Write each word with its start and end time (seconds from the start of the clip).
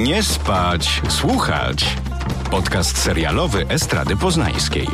Nie 0.00 0.22
spać, 0.22 1.02
słuchać. 1.08 1.96
Podcast 2.50 2.98
serialowy 2.98 3.66
Estrady 3.68 4.16
Poznańskiej. 4.16 4.86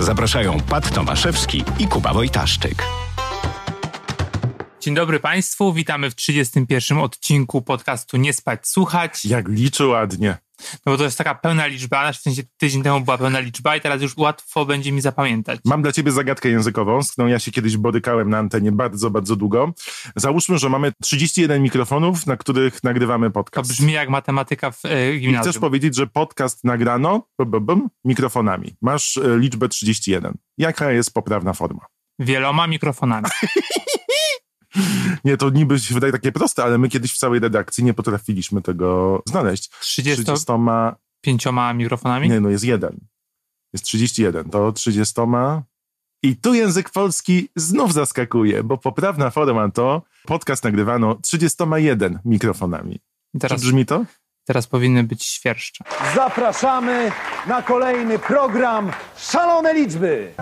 Zapraszają 0.00 0.60
Pat 0.60 0.94
Tomaszewski 0.94 1.64
i 1.78 1.88
Kuba 1.88 2.12
Wojtaszczyk. 2.12 2.82
Dzień 4.80 4.94
dobry 4.94 5.20
Państwu, 5.20 5.72
witamy 5.72 6.10
w 6.10 6.14
31 6.14 6.98
odcinku 6.98 7.62
podcastu 7.62 8.16
Nie 8.16 8.32
spać, 8.32 8.68
słuchać. 8.68 9.24
Jak 9.24 9.48
liczy 9.48 9.86
ładnie. 9.86 10.43
No 10.86 10.92
bo 10.92 10.98
to 10.98 11.04
jest 11.04 11.18
taka 11.18 11.34
pełna 11.34 11.66
liczba, 11.66 12.12
w 12.12 12.16
sensie 12.16 12.42
tydzień 12.56 12.82
temu 12.82 13.00
była 13.00 13.18
pełna 13.18 13.40
liczba 13.40 13.76
i 13.76 13.80
teraz 13.80 14.02
już 14.02 14.16
łatwo 14.16 14.66
będzie 14.66 14.92
mi 14.92 15.00
zapamiętać. 15.00 15.60
Mam 15.64 15.82
dla 15.82 15.92
ciebie 15.92 16.12
zagadkę 16.12 16.48
językową, 16.48 17.02
z 17.02 17.12
którą 17.12 17.26
ja 17.28 17.38
się 17.38 17.52
kiedyś 17.52 17.76
borykałem 17.76 18.30
na 18.30 18.38
antenie 18.38 18.72
bardzo, 18.72 19.10
bardzo 19.10 19.36
długo. 19.36 19.72
Załóżmy, 20.16 20.58
że 20.58 20.68
mamy 20.68 20.92
31 21.02 21.62
mikrofonów, 21.62 22.26
na 22.26 22.36
których 22.36 22.84
nagrywamy 22.84 23.26
To 23.26 23.32
podcast. 23.32 23.70
brzmi 23.70 23.92
jak 23.92 24.08
matematyka 24.08 24.70
w 24.70 24.82
I 25.16 25.20
gimnazjum. 25.20 25.50
chcesz 25.52 25.60
powiedzieć, 25.60 25.94
że 25.96 26.06
podcast 26.06 26.64
nagrano 26.64 27.26
bum, 27.38 27.50
bum, 27.50 27.66
bum, 27.66 27.90
mikrofonami. 28.04 28.74
Masz 28.82 29.16
e, 29.16 29.38
liczbę 29.38 29.68
31. 29.68 30.34
Jaka 30.58 30.90
jest 30.92 31.14
poprawna 31.14 31.52
forma? 31.52 31.80
Wieloma 32.18 32.66
mikrofonami. 32.66 33.26
Nie, 35.24 35.36
to 35.36 35.50
niby 35.50 35.78
się 35.78 35.94
wydaje 35.94 36.12
takie 36.12 36.32
proste, 36.32 36.64
ale 36.64 36.78
my 36.78 36.88
kiedyś 36.88 37.12
w 37.12 37.18
całej 37.18 37.40
redakcji 37.40 37.84
nie 37.84 37.94
potrafiliśmy 37.94 38.62
tego 38.62 39.22
znaleźć. 39.26 39.70
35 39.80 40.28
30. 41.24 41.52
mikrofonami? 41.74 42.28
Nie, 42.28 42.40
no 42.40 42.48
jest 42.48 42.64
jeden. 42.64 43.00
Jest 43.72 43.84
31. 43.84 44.50
To 44.50 44.72
30. 44.72 45.20
I 46.22 46.36
tu 46.36 46.54
język 46.54 46.90
polski 46.90 47.48
znów 47.56 47.92
zaskakuje, 47.92 48.62
bo 48.62 48.78
poprawna 48.78 49.30
forma 49.30 49.70
to 49.70 50.02
podcast 50.26 50.64
nagrywano 50.64 51.14
31 51.14 52.18
mikrofonami. 52.24 52.94
I 52.94 53.00
Czy 53.32 53.38
teraz, 53.38 53.60
brzmi 53.60 53.86
to? 53.86 54.04
teraz 54.44 54.66
powinny 54.66 55.04
być 55.04 55.24
świerszcze. 55.24 55.84
Zapraszamy 56.14 57.12
na 57.46 57.62
kolejny 57.62 58.18
program 58.18 58.92
Szalone 59.16 59.74
Liczby. 59.74 60.34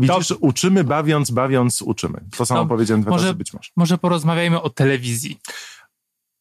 Widzisz, 0.00 0.34
uczymy 0.40 0.84
bawiąc, 0.84 1.30
bawiąc 1.30 1.82
uczymy. 1.82 2.20
To 2.36 2.46
samo 2.46 2.60
No, 2.60 2.66
powiedziałem 2.66 3.02
dwa 3.02 3.10
może- 3.10 3.24
razy 3.26 3.34
być 3.38 3.52
może. 3.52 3.70
Może 3.76 3.98
porozmawiajmy 3.98 4.62
o 4.62 4.70
telewizji. 4.70 5.38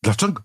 Dlaczego? 0.03 0.43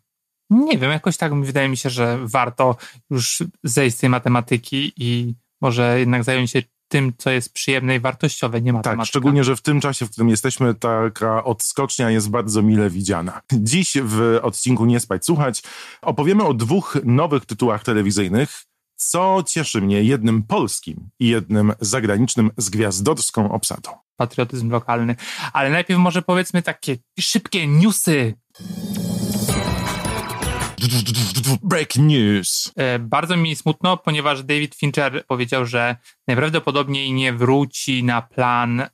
Nie 0.50 0.78
wiem, 0.78 0.90
jakoś 0.90 1.16
tak 1.16 1.44
wydaje 1.44 1.68
mi 1.68 1.76
się, 1.76 1.90
że 1.90 2.18
warto 2.22 2.76
już 3.10 3.42
zejść 3.64 3.96
z 3.96 4.00
tej 4.00 4.10
matematyki 4.10 4.92
i 4.96 5.34
może 5.60 5.98
jednak 5.98 6.24
zająć 6.24 6.50
się 6.50 6.62
tym, 6.88 7.12
co 7.18 7.30
jest 7.30 7.52
przyjemne 7.52 7.96
i 7.96 8.00
wartościowe, 8.00 8.60
nie 8.60 8.72
matematyka. 8.72 9.02
Tak, 9.02 9.08
szczególnie, 9.08 9.44
że 9.44 9.56
w 9.56 9.60
tym 9.62 9.80
czasie, 9.80 10.06
w 10.06 10.10
którym 10.10 10.28
jesteśmy, 10.28 10.74
taka 10.74 11.44
odskocznia 11.44 12.10
jest 12.10 12.30
bardzo 12.30 12.62
mile 12.62 12.90
widziana. 12.90 13.40
Dziś 13.52 13.92
w 14.02 14.38
odcinku 14.42 14.84
Nie 14.86 15.00
spać, 15.00 15.24
słuchać 15.24 15.62
opowiemy 16.02 16.44
o 16.44 16.54
dwóch 16.54 16.96
nowych 17.04 17.46
tytułach 17.46 17.84
telewizyjnych, 17.84 18.64
co 18.96 19.44
cieszy 19.48 19.80
mnie 19.80 20.02
jednym 20.02 20.42
polskim 20.42 21.08
i 21.20 21.28
jednym 21.28 21.72
zagranicznym 21.80 22.50
z 22.56 22.70
gwiazdorską 22.70 23.52
obsadą. 23.52 23.90
patriotyzm 24.16 24.70
lokalny. 24.70 25.16
Ale 25.52 25.70
najpierw 25.70 26.00
może 26.00 26.22
powiedzmy 26.22 26.62
takie 26.62 26.96
szybkie 27.20 27.66
newsy. 27.66 28.34
Break 31.62 31.96
news. 31.96 32.72
E, 32.76 32.98
bardzo 32.98 33.36
mi 33.36 33.56
smutno, 33.56 33.96
ponieważ 33.96 34.42
David 34.42 34.74
Fincher 34.74 35.24
powiedział, 35.26 35.66
że 35.66 35.96
najprawdopodobniej 36.28 37.12
nie 37.12 37.32
wróci 37.32 38.04
na 38.04 38.22
plan, 38.22 38.80
e, 38.80 38.88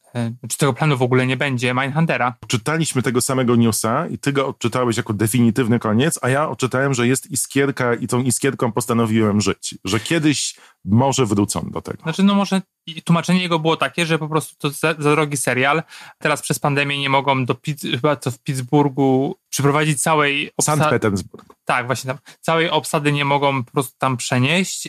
czy 0.49 0.59
tego 0.59 0.73
planu 0.73 0.97
w 0.97 1.03
ogóle 1.03 1.27
nie 1.27 1.37
będzie, 1.37 1.75
Mindhuntera. 1.75 2.35
Czytaliśmy 2.47 3.03
tego 3.03 3.21
samego 3.21 3.57
newsa 3.57 4.07
i 4.07 4.19
ty 4.19 4.33
go 4.33 4.47
odczytałeś 4.47 4.97
jako 4.97 5.13
definitywny 5.13 5.79
koniec, 5.79 6.19
a 6.23 6.29
ja 6.29 6.49
odczytałem, 6.49 6.95
że 6.95 7.07
jest 7.07 7.31
iskierka 7.31 7.95
i 7.95 8.07
tą 8.07 8.23
iskierką 8.23 8.73
postanowiłem 8.73 9.41
żyć. 9.41 9.75
Że 9.85 10.01
kiedyś 10.01 10.55
może 10.85 11.27
wrócą 11.27 11.71
do 11.71 11.81
tego. 11.81 12.03
Znaczy, 12.03 12.23
no 12.23 12.35
może 12.35 12.61
i 12.87 13.03
tłumaczenie 13.03 13.43
jego 13.43 13.59
było 13.59 13.77
takie, 13.77 14.07
że 14.07 14.19
po 14.19 14.29
prostu 14.29 14.57
to 14.59 14.71
za, 14.71 14.95
za 14.99 15.11
drogi 15.11 15.37
serial. 15.37 15.83
Teraz 16.19 16.43
przez 16.43 16.59
pandemię 16.59 16.99
nie 16.99 17.09
mogą 17.09 17.45
do 17.45 17.57
chyba 17.91 18.17
to 18.17 18.31
w 18.31 18.39
Pittsburghu 18.39 19.37
przyprowadzić 19.51 20.03
całej 20.03 20.51
Sankt 20.61 20.83
obsady. 20.83 20.91
Petersburg. 20.91 21.55
Tak, 21.65 21.87
właśnie 21.87 22.09
tam. 22.09 22.19
Całej 22.41 22.71
obsady 22.71 23.13
nie 23.13 23.25
mogą 23.25 23.65
po 23.65 23.73
prostu 23.73 23.95
tam 23.99 24.17
przenieść 24.17 24.89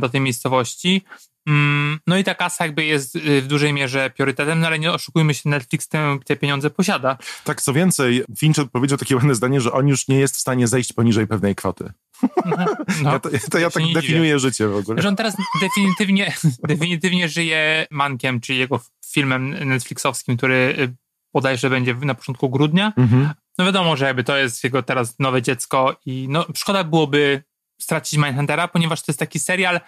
do 0.00 0.08
tej 0.08 0.20
miejscowości. 0.20 1.04
Mm, 1.46 1.98
no 2.06 2.18
i 2.18 2.24
ta 2.24 2.34
kasa 2.34 2.64
jakby 2.64 2.84
jest 2.84 3.16
y, 3.16 3.42
w 3.42 3.46
dużej 3.46 3.72
mierze 3.72 4.10
priorytetem, 4.10 4.60
no 4.60 4.66
ale 4.66 4.78
nie 4.78 4.92
oszukujmy 4.92 5.34
się, 5.34 5.48
Netflix 5.48 5.88
te, 5.88 6.18
te 6.24 6.36
pieniądze 6.36 6.70
posiada. 6.70 7.18
Tak, 7.44 7.62
co 7.62 7.72
więcej, 7.72 8.24
Fincher 8.38 8.70
powiedział 8.70 8.98
takie 8.98 9.16
ładne 9.16 9.34
zdanie, 9.34 9.60
że 9.60 9.72
on 9.72 9.88
już 9.88 10.08
nie 10.08 10.18
jest 10.18 10.36
w 10.36 10.40
stanie 10.40 10.68
zejść 10.68 10.92
poniżej 10.92 11.26
pewnej 11.26 11.54
kwoty. 11.54 11.92
No, 13.02 13.12
ja 13.12 13.18
to, 13.18 13.28
to 13.50 13.58
ja 13.58 13.70
tak 13.70 13.82
nie 13.82 13.88
dziwię. 13.88 14.00
definiuję 14.00 14.38
życie 14.38 14.68
w 14.68 14.76
ogóle. 14.76 15.02
Że 15.02 15.08
on 15.08 15.16
teraz 15.16 15.36
definitywnie, 15.60 16.32
definitywnie 16.68 17.28
żyje 17.28 17.86
Mankiem, 17.90 18.40
czyli 18.40 18.58
jego 18.58 18.80
filmem 19.06 19.68
Netflixowskim, 19.68 20.36
który 20.36 20.74
y, 20.78 20.94
bodajże 21.34 21.70
będzie 21.70 21.94
na 21.94 22.14
początku 22.14 22.50
grudnia. 22.50 22.92
Mhm. 22.96 23.30
No 23.58 23.64
wiadomo, 23.64 23.96
że 23.96 24.04
jakby 24.04 24.24
to 24.24 24.36
jest 24.36 24.64
jego 24.64 24.82
teraz 24.82 25.18
nowe 25.18 25.42
dziecko 25.42 25.96
i 26.06 26.26
no 26.30 26.46
szkoda 26.54 26.84
byłoby 26.84 27.42
stracić 27.80 28.18
Mindhuntera, 28.18 28.68
ponieważ 28.68 29.02
to 29.02 29.12
jest 29.12 29.18
taki 29.18 29.38
serial, 29.38 29.80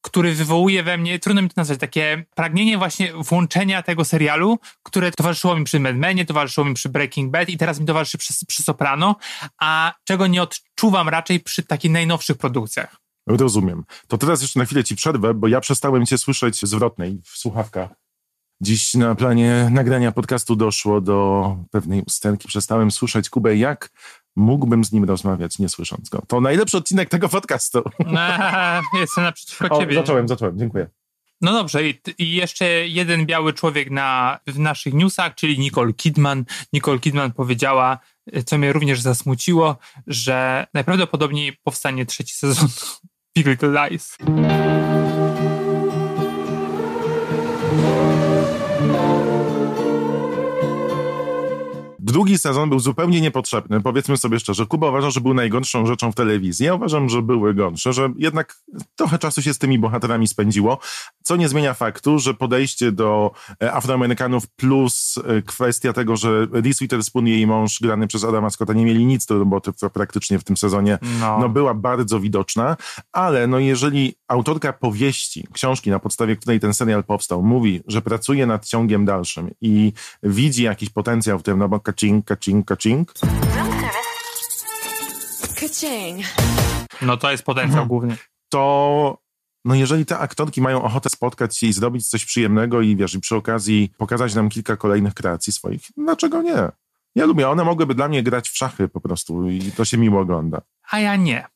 który 0.00 0.34
wywołuje 0.34 0.82
we 0.82 0.98
mnie, 0.98 1.18
trudno 1.18 1.42
mi 1.42 1.48
to 1.48 1.54
nazwać, 1.56 1.78
takie 1.78 2.24
pragnienie 2.34 2.78
właśnie 2.78 3.12
włączenia 3.12 3.82
tego 3.82 4.04
serialu, 4.04 4.58
które 4.82 5.12
towarzyszyło 5.12 5.56
mi 5.56 5.64
przy 5.64 5.80
Mad 5.80 5.96
Menie, 5.96 6.26
towarzyszyło 6.26 6.64
mi 6.64 6.74
przy 6.74 6.88
Breaking 6.88 7.30
Bad 7.30 7.48
i 7.48 7.58
teraz 7.58 7.80
mi 7.80 7.86
towarzyszy 7.86 8.18
przy, 8.18 8.46
przy 8.46 8.62
Soprano, 8.62 9.16
a 9.58 9.94
czego 10.04 10.26
nie 10.26 10.42
odczuwam 10.42 11.08
raczej 11.08 11.40
przy 11.40 11.62
takich 11.62 11.90
najnowszych 11.90 12.38
produkcjach. 12.38 12.96
Rozumiem. 13.26 13.84
To 14.08 14.18
teraz 14.18 14.42
jeszcze 14.42 14.58
na 14.58 14.64
chwilę 14.64 14.84
ci 14.84 14.96
przerwę, 14.96 15.34
bo 15.34 15.48
ja 15.48 15.60
przestałem 15.60 16.06
cię 16.06 16.18
słyszeć 16.18 16.60
zwrotnej 16.60 17.20
w 17.24 17.38
słuchawkach. 17.38 17.90
Dziś 18.60 18.94
na 18.94 19.14
planie 19.14 19.68
nagrania 19.72 20.12
podcastu 20.12 20.56
doszło 20.56 21.00
do 21.00 21.56
pewnej 21.70 22.02
usterki. 22.02 22.48
Przestałem 22.48 22.90
słyszeć 22.90 23.30
Kubę, 23.30 23.56
jak 23.56 23.90
mógłbym 24.36 24.84
z 24.84 24.92
nim 24.92 25.04
rozmawiać, 25.04 25.58
nie 25.58 25.68
słysząc 25.68 26.08
go. 26.08 26.22
To 26.28 26.40
najlepszy 26.40 26.76
odcinek 26.76 27.08
tego 27.08 27.28
podcastu. 27.28 27.82
Eee, 28.06 28.82
Jestem 29.00 29.24
naprzeciwko 29.24 29.68
O, 29.70 29.80
ciebie. 29.80 29.94
zacząłem, 29.94 30.28
zacząłem, 30.28 30.58
dziękuję. 30.58 30.88
No 31.40 31.52
dobrze, 31.52 31.88
i, 31.88 32.00
i 32.18 32.32
jeszcze 32.32 32.64
jeden 32.88 33.26
biały 33.26 33.52
człowiek 33.52 33.90
na, 33.90 34.38
w 34.46 34.58
naszych 34.58 34.94
newsach, 34.94 35.34
czyli 35.34 35.58
Nicole 35.58 35.92
Kidman. 35.92 36.44
Nicole 36.72 36.98
Kidman 36.98 37.32
powiedziała, 37.32 37.98
co 38.46 38.58
mnie 38.58 38.72
również 38.72 39.00
zasmuciło, 39.00 39.76
że 40.06 40.66
najprawdopodobniej 40.74 41.58
powstanie 41.64 42.06
trzeci 42.06 42.34
sezon 42.34 42.68
Big 43.36 43.46
Little 43.46 43.88
Lies. 43.90 44.16
Drugi 52.08 52.38
sezon 52.38 52.68
był 52.68 52.78
zupełnie 52.80 53.20
niepotrzebny. 53.20 53.80
Powiedzmy 53.80 54.16
sobie 54.16 54.40
szczerze, 54.40 54.66
Kuba 54.66 54.88
uważa, 54.88 55.10
że 55.10 55.20
był 55.20 55.34
najgorszą 55.34 55.86
rzeczą 55.86 56.12
w 56.12 56.14
telewizji. 56.14 56.66
Ja 56.66 56.74
uważam, 56.74 57.08
że 57.08 57.22
były 57.22 57.54
gorsze, 57.54 57.92
że 57.92 58.12
jednak 58.16 58.56
trochę 58.96 59.18
czasu 59.18 59.42
się 59.42 59.54
z 59.54 59.58
tymi 59.58 59.78
bohaterami 59.78 60.28
spędziło, 60.28 60.78
co 61.22 61.36
nie 61.36 61.48
zmienia 61.48 61.74
faktu, 61.74 62.18
że 62.18 62.34
podejście 62.34 62.92
do 62.92 63.30
e, 63.62 63.72
Afroamerykanów 63.72 64.46
plus 64.48 65.14
e, 65.24 65.42
kwestia 65.42 65.92
tego, 65.92 66.16
że 66.16 66.46
Reese 66.52 66.78
Witherspoon 66.80 67.26
i 67.26 67.30
jej 67.30 67.46
mąż 67.46 67.80
grany 67.80 68.06
przez 68.06 68.24
Adama 68.24 68.50
Scotta 68.50 68.72
nie 68.72 68.84
mieli 68.84 69.06
nic 69.06 69.26
do 69.26 69.38
roboty 69.38 69.70
pra- 69.70 69.90
praktycznie 69.90 70.38
w 70.38 70.44
tym 70.44 70.56
sezonie, 70.56 70.98
No. 71.20 71.38
no 71.40 71.48
była 71.48 71.74
bardzo 71.74 72.20
widoczna, 72.20 72.76
ale 73.12 73.46
no 73.46 73.58
jeżeli 73.58 74.14
autorka 74.28 74.72
powieści, 74.72 75.46
książki, 75.52 75.90
na 75.90 75.98
podstawie 75.98 76.36
której 76.36 76.60
ten 76.60 76.74
serial 76.74 77.04
powstał, 77.04 77.42
mówi, 77.42 77.80
że 77.86 78.02
pracuje 78.02 78.46
nad 78.46 78.66
ciągiem 78.66 79.04
dalszym 79.04 79.50
i 79.60 79.92
widzi 80.22 80.62
jakiś 80.62 80.90
potencjał 80.90 81.38
w 81.38 81.42
tym, 81.42 81.58
no 81.58 81.68
bo 81.68 81.80
kacing, 81.98 82.24
kacing, 82.24 82.66
kacing, 82.66 83.12
Ka-ching. 85.60 86.24
no 87.02 87.16
to 87.16 87.30
jest 87.30 87.42
potencjał 87.42 87.86
główny. 87.86 88.16
to 88.48 89.18
no 89.64 89.74
jeżeli 89.74 90.06
te 90.06 90.18
aktorki 90.18 90.60
mają 90.60 90.82
ochotę 90.82 91.08
spotkać 91.08 91.56
się 91.58 91.66
i 91.66 91.72
zrobić 91.72 92.08
coś 92.08 92.24
przyjemnego 92.24 92.80
i 92.80 92.96
wiesz, 92.96 93.14
i 93.14 93.20
przy 93.20 93.36
okazji 93.36 93.92
pokazać 93.98 94.34
nam 94.34 94.48
kilka 94.48 94.76
kolejnych 94.76 95.14
kreacji 95.14 95.52
swoich, 95.52 95.82
dlaczego 95.96 96.42
nie? 96.42 96.68
Ja 97.14 97.26
lubię, 97.26 97.48
one 97.48 97.64
mogłyby 97.64 97.94
dla 97.94 98.08
mnie 98.08 98.22
grać 98.22 98.48
w 98.48 98.56
szachy 98.56 98.88
po 98.88 99.00
prostu 99.00 99.48
i 99.50 99.72
to 99.72 99.84
się 99.84 99.98
miło 99.98 100.20
ogląda. 100.20 100.60
A 100.90 100.98
ja 101.00 101.16
nie. 101.16 101.46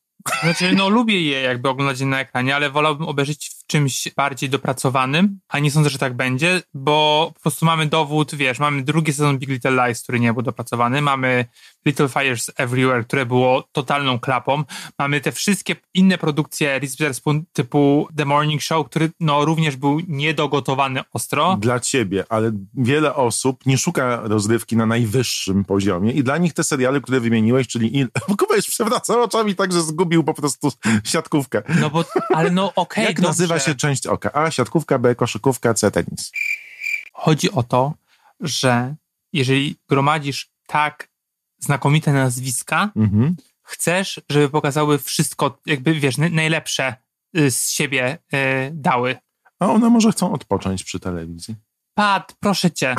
Znaczy, 0.42 0.72
no 0.72 0.88
lubię 0.88 1.22
je 1.22 1.40
jakby 1.40 1.68
oglądać 1.68 2.00
na 2.00 2.20
ekranie, 2.20 2.56
ale 2.56 2.70
wolałbym 2.70 3.08
obejrzeć 3.08 3.48
w 3.48 3.66
czymś 3.66 4.08
bardziej 4.16 4.50
dopracowanym, 4.50 5.40
a 5.48 5.58
nie 5.58 5.70
sądzę, 5.70 5.90
że 5.90 5.98
tak 5.98 6.16
będzie, 6.16 6.62
bo 6.74 7.30
po 7.34 7.40
prostu 7.40 7.66
mamy 7.66 7.86
dowód, 7.86 8.34
wiesz, 8.34 8.58
mamy 8.58 8.82
drugi 8.82 9.12
sezon 9.12 9.38
Big 9.38 9.48
Little 9.48 9.86
Lies, 9.86 10.02
który 10.02 10.20
nie 10.20 10.32
był 10.32 10.42
dopracowany, 10.42 11.02
mamy 11.02 11.44
Little 11.86 12.08
Fires 12.08 12.50
Everywhere, 12.56 13.04
które 13.04 13.26
było 13.26 13.68
totalną 13.72 14.18
klapą, 14.18 14.64
mamy 14.98 15.20
te 15.20 15.32
wszystkie 15.32 15.76
inne 15.94 16.18
produkcje 16.18 16.78
Reese 16.78 16.92
Witherspoon 16.92 17.44
typu 17.52 18.08
The 18.16 18.24
Morning 18.24 18.62
Show, 18.62 18.86
który 18.86 19.10
no 19.20 19.44
również 19.44 19.76
był 19.76 20.00
niedogotowany 20.08 21.00
ostro. 21.12 21.56
Dla 21.60 21.80
ciebie, 21.80 22.24
ale 22.28 22.52
wiele 22.74 23.14
osób 23.14 23.66
nie 23.66 23.78
szuka 23.78 24.20
rozrywki 24.24 24.76
na 24.76 24.86
najwyższym 24.86 25.64
poziomie 25.64 26.12
i 26.12 26.24
dla 26.24 26.38
nich 26.38 26.52
te 26.54 26.64
seriale, 26.64 27.00
które 27.00 27.20
wymieniłeś, 27.20 27.68
czyli 27.68 27.98
il... 27.98 28.08
Kuba 28.38 28.56
już 28.56 28.66
przewraca 28.66 29.20
oczami 29.22 29.54
tak, 29.54 29.72
że 29.72 29.82
zgubił 29.82 30.24
po 30.24 30.34
prostu 30.34 30.72
siatkówkę. 31.04 31.62
No 31.80 31.90
bo, 31.90 32.04
ale 32.34 32.50
no 32.50 32.72
okej, 32.76 33.04
Jak 33.04 33.16
dobrze. 33.16 33.28
nazywa 33.28 33.58
się 33.58 33.74
część 33.74 34.06
oka? 34.06 34.32
A, 34.32 34.50
siatkówka, 34.50 34.98
B, 34.98 35.14
koszykówka, 35.14 35.74
C, 35.74 35.90
tenis. 35.90 36.32
Chodzi 37.12 37.52
o 37.52 37.62
to, 37.62 37.94
że 38.40 38.94
jeżeli 39.32 39.76
gromadzisz 39.88 40.50
tak 40.66 41.11
znakomite 41.64 42.12
nazwiska, 42.12 42.90
Mhm. 42.96 43.36
chcesz, 43.62 44.20
żeby 44.30 44.48
pokazały 44.48 44.98
wszystko, 44.98 45.58
jakby 45.66 45.94
wiesz, 45.94 46.18
najlepsze 46.18 46.94
y, 47.38 47.50
z 47.50 47.70
siebie 47.70 48.18
y, 48.34 48.70
dały. 48.74 49.16
A 49.60 49.66
one 49.66 49.90
może 49.90 50.12
chcą 50.12 50.32
odpocząć 50.32 50.84
przy 50.84 51.00
telewizji. 51.00 51.56
Pat, 51.94 52.36
proszę 52.40 52.70
cię. 52.70 52.94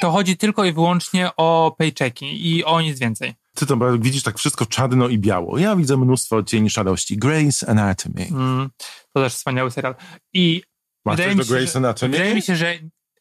To 0.00 0.10
chodzi 0.10 0.36
tylko 0.36 0.64
i 0.64 0.72
wyłącznie 0.72 1.30
o 1.36 1.74
paychecki 1.78 2.50
i 2.50 2.64
o 2.64 2.80
nic 2.80 2.98
więcej. 2.98 3.34
Ty 3.54 3.66
to 3.66 3.76
bo 3.76 3.98
widzisz 3.98 4.22
tak 4.22 4.38
wszystko 4.38 4.66
czarno 4.66 5.08
i 5.08 5.18
biało. 5.18 5.58
Ja 5.58 5.76
widzę 5.76 5.96
mnóstwo 5.96 6.42
cieni 6.42 6.70
szarości. 6.70 7.18
Grey's 7.18 7.70
Anatomy. 7.70 8.26
Mm, 8.30 8.70
to 9.12 9.22
też 9.22 9.34
wspaniały 9.34 9.70
serial. 9.70 9.94
I 10.32 10.62
Masz 11.04 11.16
coś 11.16 11.36
do 11.36 11.42
że, 11.44 11.66
Anatomy? 11.78 12.12
wydaje 12.12 12.34
mi 12.34 12.42
się, 12.42 12.56
że, 12.56 12.74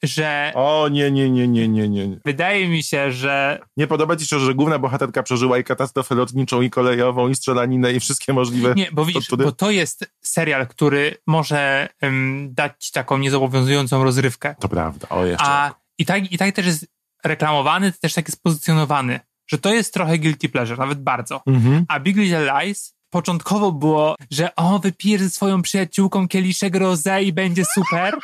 że 0.04 0.52
O 0.56 0.88
nie, 0.92 1.12
nie, 1.12 1.30
nie, 1.30 1.48
nie, 1.48 1.68
nie, 1.68 1.90
nie. 1.90 2.20
wydaje 2.26 2.68
mi 2.68 2.84
się, 2.84 3.12
że 3.12 3.60
Nie 3.78 3.88
podoba 3.88 4.16
ci 4.16 4.28
się, 4.28 4.40
że 4.40 4.56
główna 4.56 4.80
bohaterka 4.80 5.24
przeżyła 5.24 5.58
i 5.58 5.64
katastrofę 5.64 6.16
lotniczą, 6.16 6.62
i 6.62 6.70
kolejową, 6.70 7.30
i 7.30 7.36
strzelaninę, 7.36 7.94
i 7.94 8.00
wszystkie 8.00 8.34
możliwe... 8.34 8.74
Nie, 8.76 8.90
bo 8.92 9.06
widzisz, 9.06 9.28
tortury? 9.28 9.46
bo 9.46 9.52
to 9.52 9.72
jest 9.72 10.14
serial, 10.24 10.68
który 10.68 11.18
może 11.28 11.90
em, 12.02 12.50
dać 12.54 12.72
ci 12.80 12.92
taką 12.92 13.18
niezobowiązującą 13.18 14.04
rozrywkę. 14.04 14.56
To 14.60 14.70
prawda, 14.70 15.10
o 15.10 15.26
jeszcze. 15.26 15.46
A 15.48 15.76
i 15.98 16.06
tak, 16.06 16.32
i 16.32 16.38
tak 16.38 16.56
też 16.56 16.66
jest 16.66 16.88
reklamowany, 17.24 17.92
też 18.02 18.14
tak 18.14 18.28
jest 18.28 18.44
pozycjonowany, 18.44 19.20
że 19.48 19.58
to 19.58 19.74
jest 19.74 19.94
trochę 19.94 20.20
guilty 20.20 20.50
pleasure, 20.50 20.80
nawet 20.80 21.04
bardzo. 21.04 21.42
Mhm. 21.48 21.86
A 21.88 22.00
Big 22.00 22.18
Little 22.18 22.54
Lies 22.54 22.96
początkowo 23.14 23.72
było, 23.72 24.16
że 24.32 24.56
o, 24.56 24.80
wypijesz 24.80 25.22
ze 25.22 25.30
swoją 25.30 25.62
przyjaciółką 25.62 26.28
kieliszek 26.28 26.74
rosé 26.76 27.24
i 27.24 27.34
będzie 27.34 27.64
super, 27.66 28.18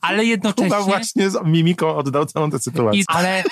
ale 0.00 0.24
jednocześnie... 0.24 0.64
Chyba 0.64 0.82
właśnie 0.82 1.30
z 1.30 1.44
mimiką 1.44 1.96
oddał 1.96 2.26
całą 2.26 2.50
tę 2.50 2.58
sytuację. 2.58 3.00
I, 3.00 3.04
ale, 3.08 3.44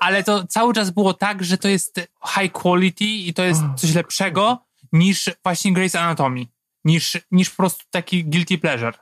ale 0.00 0.24
to 0.24 0.46
cały 0.46 0.74
czas 0.74 0.90
było 0.90 1.14
tak, 1.14 1.44
że 1.44 1.58
to 1.58 1.68
jest 1.68 2.00
high 2.34 2.52
quality 2.52 3.04
i 3.04 3.34
to 3.34 3.42
jest 3.42 3.60
coś 3.76 3.94
lepszego 3.94 4.58
niż 4.92 5.30
właśnie 5.42 5.72
Grey's 5.72 5.98
Anatomy. 5.98 6.46
Niż, 6.84 7.18
niż 7.30 7.50
po 7.50 7.56
prostu 7.56 7.84
taki 7.90 8.24
guilty 8.24 8.58
pleasure. 8.58 8.92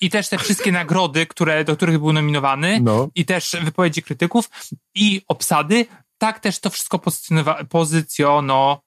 I 0.00 0.10
też 0.10 0.28
te 0.28 0.38
wszystkie 0.38 0.72
nagrody, 0.72 1.26
które, 1.26 1.64
do 1.64 1.76
których 1.76 1.98
był 1.98 2.12
nominowany, 2.12 2.80
No. 2.82 3.08
i 3.14 3.24
też 3.24 3.56
wypowiedzi 3.62 4.02
krytyków 4.02 4.50
i 4.94 5.22
obsady, 5.28 5.86
tak 6.18 6.40
też 6.40 6.58
to 6.60 6.70
wszystko 6.70 6.98
pozycjonowa- 6.98 7.64
pozycjonowały. 7.64 8.78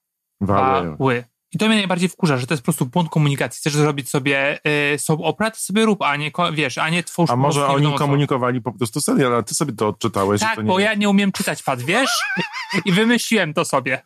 Wały. 0.41 1.23
I 1.51 1.57
to 1.57 1.67
mnie 1.67 1.77
najbardziej 1.77 2.09
wkurza, 2.09 2.37
że 2.37 2.47
to 2.47 2.53
jest 2.53 2.61
po 2.61 2.65
prostu 2.65 2.85
błąd 2.85 3.09
komunikacji. 3.09 3.59
Chcesz 3.59 3.73
zrobić 3.73 4.09
sobie 4.09 4.59
y, 4.93 4.99
soap 4.99 5.19
opera, 5.23 5.51
to 5.51 5.57
sobie 5.57 5.85
rób, 5.85 6.01
a 6.01 6.15
nie, 6.15 6.31
wiesz, 6.53 6.77
a 6.77 6.89
nie 6.89 7.03
twórz 7.03 7.29
A 7.29 7.35
może 7.35 7.67
oni 7.67 7.75
wiadomo 7.75 7.97
komunikowali 7.97 8.61
po 8.61 8.71
prostu 8.71 9.01
serial, 9.01 9.33
ale 9.33 9.43
ty 9.43 9.55
sobie 9.55 9.73
to 9.73 9.87
odczytałeś. 9.87 10.41
Tak, 10.41 10.55
to 10.55 10.61
nie... 10.61 10.67
bo 10.67 10.79
ja 10.79 10.93
nie 10.93 11.09
umiem 11.09 11.31
czytać 11.31 11.63
pad, 11.63 11.81
wiesz? 11.81 12.09
I 12.85 12.91
wymyśliłem 12.91 13.53
to 13.53 13.65
sobie. 13.65 14.01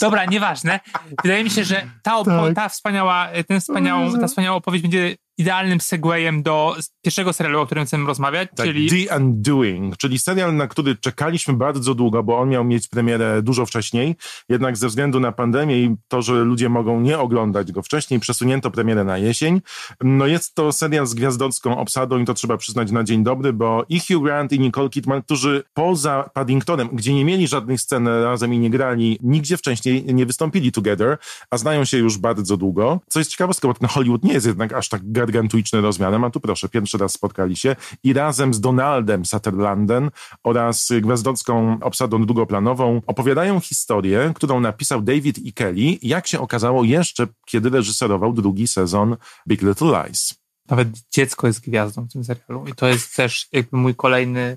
Dobra, 0.00 0.24
nieważne. 0.24 0.80
Wydaje 1.22 1.44
mi 1.44 1.50
się, 1.50 1.64
że 1.64 1.82
ta, 2.02 2.12
opo- 2.12 2.46
Tak. 2.46 2.54
ta, 2.54 2.68
wspaniała, 2.68 3.28
ten 3.48 3.60
wspaniałą, 3.60 4.20
ta 4.20 4.26
wspaniała 4.26 4.56
opowieść 4.56 4.82
będzie 4.82 5.16
idealnym 5.38 5.80
segwayem 5.80 6.42
do 6.42 6.76
pierwszego 7.02 7.32
serialu, 7.32 7.60
o 7.60 7.66
którym 7.66 7.84
chcemy 7.84 8.06
rozmawiać, 8.06 8.48
Tak, 8.56 8.66
czyli 8.66 9.06
The 9.06 9.16
Undoing, 9.16 9.96
czyli 9.96 10.18
serial, 10.18 10.56
na 10.56 10.66
który 10.66 10.96
czekaliśmy 10.96 11.54
bardzo 11.54 11.94
długo, 11.94 12.22
bo 12.22 12.38
on 12.38 12.48
miał 12.48 12.64
mieć 12.64 12.88
premierę 12.88 13.42
dużo 13.42 13.66
wcześniej, 13.66 14.16
jednak 14.48 14.76
ze 14.76 14.88
względu 14.88 15.20
na 15.20 15.32
pandemię 15.32 15.82
i 15.82 15.96
to, 16.08 16.22
że 16.22 16.32
ludzie 16.32 16.68
mogą 16.68 17.00
nie 17.00 17.18
oglądać 17.18 17.72
go 17.72 17.82
wcześniej, 17.82 18.20
przesunięto 18.20 18.70
premierę 18.70 19.04
na 19.04 19.18
jesień. 19.18 19.60
No 20.00 20.26
jest 20.26 20.54
to 20.54 20.72
serial 20.72 21.06
z 21.06 21.14
gwiazdocką 21.14 21.78
obsadą 21.78 22.18
i 22.18 22.24
to 22.24 22.34
trzeba 22.34 22.56
przyznać 22.56 22.90
na 22.90 23.04
dzień 23.04 23.24
dobry, 23.24 23.52
bo 23.52 23.84
i 23.88 24.00
Hugh 24.00 24.24
Grant 24.24 24.52
i 24.52 24.60
Nicole 24.60 24.88
Kidman, 24.88 25.22
którzy 25.22 25.62
poza 25.74 26.30
Paddingtonem, 26.34 26.88
gdzie 26.92 27.14
nie 27.14 27.24
mieli 27.24 27.48
żadnych 27.48 27.80
scen 27.80 28.08
razem 28.08 28.54
i 28.54 28.58
nie 28.58 28.70
grali, 28.70 29.18
nigdzie 29.22 29.56
wcześniej 29.56 30.04
nie 30.14 30.26
wystąpili 30.26 30.72
together, 30.72 31.18
a 31.50 31.58
znają 31.58 31.84
się 31.84 31.98
już 31.98 32.18
bardzo 32.18 32.56
długo. 32.56 33.00
Co 33.08 33.18
jest 33.18 33.30
ciekawostką, 33.30 33.68
bo 33.68 33.74
ten 33.74 33.88
Hollywood 33.88 34.24
nie 34.24 34.32
jest 34.32 34.46
jednak 34.46 34.72
aż 34.72 34.88
tak 34.88 35.12
gargantuiczny 35.30 35.80
rozmiarem, 35.80 36.24
a 36.24 36.30
tu 36.30 36.40
proszę, 36.40 36.68
pierwszy 36.68 36.98
raz 36.98 37.12
spotkali 37.12 37.56
się 37.56 37.76
i 38.04 38.12
razem 38.12 38.54
z 38.54 38.60
Donaldem 38.60 39.24
Sutherlandem 39.24 40.10
oraz 40.44 40.88
gwiazdocką 41.00 41.78
obsadą 41.80 42.26
długoplanową 42.26 43.00
opowiadają 43.06 43.60
historię, 43.60 44.32
którą 44.34 44.60
napisał 44.60 45.02
David 45.02 45.38
E. 45.38 45.52
Kelly, 45.52 45.98
jak 46.02 46.26
się 46.26 46.40
okazało 46.40 46.84
jeszcze, 46.84 47.26
kiedy 47.46 47.70
reżyserował 47.70 48.32
drugi 48.32 48.68
sezon 48.68 49.16
Big 49.48 49.62
Little 49.62 50.04
Lies. 50.04 50.39
Nawet 50.70 50.88
dziecko 51.12 51.46
jest 51.46 51.60
gwiazdą 51.60 52.02
w 52.04 52.12
tym 52.12 52.24
serialu. 52.24 52.64
I 52.68 52.74
to 52.74 52.86
jest 52.86 53.16
też 53.16 53.48
jakby 53.52 53.76
mój 53.76 53.94
kolejny 53.94 54.56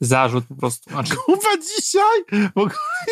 zarzut 0.00 0.44
po 0.48 0.54
prostu. 0.54 0.90
Znaczy, 0.90 1.14
Chyba 1.26 1.62
dzisiaj, 1.62 2.50
bo 2.54 2.64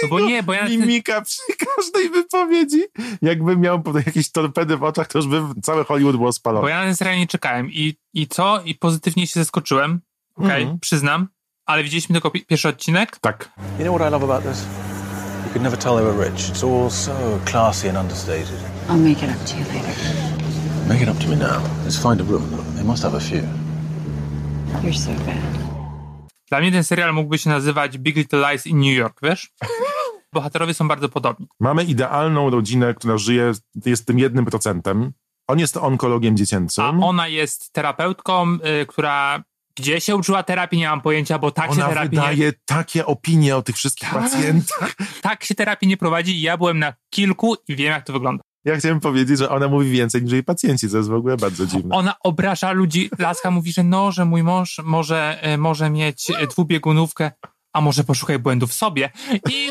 no 0.02 0.08
bo 0.08 0.20
nie, 0.20 0.42
bo 0.42 0.52
ja... 0.52 0.68
mimika 0.68 1.20
przy 1.22 1.40
każdej 1.76 2.10
wypowiedzi, 2.10 2.84
jakby 3.22 3.56
miał 3.56 3.82
jakieś 4.06 4.30
torpedy 4.32 4.76
w 4.76 4.82
oczach, 4.82 5.08
to 5.08 5.18
już 5.18 5.26
by 5.26 5.42
całe 5.62 5.84
Hollywood 5.84 6.16
było 6.16 6.28
Bo 6.28 6.32
spalone. 6.32 6.70
ja 6.70 6.78
na 6.78 6.84
ten 6.84 6.96
serial 6.96 7.18
nie 7.18 7.26
czekałem. 7.26 7.70
I, 7.70 7.96
i 8.14 8.26
co? 8.28 8.60
I 8.64 8.74
pozytywnie 8.74 9.26
się 9.26 9.40
zaskoczyłem. 9.40 10.00
Okej, 10.36 10.62
Mhm. 10.62 10.80
przyznam. 10.80 11.28
Ale 11.66 11.82
widzieliśmy 11.84 12.12
tylko 12.12 12.30
pi- 12.30 12.46
pierwszy 12.46 12.68
odcinek. 12.68 13.18
Tak. 13.20 13.50
You 13.78 13.84
know 13.84 13.96
what 13.96 14.08
I 14.08 14.12
love 14.12 14.24
about 14.24 14.42
this? 14.52 14.64
You 15.46 15.50
could 15.52 15.62
never 15.62 15.78
tell 15.78 15.96
they 15.96 16.04
were 16.04 16.30
rich. 16.30 16.50
It's 16.50 16.64
all 16.84 16.90
so 16.90 17.12
classy 17.50 17.88
and 17.88 17.98
understated. 17.98 18.60
I'll 18.88 18.96
make 19.08 19.22
it 19.26 19.30
up 19.36 19.44
to 19.50 19.56
you 19.56 19.64
later. 19.64 20.35
Make 20.88 21.02
it 21.02 21.08
up 21.08 21.18
to 21.24 21.28
me 21.28 21.36
now. 21.36 21.60
Let's 21.84 21.98
find 22.02 22.20
a 22.20 22.24
room. 22.24 22.42
They 22.76 22.84
must 22.84 23.02
have 23.02 23.16
a 23.16 23.20
few. 23.20 23.42
You're 24.82 24.98
so 24.98 25.10
bad. 25.10 25.66
Dla 26.48 26.60
mnie 26.60 26.72
ten 26.72 26.84
serial 26.84 27.14
mógłby 27.14 27.38
się 27.38 27.50
nazywać 27.50 27.98
Big 27.98 28.16
Little 28.16 28.50
Lies 28.50 28.66
in 28.66 28.80
New 28.80 28.96
York, 28.96 29.18
wiesz? 29.22 29.52
Bohaterowie 30.32 30.74
są 30.74 30.88
bardzo 30.88 31.08
podobni. 31.08 31.46
Mamy 31.60 31.84
idealną 31.84 32.50
rodzinę, 32.50 32.94
która 32.94 33.18
żyje, 33.18 33.52
jest 33.86 34.06
tym 34.06 34.18
jednym 34.18 34.44
procentem. 34.44 35.12
On 35.48 35.58
jest 35.58 35.76
onkologiem 35.76 36.34
A 36.34 36.36
dziecięcym. 36.36 37.02
ona 37.02 37.28
jest 37.28 37.72
terapeutką, 37.72 38.54
y, 38.82 38.86
która 38.86 39.42
gdzie 39.76 40.00
się 40.00 40.16
uczyła 40.16 40.42
terapii, 40.42 40.78
nie 40.78 40.88
mam 40.88 41.00
pojęcia, 41.00 41.38
bo 41.38 41.50
tak 41.50 41.66
się 41.66 41.72
Ona 41.72 41.88
terapii 41.88 42.18
nie, 42.18 42.24
wydaje 42.24 42.52
takie 42.64 43.06
opinie 43.06 43.56
o 43.56 43.62
tych 43.62 43.76
wszystkich 43.76 44.10
Tak. 44.10 44.22
pacjentach. 44.22 44.94
tak 45.22 45.44
się 45.44 45.54
terapii 45.54 45.88
nie 45.88 45.96
prowadzi 45.96 46.32
i 46.32 46.40
ja 46.42 46.56
byłem 46.56 46.78
na 46.78 46.92
kilku 47.10 47.56
i 47.68 47.76
wiem, 47.76 47.90
jak 47.90 48.06
to 48.06 48.12
wygląda. 48.12 48.42
Ja 48.66 48.76
chciałem 48.76 49.00
powiedzieć, 49.00 49.38
że 49.38 49.50
ona 49.50 49.68
mówi 49.68 49.90
więcej 49.90 50.22
niż 50.22 50.32
jej 50.32 50.44
pacjenci, 50.44 50.88
co 50.88 50.96
jest 50.96 51.08
w 51.08 51.14
ogóle 51.14 51.36
bardzo 51.36 51.66
dziwne. 51.66 51.94
Ona 51.94 52.14
obraża 52.20 52.72
ludzi. 52.72 53.10
Laska 53.18 53.50
mówi, 53.50 53.72
że 53.72 53.82
no, 53.82 54.12
że 54.12 54.24
mój 54.24 54.42
mąż 54.42 54.80
może, 54.84 55.38
e, 55.42 55.58
może 55.58 55.90
mieć 55.90 56.30
e, 56.30 56.46
dwubiegunówkę, 56.46 57.30
a 57.72 57.80
może 57.80 58.04
poszukaj 58.04 58.38
błędów 58.38 58.70
w 58.70 58.74
sobie. 58.74 59.10
I, 59.50 59.66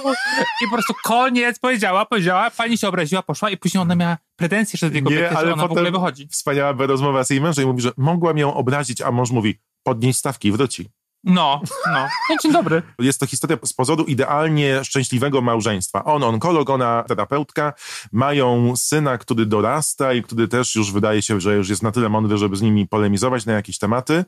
I 0.61 0.67
po 0.69 0.73
prostu 0.73 0.93
koniec 1.03 1.59
powiedziała, 1.59 2.05
powiedziała, 2.05 2.51
pani 2.51 2.77
się 2.77 2.87
obraziła, 2.87 3.21
poszła 3.21 3.49
i 3.49 3.57
później 3.57 3.81
ona 3.81 3.95
miała 3.95 4.17
pretensje 4.35 4.89
do 4.89 4.93
tej 4.93 5.03
kobiety, 5.03 5.35
że 5.35 5.53
ona 5.53 5.67
w 5.67 5.71
ogóle 5.71 5.91
wychodzi. 5.91 6.27
wspaniała 6.27 6.73
rozmowa 6.77 7.23
z 7.23 7.29
jej 7.29 7.41
mężem 7.41 7.63
i 7.63 7.67
mówi, 7.67 7.81
że 7.81 7.91
mogłam 7.97 8.37
ją 8.37 8.53
obrazić, 8.53 9.01
a 9.01 9.11
mąż 9.11 9.31
mówi, 9.31 9.59
podnieś 9.83 10.17
stawki 10.17 10.51
wróci. 10.51 10.89
No, 11.25 11.61
no. 11.85 12.07
no 12.29 12.35
dzień 12.43 12.51
dobry. 12.51 12.81
Jest 12.99 13.19
to 13.19 13.25
historia 13.25 13.57
z 13.65 13.73
pozoru 13.73 14.03
idealnie 14.03 14.83
szczęśliwego 14.83 15.41
małżeństwa. 15.41 16.03
On 16.03 16.23
onkolog, 16.23 16.69
ona 16.69 17.03
terapeutka, 17.07 17.73
mają 18.11 18.73
syna, 18.75 19.17
który 19.17 19.45
dorasta 19.45 20.13
i 20.13 20.23
który 20.23 20.47
też 20.47 20.75
już 20.75 20.91
wydaje 20.91 21.21
się, 21.21 21.41
że 21.41 21.55
już 21.55 21.69
jest 21.69 21.83
na 21.83 21.91
tyle 21.91 22.09
mądry, 22.09 22.37
żeby 22.37 22.55
z 22.55 22.61
nimi 22.61 22.87
polemizować 22.87 23.45
na 23.45 23.53
jakieś 23.53 23.77
tematy 23.77 24.25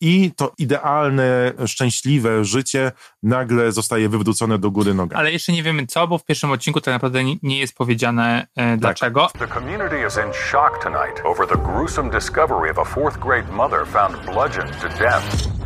i 0.00 0.32
to 0.36 0.52
idealne, 0.58 1.52
szczęśliwe 1.66 2.44
życie 2.44 2.92
nagle 3.22 3.72
zostaje 3.72 4.08
wywrócone 4.08 4.58
do 4.58 4.70
góry 4.70 4.94
nogami. 4.94 5.20
Ale 5.20 5.32
jeszcze 5.32 5.52
nie 5.52 5.62
wiemy 5.62 5.86
co, 5.86 6.08
bo 6.08 6.18
w 6.18 6.24
pierwszym 6.24 6.50
odcinku 6.50 6.80
tak 6.80 6.94
naprawdę 6.94 7.24
nie, 7.42 7.58
jest 7.58 7.74
powiedziane 7.74 8.46
e, 8.56 8.76
dlaczego. 8.76 9.30
The 9.38 9.48
community 9.48 10.06
is 10.06 10.16
in 10.16 10.32
shock 10.50 10.82
tonight 10.82 11.24
over 11.24 11.48
the 11.48 11.56
gruesome 11.56 12.10
discovery 12.10 12.70
of 12.70 12.78
a 12.78 12.84
fourth 12.84 13.18
grade 13.18 13.52
mother 13.52 13.86
found 13.86 14.24
bludgeoned 14.26 14.80
to 14.80 14.88
death. 14.88 15.59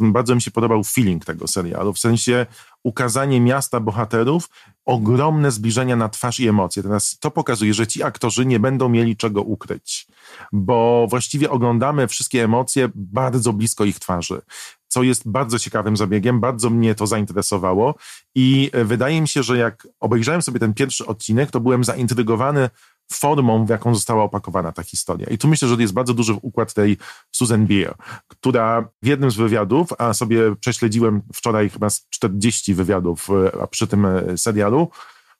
Bardzo 0.00 0.34
mi 0.34 0.42
się 0.42 0.50
podobał 0.50 0.84
feeling 0.84 1.24
tego 1.24 1.48
serialu, 1.48 1.92
w 1.92 1.98
sensie 1.98 2.46
ukazanie 2.84 3.40
miasta 3.40 3.80
bohaterów 3.80 4.48
ogromne 4.84 5.50
zbliżenia 5.50 5.96
na 5.96 6.08
twarz 6.08 6.40
i 6.40 6.48
emocje. 6.48 6.82
Teraz 6.82 7.18
to 7.20 7.30
pokazuje, 7.30 7.74
że 7.74 7.86
ci 7.86 8.02
aktorzy 8.02 8.46
nie 8.46 8.60
będą 8.60 8.88
mieli 8.88 9.16
czego 9.16 9.42
ukryć, 9.42 10.06
bo 10.52 11.06
właściwie 11.10 11.50
oglądamy 11.50 12.08
wszystkie 12.08 12.44
emocje 12.44 12.88
bardzo 12.94 13.52
blisko 13.52 13.84
ich 13.84 13.98
twarzy 13.98 14.40
co 14.88 15.02
jest 15.02 15.28
bardzo 15.28 15.58
ciekawym 15.58 15.96
zabiegiem, 15.96 16.40
bardzo 16.40 16.70
mnie 16.70 16.94
to 16.94 17.06
zainteresowało 17.06 17.94
i 18.34 18.70
e, 18.72 18.84
wydaje 18.84 19.20
mi 19.20 19.28
się, 19.28 19.42
że 19.42 19.58
jak 19.58 19.88
obejrzałem 20.00 20.42
sobie 20.42 20.60
ten 20.60 20.74
pierwszy 20.74 21.06
odcinek, 21.06 21.50
to 21.50 21.60
byłem 21.60 21.84
zaintrygowany 21.84 22.70
formą, 23.12 23.66
w 23.66 23.68
jaką 23.68 23.94
została 23.94 24.22
opakowana 24.24 24.72
ta 24.72 24.82
historia. 24.82 25.26
I 25.30 25.38
tu 25.38 25.48
myślę, 25.48 25.68
że 25.68 25.76
jest 25.78 25.92
bardzo 25.92 26.14
duży 26.14 26.34
układ 26.42 26.74
tej 26.74 26.96
Susan 27.30 27.66
Beer, 27.66 27.94
która 28.28 28.88
w 29.02 29.06
jednym 29.06 29.30
z 29.30 29.36
wywiadów, 29.36 29.88
a 29.98 30.14
sobie 30.14 30.56
prześledziłem 30.56 31.22
wczoraj 31.34 31.70
chyba 31.70 31.90
z 31.90 32.06
40 32.08 32.74
wywiadów 32.74 33.28
e, 33.30 33.66
przy 33.66 33.86
tym 33.86 34.06
e, 34.06 34.38
serialu, 34.38 34.88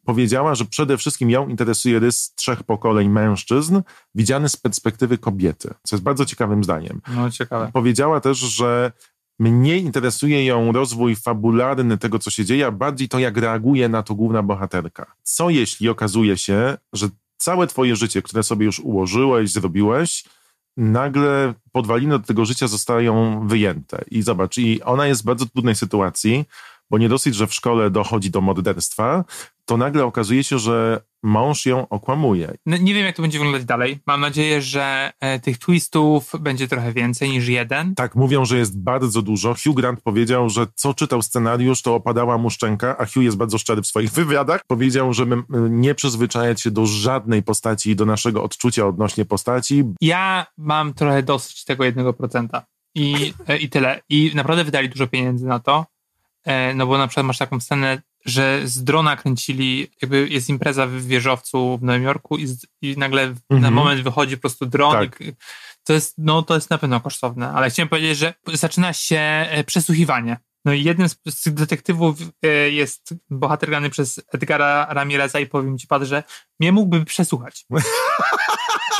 powiedziała, 0.05 0.55
że 0.55 0.65
przede 0.65 0.99
wszystkim 0.99 1.31
ją 1.31 1.49
interesuje 1.49 1.99
rys 1.99 2.35
trzech 2.35 2.63
pokoleń 2.63 3.09
mężczyzn, 3.09 3.81
widziany 4.15 4.49
z 4.49 4.57
perspektywy 4.57 5.19
kobiety, 5.19 5.75
co 5.83 5.97
jest 5.97 6.05
bardzo 6.05 6.25
ciekawym 6.25 6.65
zdaniem. 6.65 7.01
No, 7.17 7.31
ciekawe. 7.31 7.71
Powiedziała 7.73 8.21
też, 8.21 8.39
że 8.39 8.93
mniej 9.39 9.83
interesuje 9.83 10.45
ją 10.45 10.73
rozwój 10.73 11.17
fabularny 11.17 11.99
tego, 11.99 12.19
co 12.19 12.31
się 12.31 12.45
dzieje, 12.45 12.67
a 12.67 12.71
bardziej 12.71 13.09
to, 13.09 13.19
jak 13.19 13.37
reaguje 13.37 13.89
na 13.89 14.03
to 14.03 14.15
główna 14.15 14.43
bohaterka. 14.43 15.07
Co 15.23 15.51
jeśli 15.51 15.89
okazuje 15.89 16.39
się, 16.39 16.77
że 16.93 17.09
całe 17.39 17.67
twoje 17.67 17.97
życie, 17.97 18.23
które 18.23 18.43
sobie 18.43 18.67
już 18.67 18.81
ułożyłeś, 18.81 19.51
zrobiłeś, 19.51 20.25
nagle 20.77 21.55
podwaliny 21.73 22.19
do 22.19 22.25
tego 22.25 22.45
życia 22.45 22.67
zostają 22.69 23.47
wyjęte. 23.49 24.05
I 24.11 24.23
zobacz, 24.23 24.59
i 24.59 24.83
ona 24.83 25.07
jest 25.07 25.23
w 25.23 25.25
bardzo 25.25 25.47
trudnej 25.47 25.75
sytuacji, 25.75 26.45
bo 26.91 26.99
nie 26.99 27.09
dosyć, 27.09 27.35
że 27.35 27.47
w 27.47 27.55
szkole 27.55 27.91
dochodzi 27.91 28.31
do 28.31 28.41
morderstwa, 28.41 29.25
to 29.65 29.77
nagle 29.77 30.05
okazuje 30.05 30.45
się, 30.45 30.59
że 30.59 31.01
mąż 31.23 31.67
ją 31.67 31.89
okłamuje. 31.89 32.55
No, 32.67 32.77
nie 32.77 32.95
wiem, 32.95 33.05
jak 33.05 33.17
to 33.17 33.23
będzie 33.23 33.39
wyglądać 33.39 33.65
dalej. 33.65 33.99
Mam 34.07 34.21
nadzieję, 34.21 34.63
że 34.63 35.13
e, 35.21 35.41
tych 35.41 35.59
twistów 35.59 36.33
będzie 36.41 36.69
trochę 36.69 36.93
więcej 36.93 37.31
niż 37.31 37.49
jeden. 37.49 37.95
Tak, 37.95 38.15
mówią, 38.15 38.45
że 38.45 38.59
jest 38.59 38.83
bardzo 38.83 39.23
dużo. 39.23 39.55
Hugh 39.65 39.77
Grant 39.77 40.01
powiedział, 40.01 40.51
że 40.51 40.67
co 40.75 40.95
czytał 40.95 41.23
scenariusz, 41.23 41.83
to 41.83 41.95
opadała 41.95 42.39
mu 42.39 42.51
szczęka, 42.51 42.99
a 42.99 43.07
Hugh 43.07 43.23
jest 43.23 43.37
bardzo 43.37 43.59
szczery 43.59 43.83
w 43.83 43.87
swoich 43.87 44.11
wywiadach. 44.21 44.61
Powiedział, 44.67 45.13
żeby 45.13 45.43
nie 45.71 45.95
przyzwyczajać 45.95 46.61
się 46.61 46.71
do 46.71 46.87
żadnej 46.87 47.43
postaci, 47.43 47.97
do 47.97 48.07
naszego 48.07 48.43
odczucia 48.43 48.87
odnośnie 48.87 49.25
postaci. 49.25 49.85
Ja 50.01 50.47
mam 50.59 50.95
trochę 50.95 51.23
dosyć 51.23 51.65
tego 51.65 51.85
jednego 51.85 52.13
procenta. 52.13 52.67
I, 52.95 53.35
e, 53.49 53.57
I 53.57 53.69
tyle. 53.69 54.01
I 54.09 54.33
naprawdę 54.35 54.65
wydali 54.65 54.89
dużo 54.89 55.07
pieniędzy 55.07 55.47
na 55.47 55.59
to. 55.59 55.87
E, 56.45 56.75
no 56.75 56.87
bo 56.87 56.99
na 56.99 57.07
przykład 57.07 57.27
masz 57.27 57.39
taką 57.39 57.61
scenę 57.61 58.03
że 58.25 58.61
z 58.65 58.85
drona 58.85 59.17
kręcili, 59.17 59.91
jakby 60.03 60.29
jest 60.29 60.49
impreza 60.49 60.87
w 60.87 60.93
wieżowcu 60.93 61.79
w 61.79 61.83
Nowym 61.83 62.03
Jorku 62.03 62.37
i, 62.37 62.47
z, 62.47 62.67
i 62.83 62.95
nagle 62.97 63.23
mhm. 63.23 63.61
na 63.61 63.71
moment 63.71 64.01
wychodzi 64.01 64.37
po 64.37 64.41
prostu 64.41 64.67
dron. 64.67 64.93
Tak. 64.93 65.21
I, 65.21 65.33
to 65.85 65.93
jest, 65.93 66.15
no 66.19 66.43
to 66.43 66.55
jest 66.55 66.71
na 66.71 66.79
pewno 66.79 67.01
kosztowne, 67.01 67.51
ale 67.51 67.71
chciałem 67.71 67.89
powiedzieć, 67.89 68.19
że 68.19 68.35
zaczyna 68.53 68.93
się 68.93 69.19
e, 69.19 69.65
przesłuchiwanie. 69.65 70.37
No 70.69 70.75
i 70.75 70.85
jednym 70.85 71.09
z, 71.09 71.17
z 71.27 71.55
detektywów 71.55 72.17
e, 72.43 72.49
jest 72.49 73.15
bohater 73.31 73.69
grany 73.69 73.91
przez 73.91 74.21
Edgara 74.33 74.87
Ramireza 74.91 75.41
i 75.41 75.47
powiem 75.47 75.79
ci 75.79 75.87
pan, 75.87 76.07
że 76.07 76.23
mnie 76.61 76.73
mógłby 76.73 77.05
przesłuchać. 77.05 77.67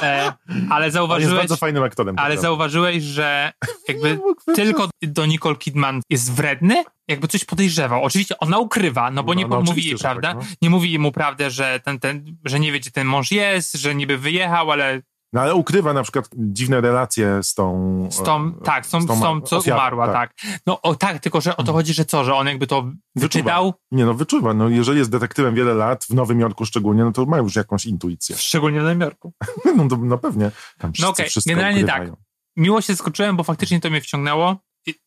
E, 0.03 0.33
ale 0.71 0.91
zauważyłeś. 0.91 1.33
jest 1.33 1.43
bardzo 1.43 1.57
fajnym 1.57 1.83
aktorem. 1.83 2.19
Ale 2.19 2.39
zauważyłeś, 2.39 3.03
że 3.03 3.53
jakby 3.89 4.19
tylko 4.55 4.89
do 5.03 5.27
Nicole 5.27 5.57
Kidman 5.57 6.01
jest 6.11 6.33
wredny, 6.33 6.85
jakby 7.09 7.29
coś 7.29 7.45
podejrzewał. 7.45 8.05
Oczywiście 8.05 8.39
ona 8.39 8.59
ukrywa, 8.59 9.11
no 9.11 9.23
bo 9.23 9.35
no, 9.35 9.41
nie 9.41 9.47
no, 9.47 9.61
mówi 9.61 9.85
jej, 9.85 9.97
prawda? 9.97 10.35
Tak, 10.35 10.37
no. 10.37 10.49
Nie 10.63 10.71
mówi 10.71 10.99
mu 10.99 11.13
prawdę, 11.13 11.51
że, 11.51 11.81
ten, 11.85 11.99
ten, 11.99 12.37
że 12.45 12.61
nie 12.61 12.73
wie, 12.73 12.81
gdzie 12.81 12.91
ten 12.91 13.07
mąż 13.07 13.31
jest, 13.31 13.75
że 13.75 13.95
niby 13.95 14.19
wyjechał, 14.19 14.71
ale 14.71 15.03
no 15.33 15.41
ale 15.41 15.55
ukrywa 15.55 15.93
na 15.93 16.03
przykład 16.03 16.29
dziwne 16.37 16.81
relacje 16.81 17.43
z 17.43 17.55
tą... 17.55 18.09
Z 18.11 18.23
tą, 18.23 18.47
e, 18.47 18.65
tak, 18.65 18.87
z 18.87 18.91
tą, 18.91 19.01
z 19.01 19.07
tą, 19.07 19.17
z 19.17 19.21
tą 19.21 19.41
co 19.41 19.57
ofiarą, 19.57 19.77
umarła, 19.77 20.07
tak. 20.07 20.35
tak. 20.35 20.61
No 20.67 20.83
o, 20.83 20.95
tak, 20.95 21.19
tylko 21.19 21.41
że 21.41 21.53
o 21.53 21.55
to 21.55 21.63
mhm. 21.63 21.77
chodzi, 21.77 21.95
że 21.95 22.05
co, 22.05 22.25
że 22.25 22.35
on 22.35 22.47
jakby 22.47 22.67
to 22.67 22.91
wyczytał? 23.17 23.67
Wyczuwa. 23.67 23.79
Nie 23.91 24.05
no, 24.05 24.15
wyczuwa. 24.15 24.55
No, 24.55 24.69
jeżeli 24.69 24.99
jest 24.99 25.11
detektywem 25.11 25.55
wiele 25.55 25.75
lat, 25.75 26.05
w 26.05 26.15
Nowym 26.15 26.41
Jorku 26.41 26.67
szczególnie, 26.67 27.05
no 27.05 27.13
to 27.13 27.27
ma 27.27 27.39
już 27.39 27.57
jakąś 27.57 27.87
intuicję. 27.87 28.37
Szczególnie 28.37 28.81
w 28.81 28.83
Nowym 28.83 29.01
Jorku. 29.01 29.33
no, 29.77 29.89
to, 29.89 29.97
no 29.97 30.19
pewnie. 30.19 30.51
Tam 30.79 30.93
no 30.99 31.09
okej, 31.09 31.27
okay. 31.27 31.43
generalnie 31.47 31.85
tak. 31.85 32.11
Miło 32.57 32.81
się 32.81 32.97
skoczyłem, 32.97 33.37
bo 33.37 33.43
faktycznie 33.43 33.81
to 33.81 33.91
mnie 33.91 34.01
wciągnęło. 34.01 34.57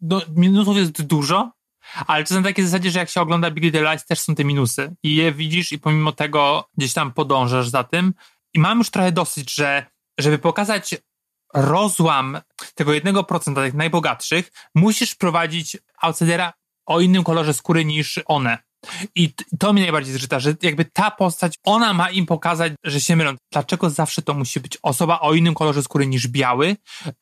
No, 0.02 0.22
minusów 0.36 0.78
jest 0.78 1.02
dużo, 1.02 1.52
ale 2.08 2.24
to 2.24 2.36
na 2.36 2.42
takiej 2.42 2.66
zasadzie, 2.66 2.92
że 2.92 3.00
jak 3.00 3.10
się 3.10 3.22
ogląda 3.22 3.52
Big 3.52 3.64
Little 3.64 3.92
Lies, 3.92 4.06
też 4.06 4.20
są 4.20 4.36
te 4.36 4.44
minusy. 4.44 4.96
I 5.04 5.16
je 5.16 5.32
widzisz 5.32 5.72
i 5.72 5.80
pomimo 5.80 6.12
tego 6.12 6.70
gdzieś 6.78 6.94
tam 6.94 7.14
podążasz 7.14 7.70
za 7.70 7.84
tym. 7.84 8.14
I 8.54 8.60
mam 8.60 8.78
już 8.78 8.90
trochę 8.90 9.12
dosyć, 9.12 9.56
że 9.56 9.86
żeby 10.22 10.40
pokazać 10.40 10.96
rozłam 11.54 12.42
tego 12.76 12.94
jednego 12.94 13.24
procenta 13.24 13.62
tych 13.62 13.74
najbogatszych, 13.74 14.52
musisz 14.76 15.16
prowadzić 15.16 15.78
outsidera 16.02 16.54
o 16.86 17.00
innym 17.00 17.24
kolorze 17.24 17.54
skóry 17.54 17.86
niż 17.86 18.20
one. 18.26 18.58
I 19.16 19.34
to 19.60 19.74
mnie 19.74 19.82
najbardziej 19.82 20.14
zżyta, 20.14 20.40
że 20.40 20.56
jakby 20.62 20.86
ta 20.86 21.12
postać, 21.12 21.56
ona 21.64 21.94
ma 21.94 22.10
im 22.10 22.26
pokazać, 22.26 22.74
że 22.84 23.02
się 23.02 23.16
mylą. 23.16 23.34
Dlaczego 23.52 23.90
zawsze 23.90 24.22
to 24.22 24.34
musi 24.34 24.60
być 24.60 24.78
osoba 24.82 25.20
o 25.20 25.34
innym 25.34 25.54
kolorze 25.54 25.84
skóry 25.84 26.08
niż 26.08 26.28
biały? 26.28 26.76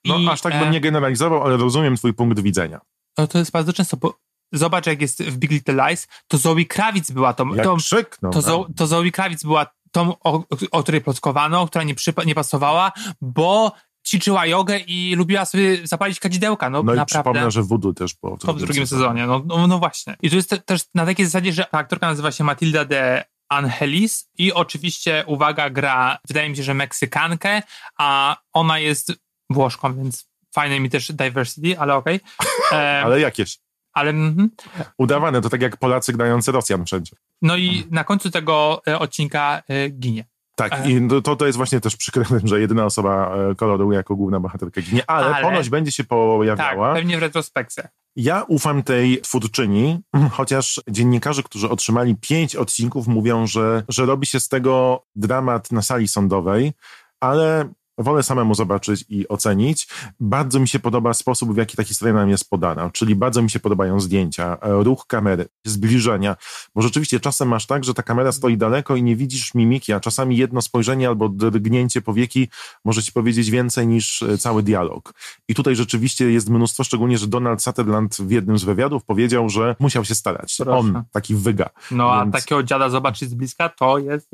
No 0.06 0.18
I, 0.18 0.30
aż 0.30 0.42
tak 0.42 0.54
bym 0.54 0.68
e, 0.68 0.72
nie 0.72 0.82
generalizował, 0.82 1.44
ale 1.44 1.58
rozumiem 1.58 1.98
twój 1.98 2.14
punkt 2.14 2.40
widzenia. 2.40 2.80
No 3.18 3.28
to 3.28 3.40
jest 3.40 3.52
bardzo 3.52 3.74
często, 3.74 3.98
bo 3.98 4.20
zobacz 4.54 4.86
jak 4.88 5.02
jest 5.02 5.24
w 5.24 5.38
Big 5.38 5.52
Little 5.52 5.88
Lies, 5.88 6.08
to 6.28 6.38
Zoe 6.38 6.66
Krawic 6.66 7.12
była 7.12 7.34
tą... 7.34 7.56
Jak 7.56 7.66
tą 7.66 7.78
krzyknął, 7.78 8.32
to, 8.32 8.42
Zo, 8.42 8.68
to 8.76 8.88
Zoe 8.88 9.12
Krawic 9.12 9.44
była 9.44 9.66
tą, 9.92 10.14
o, 10.20 10.44
o 10.72 10.84
której 10.84 11.02
plotkowano, 11.02 11.68
która 11.68 11.84
nie, 11.84 11.96
przypa- 11.96 12.26
nie 12.26 12.36
pasowała, 12.36 12.92
bo 13.22 13.72
ćwiczyła 14.08 14.46
jogę 14.46 14.78
i 14.78 15.16
lubiła 15.16 15.46
sobie 15.46 15.88
zapalić 15.88 16.20
kadzidełka. 16.20 16.70
No, 16.70 16.84
no 16.84 16.94
naprawdę. 16.94 17.04
i 17.04 17.06
przypomnę, 17.06 17.52
że 17.52 17.64
Voodoo 17.64 17.94
też 17.94 18.14
było 18.14 18.38
w, 18.38 18.40
w 18.40 18.60
drugim 18.60 18.88
sezonie. 18.88 19.28
No, 19.28 19.44
no, 19.46 19.68
no, 19.68 19.80
właśnie. 19.80 20.16
I 20.22 20.30
to 20.30 20.36
jest 20.36 20.50
te, 20.50 20.58
też 20.58 20.82
na 20.96 21.06
takiej 21.06 21.26
zasadzie, 21.26 21.54
że 21.54 21.66
ta 21.72 21.78
aktorka 21.78 22.08
nazywa 22.08 22.32
się 22.32 22.44
Matilda 22.44 22.86
de 22.86 23.26
Angelis 23.50 24.30
i 24.38 24.54
oczywiście, 24.54 25.24
uwaga, 25.28 25.70
gra, 25.70 26.18
wydaje 26.28 26.50
mi 26.50 26.58
się, 26.58 26.64
że 26.64 26.74
Meksykankę, 26.74 27.62
a 27.98 28.38
ona 28.54 28.80
jest 28.80 29.14
Włoszką, 29.50 29.96
więc 29.96 30.30
fajne 30.54 30.80
mi 30.80 30.90
też 30.90 31.12
diversity, 31.12 31.80
ale 31.80 31.96
okej. 31.96 32.20
Okay. 32.70 33.04
ale 33.04 33.20
jakieś. 33.20 33.60
Ale, 34.00 34.10
mm, 34.10 34.50
Udawane, 34.98 35.42
to 35.42 35.50
tak 35.50 35.62
jak 35.62 35.78
Polacy 35.78 36.14
grający 36.14 36.52
Rosjan 36.52 36.86
wszędzie. 36.86 37.16
No 37.42 37.58
i 37.58 37.88
na 37.92 38.04
końcu 38.04 38.32
tego 38.32 38.82
e, 38.88 39.00
odcinka 39.00 39.62
e, 39.68 39.90
ginie. 39.90 40.26
Tak, 40.56 40.74
e. 40.74 40.92
i 40.92 41.08
to, 41.24 41.36
to 41.36 41.46
jest 41.46 41.58
właśnie 41.58 41.80
też 41.80 41.96
przykre, 41.96 42.26
że 42.44 42.60
jedyna 42.60 42.86
osoba 42.86 43.36
koloru 43.58 43.92
jako 43.92 44.16
główna 44.16 44.40
bohaterka 44.40 44.82
ginie, 44.82 45.10
ale, 45.10 45.36
ale 45.36 45.46
ponoć 45.46 45.70
będzie 45.70 45.92
się 45.92 46.04
pojawiała. 46.04 46.88
Tak, 46.88 47.02
pewnie 47.02 47.18
w 47.18 47.22
retrospekcji. 47.22 47.84
Ja 48.16 48.44
ufam 48.48 48.84
tej 48.84 49.22
twórczyni, 49.22 50.00
chociaż 50.38 50.82
dziennikarze, 50.90 51.44
którzy 51.44 51.70
otrzymali 51.70 52.16
pięć 52.16 52.56
odcinków, 52.56 53.08
mówią, 53.08 53.48
że, 53.48 53.84
że 53.90 54.06
robi 54.06 54.28
się 54.28 54.40
z 54.40 54.50
tego 54.50 55.04
dramat 55.16 55.72
na 55.72 55.82
sali 55.82 56.08
sądowej, 56.08 56.74
ale 57.20 57.70
wolę 58.00 58.24
samemu 58.24 58.56
zobaczyć 58.56 59.06
i 59.10 59.28
ocenić. 59.28 59.88
Bardzo 60.20 60.60
mi 60.60 60.68
się 60.68 60.80
podoba 60.80 61.14
sposób, 61.14 61.54
w 61.54 61.58
jaki 61.58 61.78
ta 61.78 61.84
historia 61.84 62.14
nam 62.14 62.30
jest 62.30 62.50
podana, 62.50 62.90
czyli 62.90 63.16
bardzo 63.16 63.42
mi 63.42 63.50
się 63.50 63.60
podobają 63.60 64.00
zdjęcia, 64.00 64.58
e, 64.62 64.84
ruch 64.84 65.08
kamery, 65.08 65.46
zbliżenia, 65.66 66.36
bo 66.76 66.82
rzeczywiście 66.82 67.20
czasem 67.20 67.48
masz 67.48 67.66
tak, 67.66 67.84
że 67.84 67.94
ta 67.94 68.04
kamera 68.04 68.32
stoi 68.32 68.58
daleko 68.58 68.96
i 68.96 69.04
nie 69.04 69.16
widzisz 69.16 69.54
mimiki, 69.54 69.94
a 69.94 70.00
czasami 70.00 70.38
jedno 70.38 70.62
spojrzenie 70.62 71.08
albo 71.08 71.30
drgnięcie 71.30 72.02
powieki 72.02 72.50
może 72.86 73.04
ci 73.04 73.12
powiedzieć 73.12 73.52
więcej 73.52 73.88
niż 73.88 74.22
e, 74.22 74.38
cały 74.38 74.64
dialog. 74.64 75.14
I 75.48 75.56
tutaj 75.56 75.76
rzeczywiście 75.76 76.32
jest 76.32 76.50
mnóstwo, 76.50 76.84
szczególnie, 76.84 77.18
że 77.18 77.28
Donald 77.28 77.64
Sutherland 77.64 78.16
w 78.16 78.32
jednym 78.32 78.58
z 78.58 78.64
wywiadów 78.64 79.04
powiedział, 79.04 79.50
że 79.50 79.76
musiał 79.80 80.06
się 80.06 80.16
starać. 80.16 80.56
Proszę. 80.58 80.80
On 80.80 81.04
taki 81.12 81.36
wyga. 81.36 81.70
No 81.92 82.22
Więc... 82.24 82.36
a 82.36 82.40
takiego 82.40 82.64
dziada 82.64 82.90
zobaczyć 82.90 83.30
z 83.30 83.34
bliska, 83.34 83.70
to 83.70 83.98
jest... 83.98 84.30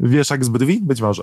Wiesz 0.00 0.30
jak 0.30 0.44
z 0.44 0.48
brwi? 0.48 0.80
Być 0.82 1.00
może. 1.00 1.22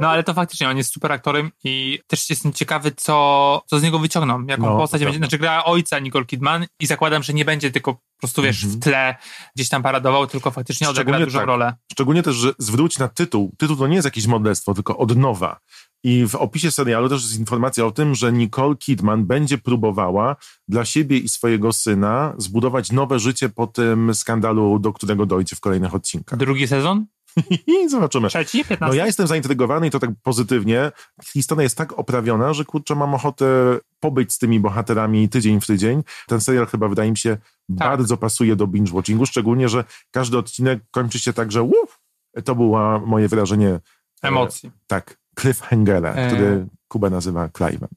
No 0.00 0.10
ale 0.10 0.24
to 0.24 0.34
faktycznie, 0.34 0.68
on 0.68 0.76
jest 0.76 0.92
super 0.92 1.12
aktorem 1.12 1.50
i 1.64 1.98
też 2.06 2.30
jestem 2.30 2.52
ciekawy, 2.52 2.92
co, 2.96 3.62
co 3.66 3.78
z 3.78 3.82
niego 3.82 3.98
wyciągną. 3.98 4.46
Jaką 4.46 4.62
no, 4.62 4.76
postać 4.76 5.04
będzie. 5.04 5.18
Znaczy 5.18 5.38
gra 5.38 5.64
ojca 5.64 5.98
Nicole 5.98 6.24
Kidman 6.24 6.66
i 6.80 6.86
zakładam, 6.86 7.22
że 7.22 7.32
nie 7.32 7.44
będzie 7.44 7.70
tylko 7.70 7.94
po 7.94 8.00
prostu, 8.20 8.42
wiesz, 8.42 8.64
mm 8.64 8.76
-hmm. 8.76 8.78
w 8.78 8.82
tle 8.82 9.16
gdzieś 9.56 9.68
tam 9.68 9.82
paradował, 9.82 10.26
tylko 10.26 10.50
faktycznie 10.50 10.90
odegra 10.90 11.20
dużą 11.20 11.38
tak. 11.38 11.46
rolę. 11.46 11.74
Szczególnie 11.92 12.22
też, 12.22 12.36
że 12.36 12.52
zwróć 12.58 12.98
na 12.98 13.08
tytuł. 13.08 13.54
Tytuł 13.58 13.76
to 13.76 13.86
nie 13.86 13.94
jest 13.94 14.04
jakieś 14.04 14.26
modlestwo, 14.26 14.74
tylko 14.74 14.96
od 14.96 15.16
nowa. 15.16 15.60
I 16.04 16.26
w 16.28 16.34
opisie 16.34 16.70
serialu 16.70 17.08
też 17.08 17.22
jest 17.22 17.38
informacja 17.38 17.86
o 17.86 17.90
tym, 17.90 18.14
że 18.14 18.32
Nicole 18.32 18.76
Kidman 18.76 19.24
będzie 19.24 19.58
próbowała 19.58 20.36
dla 20.68 20.84
siebie 20.84 21.18
i 21.18 21.28
swojego 21.28 21.72
syna 21.72 22.34
zbudować 22.38 22.92
nowe 22.92 23.18
życie 23.18 23.48
po 23.48 23.66
tym 23.66 24.14
skandalu, 24.14 24.78
do 24.78 24.92
którego 24.92 25.26
dojdzie 25.26 25.56
w 25.56 25.60
kolejnych 25.60 25.94
odcinkach. 25.94 26.38
Drugi 26.38 26.68
sezon? 26.68 27.06
Zobaczymy. 27.90 28.28
Trzeci, 28.28 28.64
15? 28.64 28.86
No 28.86 28.94
ja 28.94 29.06
jestem 29.06 29.26
zaintrygowany 29.26 29.86
i 29.86 29.90
to 29.90 29.98
tak 29.98 30.10
pozytywnie. 30.22 30.92
Historia 31.24 31.62
jest 31.62 31.76
tak 31.76 31.98
oprawiona, 31.98 32.52
że 32.52 32.64
kurczę, 32.64 32.94
mam 32.94 33.14
ochotę 33.14 33.78
pobyć 34.00 34.32
z 34.32 34.38
tymi 34.38 34.60
bohaterami 34.60 35.28
tydzień 35.28 35.60
w 35.60 35.66
tydzień. 35.66 36.02
Ten 36.26 36.40
serial 36.40 36.66
chyba 36.66 36.88
wydaje 36.88 37.10
mi 37.10 37.18
się 37.18 37.36
bardzo 37.68 38.16
pasuje 38.16 38.56
do 38.56 38.66
binge-watchingu, 38.66 39.26
szczególnie, 39.26 39.68
że 39.68 39.84
każdy 40.10 40.38
odcinek 40.38 40.80
kończy 40.90 41.18
się 41.18 41.32
tak, 41.32 41.52
że 41.52 41.62
uff, 41.62 42.00
to 42.44 42.54
było 42.54 43.00
moje 43.06 43.28
wrażenie. 43.28 43.68
e, 43.68 43.80
Emocji. 44.22 44.70
Tak, 44.86 45.18
cliffhangera, 45.38 46.12
E. 46.14 46.26
który 46.26 46.66
Kuba 46.88 47.10
nazywa 47.10 47.48
Clive'em. 47.48 47.88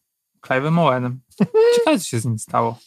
Clive'em 0.48 0.80
Owenem. 0.80 1.20
Ciekawe, 1.76 2.00
co 2.00 2.06
się 2.06 2.20
z 2.20 2.26
nim 2.26 2.40
stało. 2.40 2.80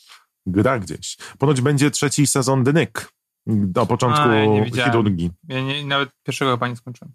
Gra 0.46 0.78
gdzieś. 0.78 1.16
Ponoć 1.38 1.60
będzie 1.60 1.90
trzeci 1.90 2.26
sezon 2.26 2.64
The 2.64 2.72
Nick. 2.72 3.16
Do 3.46 3.86
początku 3.86 4.22
A, 4.22 4.34
ja 4.34 4.84
chirurgii. 4.84 5.30
Ja 5.48 5.60
nie, 5.60 5.86
nawet 5.86 6.08
pierwszego 6.22 6.50
chyba 6.50 6.68
nie 6.68 6.76
skończyłem. 6.76 7.12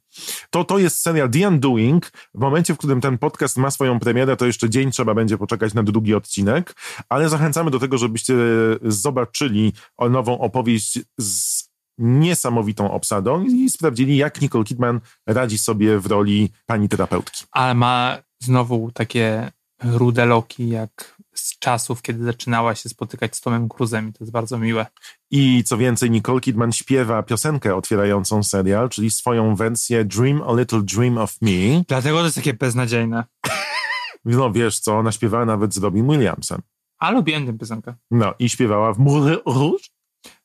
To, 0.50 0.64
to 0.64 0.80
jest 0.80 1.02
serial 1.02 1.30
The 1.30 1.48
Undoing. 1.48 2.12
W 2.34 2.40
momencie, 2.40 2.74
w 2.74 2.78
którym 2.78 3.02
ten 3.02 3.18
podcast 3.18 3.58
ma 3.58 3.72
swoją 3.72 4.00
premierę, 4.00 4.38
to 4.38 4.46
jeszcze 4.46 4.70
dzień 4.70 4.92
trzeba 4.92 5.14
będzie 5.14 5.38
poczekać 5.38 5.74
na 5.74 5.84
drugi 5.84 6.16
odcinek, 6.16 6.76
ale 7.10 7.30
zachęcamy 7.30 7.72
do 7.72 7.80
tego, 7.80 7.98
żebyście 7.98 8.34
zobaczyli 8.82 9.74
nową 10.10 10.40
opowieść 10.40 11.00
z 11.20 11.71
niesamowitą 12.02 12.92
obsadą 12.92 13.44
i 13.44 13.70
sprawdzili, 13.70 14.18
jak 14.18 14.42
Nicole 14.42 14.64
Kidman 14.64 15.00
radzi 15.28 15.58
sobie 15.58 16.00
w 16.00 16.06
roli 16.06 16.50
pani 16.66 16.90
terapeutki. 16.90 17.46
Ale 17.52 17.74
ma 17.74 18.18
znowu 18.40 18.92
takie 18.92 19.52
rude 19.84 20.26
loki, 20.26 20.70
jak 20.70 21.22
z 21.36 21.60
czasów, 21.60 22.02
kiedy 22.02 22.24
zaczynała 22.24 22.76
się 22.76 22.90
spotykać 22.90 23.36
z 23.36 23.42
Tomem 23.42 23.70
Cruzem 23.70 24.10
i 24.10 24.14
to 24.14 24.18
jest 24.24 24.32
bardzo 24.32 24.58
miłe. 24.58 24.86
I 25.32 25.64
co 25.64 25.78
więcej, 25.78 26.12
Nicole 26.12 26.40
Kidman 26.40 26.72
śpiewa 26.72 27.24
piosenkę 27.24 27.76
otwierającą 27.76 28.44
serial, 28.44 28.90
czyli 28.90 29.12
swoją 29.12 29.56
wersję 29.56 30.06
Dream 30.06 30.42
a 30.42 30.54
Little 30.60 30.82
Dream 30.82 31.18
of 31.18 31.36
Me. 31.42 31.84
Dlatego 31.88 32.18
to 32.18 32.24
jest 32.24 32.36
takie 32.36 32.54
beznadziejne. 32.54 33.24
No 34.26 34.52
wiesz 34.52 34.80
co, 34.80 34.98
ona 34.98 35.12
śpiewała 35.12 35.46
nawet 35.46 35.74
z 35.74 35.78
Robin 35.78 36.08
Williamsem. 36.08 36.62
A 37.00 37.12
lubiłem 37.12 37.46
tę 37.46 37.58
piosenkę. 37.58 37.94
No 38.12 38.34
i 38.40 38.50
śpiewała 38.50 38.94
w 38.94 39.00
Moulin 39.00 39.38
Rouge. 39.46 39.84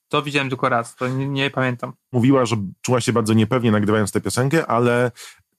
To 0.08 0.22
widziałem 0.22 0.48
tylko 0.48 0.68
raz, 0.68 0.96
to 0.96 1.08
nie, 1.08 1.28
nie 1.28 1.50
pamiętam. 1.50 1.92
Mówiła, 2.12 2.46
że 2.46 2.56
czuła 2.82 3.00
się 3.00 3.12
bardzo 3.12 3.34
niepewnie 3.34 3.70
nagrywając 3.70 4.12
tę 4.12 4.20
piosenkę, 4.20 4.66
ale 4.66 5.10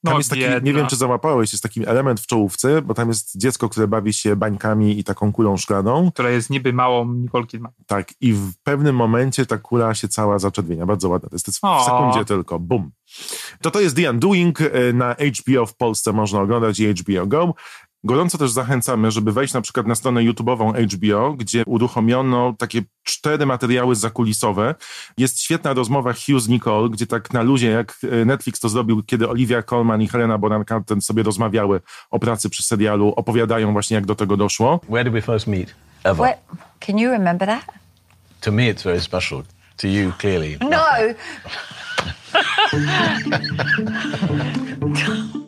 tam 0.05 0.13
No, 0.13 0.17
jest 0.17 0.29
taki, 0.29 0.41
biedna. 0.41 0.59
nie 0.59 0.73
wiem 0.73 0.87
czy 0.87 0.95
załapałeś, 0.95 1.51
jest 1.53 1.63
taki 1.63 1.87
element 1.87 2.19
w 2.19 2.25
czołówce, 2.27 2.81
bo 2.81 2.93
tam 2.93 3.07
jest 3.07 3.37
dziecko, 3.37 3.69
które 3.69 3.87
bawi 3.87 4.13
się 4.13 4.35
bańkami 4.35 4.99
i 4.99 5.03
taką 5.03 5.31
kulą 5.33 5.57
szklaną. 5.57 6.11
Która 6.11 6.29
jest 6.29 6.49
niby 6.49 6.73
małą 6.73 7.13
Nicole 7.13 7.45
Kidman. 7.45 7.71
Tak, 7.87 8.13
i 8.21 8.33
w 8.33 8.51
pewnym 8.63 8.95
momencie 8.95 9.45
ta 9.45 9.57
kula 9.57 9.93
się 9.95 10.07
cała 10.07 10.39
zaczerwienia. 10.39 10.85
Bardzo 10.85 11.09
ładna. 11.09 11.29
To 11.29 11.35
jest, 11.35 11.45
to 11.45 11.49
jest 11.51 11.59
w 11.83 11.85
sekundzie 11.85 12.25
tylko. 12.25 12.59
Bum. 12.59 12.91
To 13.61 13.71
to 13.71 13.79
jest 13.79 13.95
The 13.95 14.09
Undoing. 14.11 14.61
e, 14.61 14.93
Na 14.93 15.13
HBO 15.15 15.65
w 15.65 15.75
Polsce 15.77 16.13
można 16.13 16.41
oglądać 16.41 16.79
i 16.79 16.93
HBO 16.93 17.27
Go. 17.27 17.53
Gorąco 18.07 18.37
też 18.37 18.51
zachęcamy, 18.51 19.11
żeby 19.11 19.31
wejść 19.31 19.53
na 19.53 19.61
przykład 19.61 19.87
na 19.87 19.95
stronę 19.95 20.21
YouTube'ową 20.21 20.73
HBO, 20.95 21.33
gdzie 21.33 21.65
uruchomiono 21.65 22.53
takie 22.59 22.81
cztery 23.03 23.45
materiały 23.45 23.95
zakulisowe. 23.95 24.75
Jest 25.17 25.41
świetna 25.41 25.73
rozmowa 25.73 26.13
Hughes 26.13 26.47
Nicole, 26.47 26.89
gdzie 26.89 27.07
tak 27.07 27.33
na 27.33 27.41
luzie, 27.41 27.67
jak 27.67 27.97
e, 28.21 28.25
Netflix 28.25 28.59
to 28.59 28.69
zrobił, 28.69 29.03
kiedy 29.03 29.29
Olivia 29.29 29.63
Colman 29.63 30.01
i 30.01 30.07
Helena 30.07 30.37
Bonham 30.37 30.65
Carter 30.65 31.01
sobie 31.01 31.23
rozmawiały 31.23 31.81
o 32.09 32.19
pracy 32.19 32.49
przy 32.49 32.63
serialu, 32.63 33.13
opowiadają 33.15 33.73
właśnie 33.73 33.95
jak 33.95 34.05
do 34.05 34.15
tego 34.15 34.37
doszło. 34.37 34.79
Where 34.89 35.03
did 35.03 35.13
we 35.13 35.21
first 35.21 35.47
meet? 35.47 35.75
Ever. 36.03 36.27
What? 36.27 36.59
Can 36.79 36.99
you 36.99 37.11
remember 37.11 37.47
that? 37.47 37.65
To 38.41 38.51
me, 38.51 38.63
it's 38.63 38.83
very 38.83 39.01
special. 39.01 39.43
To 39.77 39.87
you, 39.87 40.11
clearly. 40.19 40.57
No. 40.61 40.85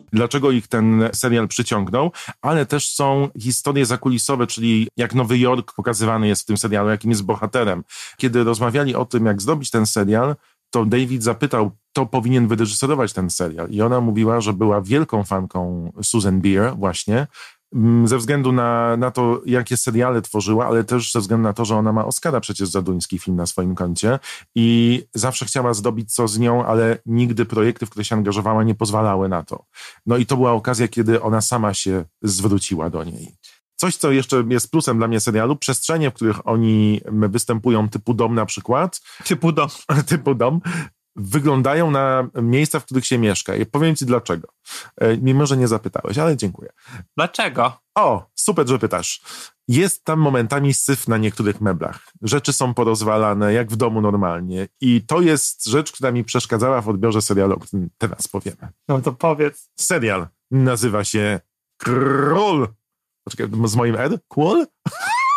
dlaczego 0.12 0.50
ich 0.50 0.68
ten 0.68 1.08
serial 1.12 1.48
przyciągnął, 1.48 2.12
ale 2.42 2.66
też 2.66 2.94
są 2.94 3.28
historie 3.40 3.86
zakulisowe, 3.86 4.46
czyli 4.46 4.88
jak 4.96 5.14
Nowy 5.14 5.38
Jork 5.38 5.72
pokazywany 5.72 6.28
jest 6.28 6.42
w 6.42 6.44
tym 6.44 6.56
serialu, 6.56 6.90
jakim 6.90 7.10
jest 7.10 7.24
bohaterem. 7.24 7.84
Kiedy 8.16 8.44
rozmawiali 8.44 8.94
o 8.94 9.04
tym, 9.04 9.26
jak 9.26 9.42
zrobić 9.42 9.70
ten 9.70 9.86
serial, 9.86 10.36
to 10.70 10.84
David 10.84 11.22
zapytał, 11.22 11.70
kto 11.92 12.06
powinien 12.06 12.48
wyreżyserować 12.48 13.12
ten 13.12 13.30
serial. 13.30 13.70
I 13.70 13.82
ona 13.82 14.00
mówiła, 14.00 14.40
że 14.40 14.52
była 14.52 14.80
wielką 14.80 15.24
fanką 15.24 15.92
Susan 16.02 16.40
Beer 16.40 16.76
właśnie, 16.76 17.26
ze 18.04 18.18
względu 18.18 18.52
na, 18.52 18.96
na 18.96 19.10
to, 19.10 19.42
jakie 19.46 19.76
seriale 19.76 20.22
tworzyła, 20.22 20.66
ale 20.66 20.84
też 20.84 21.12
ze 21.12 21.20
względu 21.20 21.42
na 21.42 21.52
to, 21.52 21.64
że 21.64 21.76
ona 21.76 21.92
ma 21.92 22.04
Oscara 22.04 22.40
przecież 22.40 22.68
za 22.68 22.82
duński 22.82 23.18
film 23.18 23.36
na 23.36 23.46
swoim 23.46 23.74
koncie 23.74 24.18
i 24.54 25.02
zawsze 25.14 25.46
chciała 25.46 25.74
zrobić 25.74 26.14
co 26.14 26.28
z 26.28 26.38
nią, 26.38 26.66
ale 26.66 26.98
nigdy 27.06 27.44
projekty, 27.44 27.86
w 27.86 27.90
które 27.90 28.04
się 28.04 28.16
angażowała, 28.16 28.62
nie 28.62 28.74
pozwalały 28.74 29.28
na 29.28 29.42
to. 29.42 29.64
No 30.06 30.16
i 30.16 30.26
to 30.26 30.36
była 30.36 30.52
okazja, 30.52 30.88
kiedy 30.88 31.22
ona 31.22 31.40
sama 31.40 31.74
się 31.74 32.04
zwróciła 32.22 32.90
do 32.90 33.04
niej. 33.04 33.34
Coś, 33.76 33.96
co 33.96 34.10
jeszcze 34.10 34.44
jest 34.48 34.70
plusem 34.70 34.98
dla 34.98 35.08
mnie 35.08 35.20
serialu, 35.20 35.56
przestrzenie, 35.56 36.10
w 36.10 36.14
których 36.14 36.48
oni 36.48 37.00
występują, 37.12 37.88
typu 37.88 38.14
dom 38.14 38.34
na 38.34 38.46
przykład, 38.46 39.00
Typu 39.24 39.52
dom. 39.52 39.68
typu 40.08 40.34
dom, 40.34 40.60
wyglądają 41.20 41.90
na 41.90 42.28
miejsca, 42.42 42.80
w 42.80 42.84
których 42.84 43.06
się 43.06 43.18
mieszka. 43.18 43.54
I 43.56 43.66
powiem 43.66 43.96
ci 43.96 44.06
dlaczego. 44.06 44.48
E, 45.00 45.16
Mimo, 45.16 45.46
że 45.46 45.56
nie 45.56 45.68
zapytałeś, 45.68 46.18
ale 46.18 46.36
dziękuję. 46.36 46.70
Dlaczego? 47.16 47.72
O, 47.94 48.26
super, 48.34 48.68
że 48.68 48.78
pytasz. 48.78 49.22
Jest 49.68 50.04
tam 50.04 50.18
momentami 50.20 50.74
syf 50.74 51.08
na 51.08 51.16
niektórych 51.16 51.60
meblach. 51.60 52.12
Rzeczy 52.22 52.52
są 52.52 52.74
porozwalane, 52.74 53.52
jak 53.52 53.70
w 53.70 53.76
domu 53.76 54.00
normalnie. 54.00 54.68
I 54.80 55.02
to 55.06 55.20
jest 55.20 55.66
rzecz, 55.66 55.92
która 55.92 56.12
mi 56.12 56.24
przeszkadzała 56.24 56.80
w 56.80 56.88
odbiorze 56.88 57.22
serialu, 57.22 57.54
o 57.54 57.58
którym 57.58 57.90
teraz 57.98 58.28
powiemy. 58.28 58.68
No 58.88 59.00
to 59.00 59.12
powiedz. 59.12 59.70
Serial 59.78 60.26
nazywa 60.50 61.04
się 61.04 61.40
Król. 61.76 62.68
Poczekaj, 63.24 63.48
z 63.64 63.76
moim 63.76 63.96
R? 63.96 64.18
Król? 64.28 64.66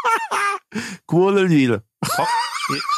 Król 1.10 1.48
Lil. 1.48 1.80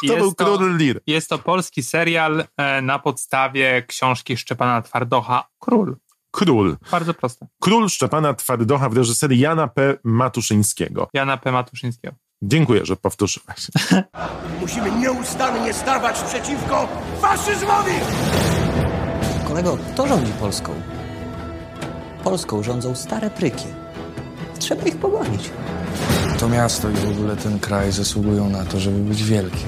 To 0.08 0.16
był 0.16 0.34
Król 0.34 0.76
Lil. 0.76 1.00
jest 1.06 1.28
to 1.28 1.38
polski 1.38 1.82
serial 1.82 2.44
e, 2.56 2.82
na 2.82 2.98
podstawie 2.98 3.82
książki 3.82 4.36
Szczepana 4.36 4.82
Twardocha 4.82 5.44
Król. 5.58 5.96
Król. 6.30 6.76
Bardzo 6.90 7.14
proste. 7.14 7.46
Król 7.60 7.88
Szczepana 7.88 8.34
Twardocha 8.34 8.88
w 8.88 8.96
reżyserii 8.96 9.40
Jana 9.40 9.68
P. 9.68 9.98
Matuszyńskiego. 10.04 11.08
Jana 11.14 11.36
P. 11.36 11.52
Matuszyńskiego. 11.52 12.14
Dziękuję, 12.42 12.86
że 12.86 12.96
powtórzyłeś. 12.96 13.66
Musimy 14.60 14.90
nieustannie 14.90 15.74
stawać 15.74 16.22
przeciwko 16.22 16.88
faszyzmowi! 17.20 17.92
Kolego, 19.48 19.78
kto 19.92 20.06
rządzi 20.06 20.32
Polską? 20.32 20.82
Polską 22.24 22.62
rządzą 22.62 22.94
stare 22.94 23.30
pryki. 23.30 23.66
Trzeba 24.58 24.82
ich 24.82 24.96
pogonić. 24.96 25.50
To 26.40 26.48
miasto 26.48 26.90
i 26.90 26.94
w 26.94 27.08
ogóle 27.08 27.36
ten 27.36 27.60
kraj 27.60 27.92
zasługują 27.92 28.50
na 28.50 28.64
to, 28.64 28.80
żeby 28.80 28.98
być 28.98 29.24
wielkie. 29.24 29.64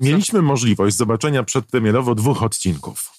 Mieliśmy 0.00 0.42
możliwość 0.42 0.96
zobaczenia 0.96 1.42
przedpremierowo 1.42 2.14
dwóch 2.14 2.42
odcinków. 2.42 3.12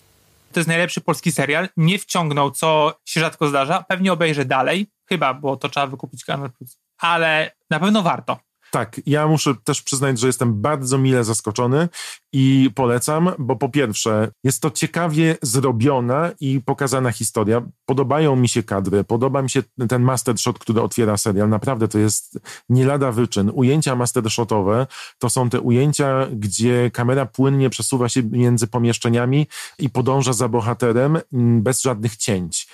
To 0.53 0.59
jest 0.59 0.67
najlepszy 0.67 1.01
polski 1.01 1.31
serial. 1.31 1.69
Nie 1.77 1.99
wciągnął, 1.99 2.51
co 2.51 2.99
się 3.05 3.19
rzadko 3.19 3.49
zdarza. 3.49 3.85
Pewnie 3.87 4.13
obejrzę 4.13 4.45
dalej. 4.45 4.87
Chyba, 5.09 5.33
bo 5.33 5.57
to 5.57 5.69
trzeba 5.69 5.87
wykupić 5.87 6.25
kanał 6.25 6.49
Plus. 6.49 6.79
Ale 6.97 7.51
na 7.69 7.79
pewno 7.79 8.01
warto. 8.01 8.39
Tak, 8.71 9.01
ja 9.05 9.27
muszę 9.27 9.55
też 9.63 9.81
przyznać, 9.81 10.19
że 10.19 10.27
jestem 10.27 10.61
bardzo 10.61 10.97
mile 10.97 11.23
zaskoczony 11.23 11.89
i 12.33 12.71
polecam, 12.75 13.31
bo 13.39 13.55
po 13.55 13.69
pierwsze, 13.69 14.31
jest 14.43 14.61
to 14.61 14.71
ciekawie 14.71 15.37
zrobiona 15.41 16.31
i 16.39 16.61
pokazana 16.65 17.11
historia. 17.11 17.61
Podobają 17.85 18.35
mi 18.35 18.49
się 18.49 18.63
kadry, 18.63 19.03
podoba 19.03 19.41
mi 19.41 19.49
się 19.49 19.63
ten 19.89 20.01
master 20.01 20.39
shot, 20.39 20.59
który 20.59 20.81
otwiera 20.81 21.17
serial. 21.17 21.49
Naprawdę 21.49 21.87
to 21.87 21.99
jest 21.99 22.39
nie 22.69 22.85
lada 22.85 23.11
wyczyn. 23.11 23.51
Ujęcia 23.53 23.95
master 23.95 24.31
shotowe 24.31 24.87
to 25.17 25.29
są 25.29 25.49
te 25.49 25.61
ujęcia, 25.61 26.27
gdzie 26.33 26.91
kamera 26.91 27.25
płynnie 27.25 27.69
przesuwa 27.69 28.09
się 28.09 28.23
między 28.23 28.67
pomieszczeniami 28.67 29.47
i 29.79 29.89
podąża 29.89 30.33
za 30.33 30.47
bohaterem 30.47 31.17
mm, 31.33 31.61
bez 31.61 31.81
żadnych 31.81 32.15
cięć. 32.15 32.67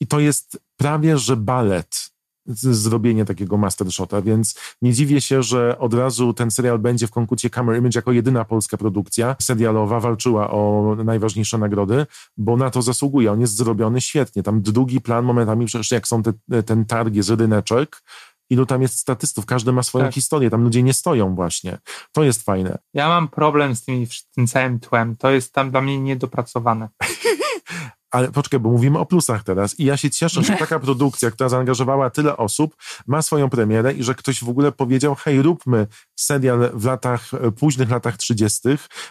I 0.00 0.06
to 0.06 0.20
jest 0.20 0.60
prawie, 0.76 1.18
że 1.18 1.36
balet 1.36 2.15
zrobienie 2.48 3.24
takiego 3.24 3.56
master 3.56 3.92
shota, 3.92 4.22
więc 4.22 4.54
nie 4.82 4.92
dziwię 4.92 5.20
się, 5.20 5.42
że 5.42 5.78
od 5.78 5.94
razu 5.94 6.34
ten 6.34 6.50
serial 6.50 6.78
będzie 6.78 7.06
w 7.06 7.10
konkursie 7.10 7.50
Camera 7.50 7.78
Image 7.78 7.98
jako 7.98 8.12
jedyna 8.12 8.44
polska 8.44 8.76
produkcja 8.76 9.36
serialowa 9.42 10.00
walczyła 10.00 10.50
o 10.50 10.96
najważniejsze 11.04 11.58
nagrody, 11.58 12.06
bo 12.36 12.56
na 12.56 12.70
to 12.70 12.82
zasługuje. 12.82 13.32
On 13.32 13.40
jest 13.40 13.56
zrobiony 13.56 14.00
świetnie. 14.00 14.42
Tam 14.42 14.62
drugi 14.62 15.00
plan 15.00 15.24
momentami, 15.24 15.66
przecież 15.66 15.90
jak 15.90 16.08
są 16.08 16.22
te, 16.22 16.32
ten 16.62 16.84
targi 16.84 17.22
z 17.22 17.30
ryneczek, 17.30 18.02
ilu 18.50 18.66
tam 18.66 18.82
jest 18.82 18.98
statystów, 18.98 19.46
każdy 19.46 19.72
ma 19.72 19.82
swoją 19.82 20.04
Tak. 20.04 20.14
historię, 20.14 20.50
tam 20.50 20.62
ludzie 20.62 20.82
nie 20.82 20.94
stoją 20.94 21.34
właśnie. 21.34 21.78
To 22.12 22.24
jest 22.24 22.42
fajne. 22.42 22.78
Ja 22.94 23.08
mam 23.08 23.28
problem 23.28 23.76
z 23.76 23.84
tymi, 23.84 24.06
tym 24.34 24.46
całym 24.46 24.80
tłem. 24.80 25.16
To 25.16 25.30
jest 25.30 25.52
tam 25.52 25.70
dla 25.70 25.80
mnie 25.80 26.00
niedopracowane. 26.00 26.88
Ale 28.10 28.32
poczekaj, 28.32 28.60
bo 28.60 28.70
mówimy 28.70 28.98
o 28.98 29.06
plusach 29.06 29.44
teraz 29.44 29.80
i 29.80 29.84
ja 29.84 29.96
się 29.96 30.10
cieszę, 30.10 30.42
że 30.42 30.56
taka 30.56 30.78
produkcja, 30.78 31.30
która 31.30 31.48
zaangażowała 31.48 32.10
tyle 32.10 32.36
osób, 32.36 32.76
ma 33.06 33.22
swoją 33.22 33.50
premierę 33.50 33.92
i 33.92 34.02
że 34.02 34.14
ktoś 34.14 34.44
w 34.44 34.48
ogóle 34.48 34.72
powiedział, 34.72 35.14
hej, 35.14 35.42
róbmy 35.42 35.86
serial 36.16 36.70
w 36.74 36.84
latach, 36.84 37.34
e, 37.34 37.52
późnych 37.52 37.90
latach 37.90 38.16
30., 38.16 38.60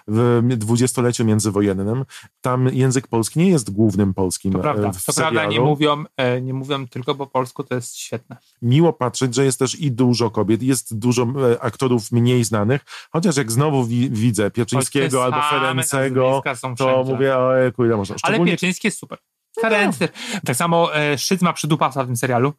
w 0.07 0.41
dwudziestoleciu 0.57 1.25
międzywojennym. 1.25 2.05
Tam 2.41 2.69
język 2.73 3.07
polski 3.07 3.39
nie 3.39 3.49
jest 3.49 3.69
głównym 3.69 4.13
polskim 4.13 4.53
To 4.53 4.59
e, 4.59 4.61
prawda, 4.61 4.91
w 4.91 5.05
to 5.05 5.13
serialu. 5.13 5.35
prawda 5.35 5.51
nie, 5.51 5.59
mówią, 5.59 6.03
e, 6.17 6.41
nie 6.41 6.53
mówią 6.53 6.87
tylko 6.87 7.15
po 7.15 7.27
polsku, 7.27 7.63
to 7.63 7.75
jest 7.75 7.97
świetne. 7.97 8.37
Miło 8.61 8.93
patrzeć, 8.93 9.35
że 9.35 9.45
jest 9.45 9.59
też 9.59 9.79
i 9.79 9.91
dużo 9.91 10.29
kobiet, 10.29 10.63
jest 10.63 10.97
dużo 10.99 11.27
aktorów 11.59 12.11
mniej 12.11 12.43
znanych, 12.43 12.81
chociaż 13.11 13.37
jak 13.37 13.51
znowu 13.51 13.85
wi 13.85 14.09
widzę 14.09 14.51
Pieczyńskiego 14.51 15.23
albo 15.23 15.41
Ferencego, 15.41 16.41
to 16.77 17.03
mówię, 17.03 17.37
ojejku, 17.37 17.85
ile 17.85 17.97
można. 17.97 18.15
Ale 18.23 18.33
Szczególnie 18.33 18.51
Pieczyński 18.51 18.87
jest 18.87 18.99
super. 18.99 19.19
Ferenc 19.61 19.97
też. 19.97 20.09
Tak 20.45 20.55
samo 20.55 20.89
Szyc 21.17 21.41
ma 21.41 21.53
przydupasa 21.53 22.03
w 22.03 22.05
tym 22.05 22.15
serialu. 22.15 22.53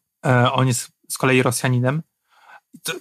On 0.52 0.66
jest 0.66 0.88
z 1.09 1.18
kolei 1.18 1.42
Rosjaninem. 1.42 2.02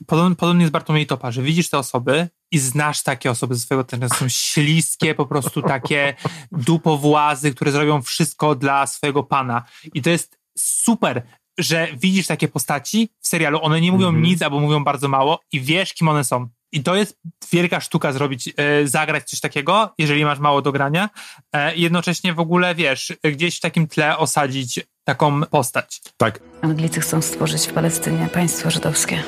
Podobnie, 0.07 0.61
jest 0.63 0.71
Bartłomiej 0.71 1.05
Topa, 1.07 1.31
że 1.31 1.41
widzisz 1.41 1.69
te 1.69 1.77
osoby 1.77 2.27
i 2.51 2.59
znasz 2.59 3.03
takie 3.03 3.31
osoby 3.31 3.55
ze 3.55 3.61
swojego 3.61 3.83
terenu. 3.83 4.09
Są 4.09 4.29
śliskie, 4.29 5.15
po 5.15 5.25
prostu 5.25 5.61
takie 5.61 6.15
dupowłazy, 6.51 7.53
które 7.55 7.71
zrobią 7.71 8.01
wszystko 8.01 8.55
dla 8.55 8.87
swojego 8.87 9.23
pana. 9.23 9.63
I 9.93 10.01
to 10.01 10.09
jest 10.09 10.37
super, 10.57 11.21
że 11.57 11.87
widzisz 11.97 12.27
takie 12.27 12.47
postaci 12.47 13.09
w 13.21 13.27
serialu. 13.27 13.59
One 13.63 13.81
nie 13.81 13.91
mówią 13.91 14.07
Mhm. 14.07 14.23
nic 14.25 14.41
albo 14.41 14.59
mówią 14.59 14.83
bardzo 14.83 15.07
mało 15.07 15.39
i 15.51 15.61
wiesz, 15.61 15.93
kim 15.93 16.07
one 16.07 16.23
są. 16.23 16.47
I 16.71 16.83
to 16.83 16.95
jest 16.95 17.17
wielka 17.51 17.79
sztuka 17.79 18.11
zrobić, 18.11 18.49
e, 18.57 18.87
zagrać 18.87 19.29
coś 19.29 19.39
takiego, 19.39 19.93
jeżeli 19.97 20.25
masz 20.25 20.39
mało 20.39 20.61
do 20.61 20.71
grania. 20.71 21.09
E, 21.53 21.75
i 21.75 21.81
jednocześnie 21.81 22.33
w 22.33 22.39
ogóle, 22.39 22.75
wiesz, 22.75 23.13
gdzieś 23.23 23.57
w 23.57 23.61
takim 23.61 23.87
tle 23.87 24.17
osadzić 24.17 24.79
taką 25.03 25.41
postać. 25.43 26.01
tak, 26.17 26.39
Anglicy 26.61 26.99
chcą 27.01 27.21
stworzyć 27.21 27.67
w 27.67 27.73
Palestynie 27.73 28.27
państwo 28.33 28.71
żydowskie. 28.71 29.23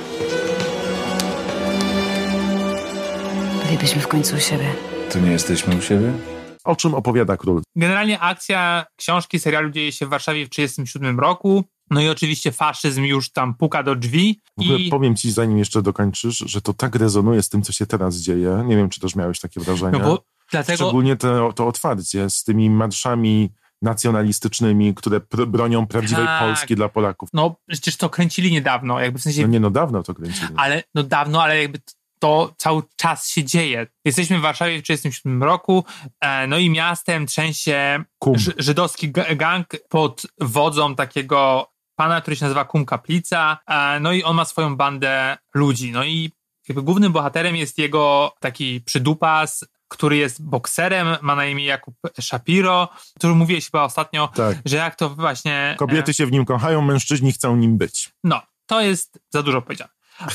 Bylibyśmy 3.67 4.01
w 4.01 4.07
końcu 4.07 4.35
u 4.35 4.39
siebie. 4.39 4.65
Tu 5.11 5.19
nie 5.19 5.31
jesteśmy 5.31 5.75
u 5.75 5.81
siebie? 5.81 6.13
o 6.63 6.75
czym 6.75 6.93
opowiada 6.93 7.37
król? 7.37 7.61
Generalnie 7.75 8.19
akcja 8.19 8.85
książki, 8.95 9.39
serialu 9.39 9.69
dzieje 9.69 9.91
się 9.91 10.05
w 10.05 10.09
Warszawie 10.09 10.45
w 10.45 10.49
1937 10.49 11.19
roku. 11.19 11.63
No 11.91 12.01
i 12.01 12.09
oczywiście 12.09 12.51
faszyzm 12.51 13.03
już 13.03 13.31
tam 13.31 13.55
puka 13.55 13.83
do 13.83 13.95
drzwi. 13.95 14.41
W 14.57 14.61
ogóle 14.61 14.77
I 14.79 14.89
powiem 14.89 15.15
ci, 15.15 15.31
zanim 15.31 15.57
jeszcze 15.57 15.81
dokończysz, 15.81 16.37
że 16.37 16.61
to 16.61 16.73
tak 16.73 16.95
rezonuje 16.95 17.43
z 17.43 17.49
tym, 17.49 17.61
co 17.61 17.73
się 17.73 17.85
teraz 17.85 18.15
dzieje. 18.15 18.63
Nie 18.65 18.75
wiem, 18.77 18.89
czy 18.89 18.99
też 18.99 19.15
miałeś 19.15 19.39
takie 19.39 19.59
wrażenie. 19.59 19.91
no 19.91 19.99
bo 19.99 20.23
dlatego 20.51 20.77
Szczególnie 20.83 21.15
to, 21.15 21.53
to 21.53 21.67
otwarcie 21.67 22.29
z 22.29 22.43
tymi 22.43 22.69
marszami 22.69 23.49
nacjonalistycznymi, 23.81 24.93
które 24.95 25.19
pr 25.19 25.45
bronią 25.47 25.87
prawdziwej 25.87 26.25
Tak. 26.25 26.43
Polski 26.43 26.75
dla 26.75 26.89
Polaków. 26.89 27.29
no 27.33 27.55
przecież 27.67 27.97
to 27.97 28.09
kręcili 28.09 28.51
niedawno, 28.51 28.99
jakby 28.99 29.19
w 29.19 29.21
sensie 29.23 29.41
No 29.41 29.47
nie, 29.47 29.59
no 29.59 29.69
dawno 29.69 30.03
to 30.03 30.13
kręcili. 30.13 30.47
ale 30.55 30.83
no 30.95 31.03
dawno, 31.03 31.43
ale 31.43 31.61
jakby 31.61 31.79
to 32.19 32.53
cały 32.57 32.81
czas 32.95 33.29
się 33.29 33.43
dzieje. 33.43 33.87
Jesteśmy 34.05 34.37
w 34.39 34.41
Warszawie 34.41 34.79
w 34.79 34.81
1937 34.81 35.43
roku, 35.43 35.85
e, 36.21 36.47
no 36.47 36.57
i 36.57 36.69
miastem 36.69 37.25
trzęsie 37.25 38.03
żydowski 38.57 39.11
ga- 39.11 39.35
gang 39.35 39.67
pod 39.89 40.21
wodzą 40.41 40.95
takiego 40.95 41.67
pana, 41.95 42.21
który 42.21 42.35
się 42.35 42.45
nazywa 42.45 42.65
Kum 42.65 42.85
Kaplica, 42.85 43.57
e, 43.67 43.99
no 43.99 44.11
i 44.11 44.23
on 44.23 44.35
ma 44.35 44.45
swoją 44.45 44.75
bandę 44.75 45.37
ludzi, 45.53 45.91
no 45.91 46.03
i 46.03 46.31
głównym 46.69 47.11
bohaterem 47.11 47.55
jest 47.55 47.77
jego 47.77 48.31
taki 48.39 48.81
przydupas, 48.81 49.65
który 49.87 50.17
jest 50.17 50.43
bokserem, 50.43 51.07
ma 51.21 51.35
na 51.35 51.45
imię 51.45 51.65
Jakub 51.65 51.95
Shapiro, 52.21 52.89
który 53.15 53.33
mówiłeś 53.35 53.65
chyba 53.65 53.83
ostatnio, 53.83 54.27
Tak. 54.27 54.57
że 54.65 54.77
jak 54.77 54.95
to 54.95 55.09
właśnie... 55.09 55.53
e, 55.73 55.75
Kobiety 55.75 56.13
się 56.13 56.25
w 56.25 56.31
nim 56.31 56.45
kochają, 56.45 56.81
mężczyźni 56.81 57.31
chcą 57.33 57.55
nim 57.55 57.77
być. 57.77 58.09
no, 58.23 58.41
to 58.65 58.81
jest 58.81 59.19
za 59.29 59.43
dużo 59.43 59.61
powiedziane. 59.61 59.89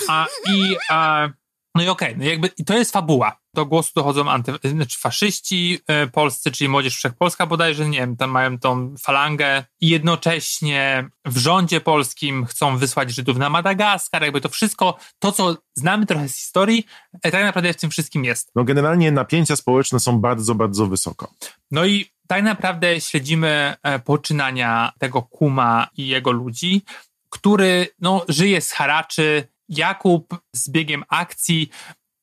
A, 0.08 0.26
I 0.52 0.76
a, 0.90 1.28
no 1.74 1.82
i 1.82 1.88
okej, 1.88 2.16
no 2.18 2.24
jakby 2.24 2.50
i 2.58 2.64
to 2.64 2.78
jest 2.78 2.92
fabuła. 2.92 3.36
Do 3.54 3.66
głosu 3.66 3.90
dochodzą 3.96 4.30
anty, 4.30 4.52
znaczy 4.64 4.98
faszyści 4.98 5.78
e, 5.86 6.06
polscy, 6.06 6.50
czyli 6.50 6.68
Młodzież 6.68 6.96
Wszechpolska 6.96 7.46
bodajże, 7.46 7.88
nie 7.88 7.98
wiem, 7.98 8.16
tam 8.16 8.30
mają 8.30 8.58
tą 8.58 8.94
falangę 9.02 9.64
i 9.80 9.88
jednocześnie 9.88 11.08
w 11.24 11.38
rządzie 11.38 11.80
polskim 11.80 12.46
chcą 12.46 12.76
wysłać 12.76 13.10
Żydów 13.10 13.38
na 13.38 13.50
Madagaskar, 13.50 14.22
jakby 14.22 14.40
to 14.40 14.48
wszystko, 14.48 14.96
to 15.18 15.32
co 15.32 15.56
znamy 15.74 16.06
trochę 16.06 16.28
z 16.28 16.36
historii, 16.36 16.86
e, 17.22 17.30
tak 17.30 17.44
naprawdę 17.44 17.72
w 17.72 17.76
tym 17.76 17.90
wszystkim 17.90 18.24
jest. 18.24 18.50
No 18.54 18.64
generalnie 18.64 19.12
napięcia 19.12 19.56
społeczne 19.56 20.00
są 20.00 20.18
bardzo, 20.18 20.54
bardzo 20.54 20.86
wysoko. 20.86 21.32
No 21.70 21.84
i 21.84 22.06
tak 22.26 22.42
naprawdę 22.42 23.00
śledzimy 23.00 23.74
e, 23.82 23.98
poczynania 23.98 24.92
tego 24.98 25.22
kuma 25.22 25.88
i 25.96 26.08
jego 26.08 26.32
ludzi, 26.32 26.82
który 27.30 27.86
no, 28.00 28.24
żyje 28.28 28.60
z 28.60 28.72
haraczy. 28.72 29.48
Jakub 29.72 30.40
z 30.56 30.70
biegiem 30.70 31.04
akcji 31.08 31.70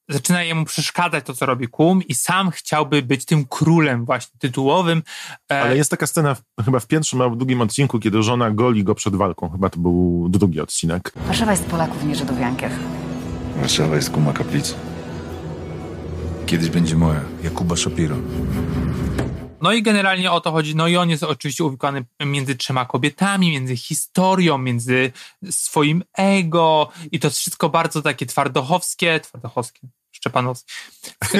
zaczyna 0.09 0.43
jemu 0.43 0.65
przeszkadzać 0.65 1.25
to, 1.25 1.33
co 1.33 1.45
robi 1.45 1.67
kum 1.67 2.03
i 2.07 2.15
sam 2.15 2.51
chciałby 2.51 3.01
być 3.01 3.25
tym 3.25 3.45
królem 3.45 4.05
właśnie 4.05 4.39
tytułowym. 4.39 5.03
E, 5.51 5.61
Ale 5.61 5.77
jest 5.77 5.91
taka 5.91 6.07
scena 6.07 6.35
w, 6.35 6.41
chyba 6.65 6.79
w 6.79 6.87
pierwszym 6.87 7.21
albo 7.21 7.35
w 7.35 7.37
drugim 7.37 7.61
odcinku, 7.61 7.99
kiedy 7.99 8.23
żona 8.23 8.51
goli 8.51 8.83
go 8.83 8.95
przed 8.95 9.15
walką. 9.15 9.49
Chyba 9.49 9.69
to 9.69 9.79
był 9.79 10.27
drugi 10.29 10.61
odcinek. 10.61 11.13
Warszawa 11.15 11.51
jest 11.51 11.65
Polaków, 11.65 12.03
nie 12.03 12.15
Żydów 12.15 12.39
Jankiew. 12.39 12.73
Warszawa 13.55 13.95
jest 13.95 14.09
kuma 14.09 14.33
kaplicy. 14.33 14.73
Kiedyś 16.45 16.69
będzie 16.69 16.95
moja, 16.95 17.21
Jakuba 17.43 17.75
Shapiro. 17.75 18.15
No 19.61 19.73
i 19.73 19.83
generalnie 19.83 20.31
o 20.31 20.41
to 20.41 20.51
chodzi. 20.51 20.75
No 20.75 20.87
i 20.87 20.97
on 20.97 21.09
jest 21.09 21.23
oczywiście 21.23 21.63
uwikłany 21.63 22.05
między 22.25 22.55
trzema 22.55 22.85
kobietami, 22.85 23.51
między 23.51 23.77
historią, 23.77 24.57
między 24.57 25.11
swoim 25.49 26.03
ego 26.17 26.89
i 27.11 27.19
to 27.19 27.27
jest 27.27 27.39
wszystko 27.39 27.69
bardzo 27.69 28.01
takie 28.01 28.25
twardochowskie, 28.25 29.19
twardochowskie, 29.19 29.87
szczepanowskie. 30.11 30.73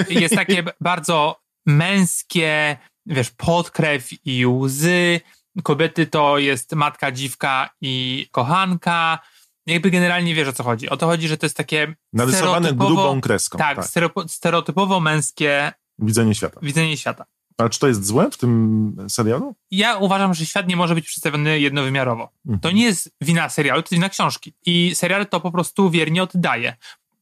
Jest 0.10 0.36
takie 0.36 0.64
bardzo 0.82 1.40
męskie, 1.66 2.78
wiesz, 3.06 3.30
podkrew 3.30 4.10
i 4.26 4.46
łzy. 4.46 5.22
Kobiety 5.64 6.08
to 6.08 6.38
jest 6.38 6.74
matka, 6.74 7.12
dziwka 7.12 7.70
i 7.82 8.28
kochanka. 8.32 9.20
Jakby 9.68 9.92
generalnie 9.92 10.36
wiesz 10.36 10.48
o 10.48 10.54
co 10.54 10.64
chodzi. 10.64 10.90
O 10.90 10.98
to 10.98 11.06
chodzi, 11.08 11.28
że 11.28 11.38
to 11.38 11.46
jest 11.46 11.58
takie 11.58 11.96
Narysowane 12.14 12.74
grubą 12.74 13.22
kreską. 13.22 13.58
Tak, 13.58 13.76
tak. 13.76 13.86
stereotypo- 13.86 14.28
stereotypowo 14.28 15.00
męskie 15.00 15.72
Widzenie 16.00 16.36
świata. 16.36 16.60
widzenie 16.64 16.98
świata. 16.98 17.26
A 17.60 17.70
czy 17.70 17.80
to 17.80 17.88
jest 17.88 18.06
złe 18.06 18.32
w 18.32 18.38
tym 18.38 19.06
serialu? 19.10 19.56
ja 19.72 19.98
uważam, 19.98 20.34
że 20.34 20.46
świat 20.46 20.68
nie 20.68 20.76
może 20.76 20.96
być 20.96 21.06
przedstawiony 21.06 21.60
jednowymiarowo. 21.60 22.32
Mhm. 22.46 22.60
To 22.60 22.72
nie 22.72 22.84
jest 22.84 23.16
wina 23.22 23.50
serialu, 23.50 23.82
to 23.82 23.86
jest 23.86 23.94
wina 23.94 24.10
książki. 24.10 24.54
I 24.66 24.96
serial 24.96 25.28
to 25.28 25.40
po 25.40 25.52
prostu 25.52 25.90
wiernie 25.90 26.24
oddaje. 26.24 26.76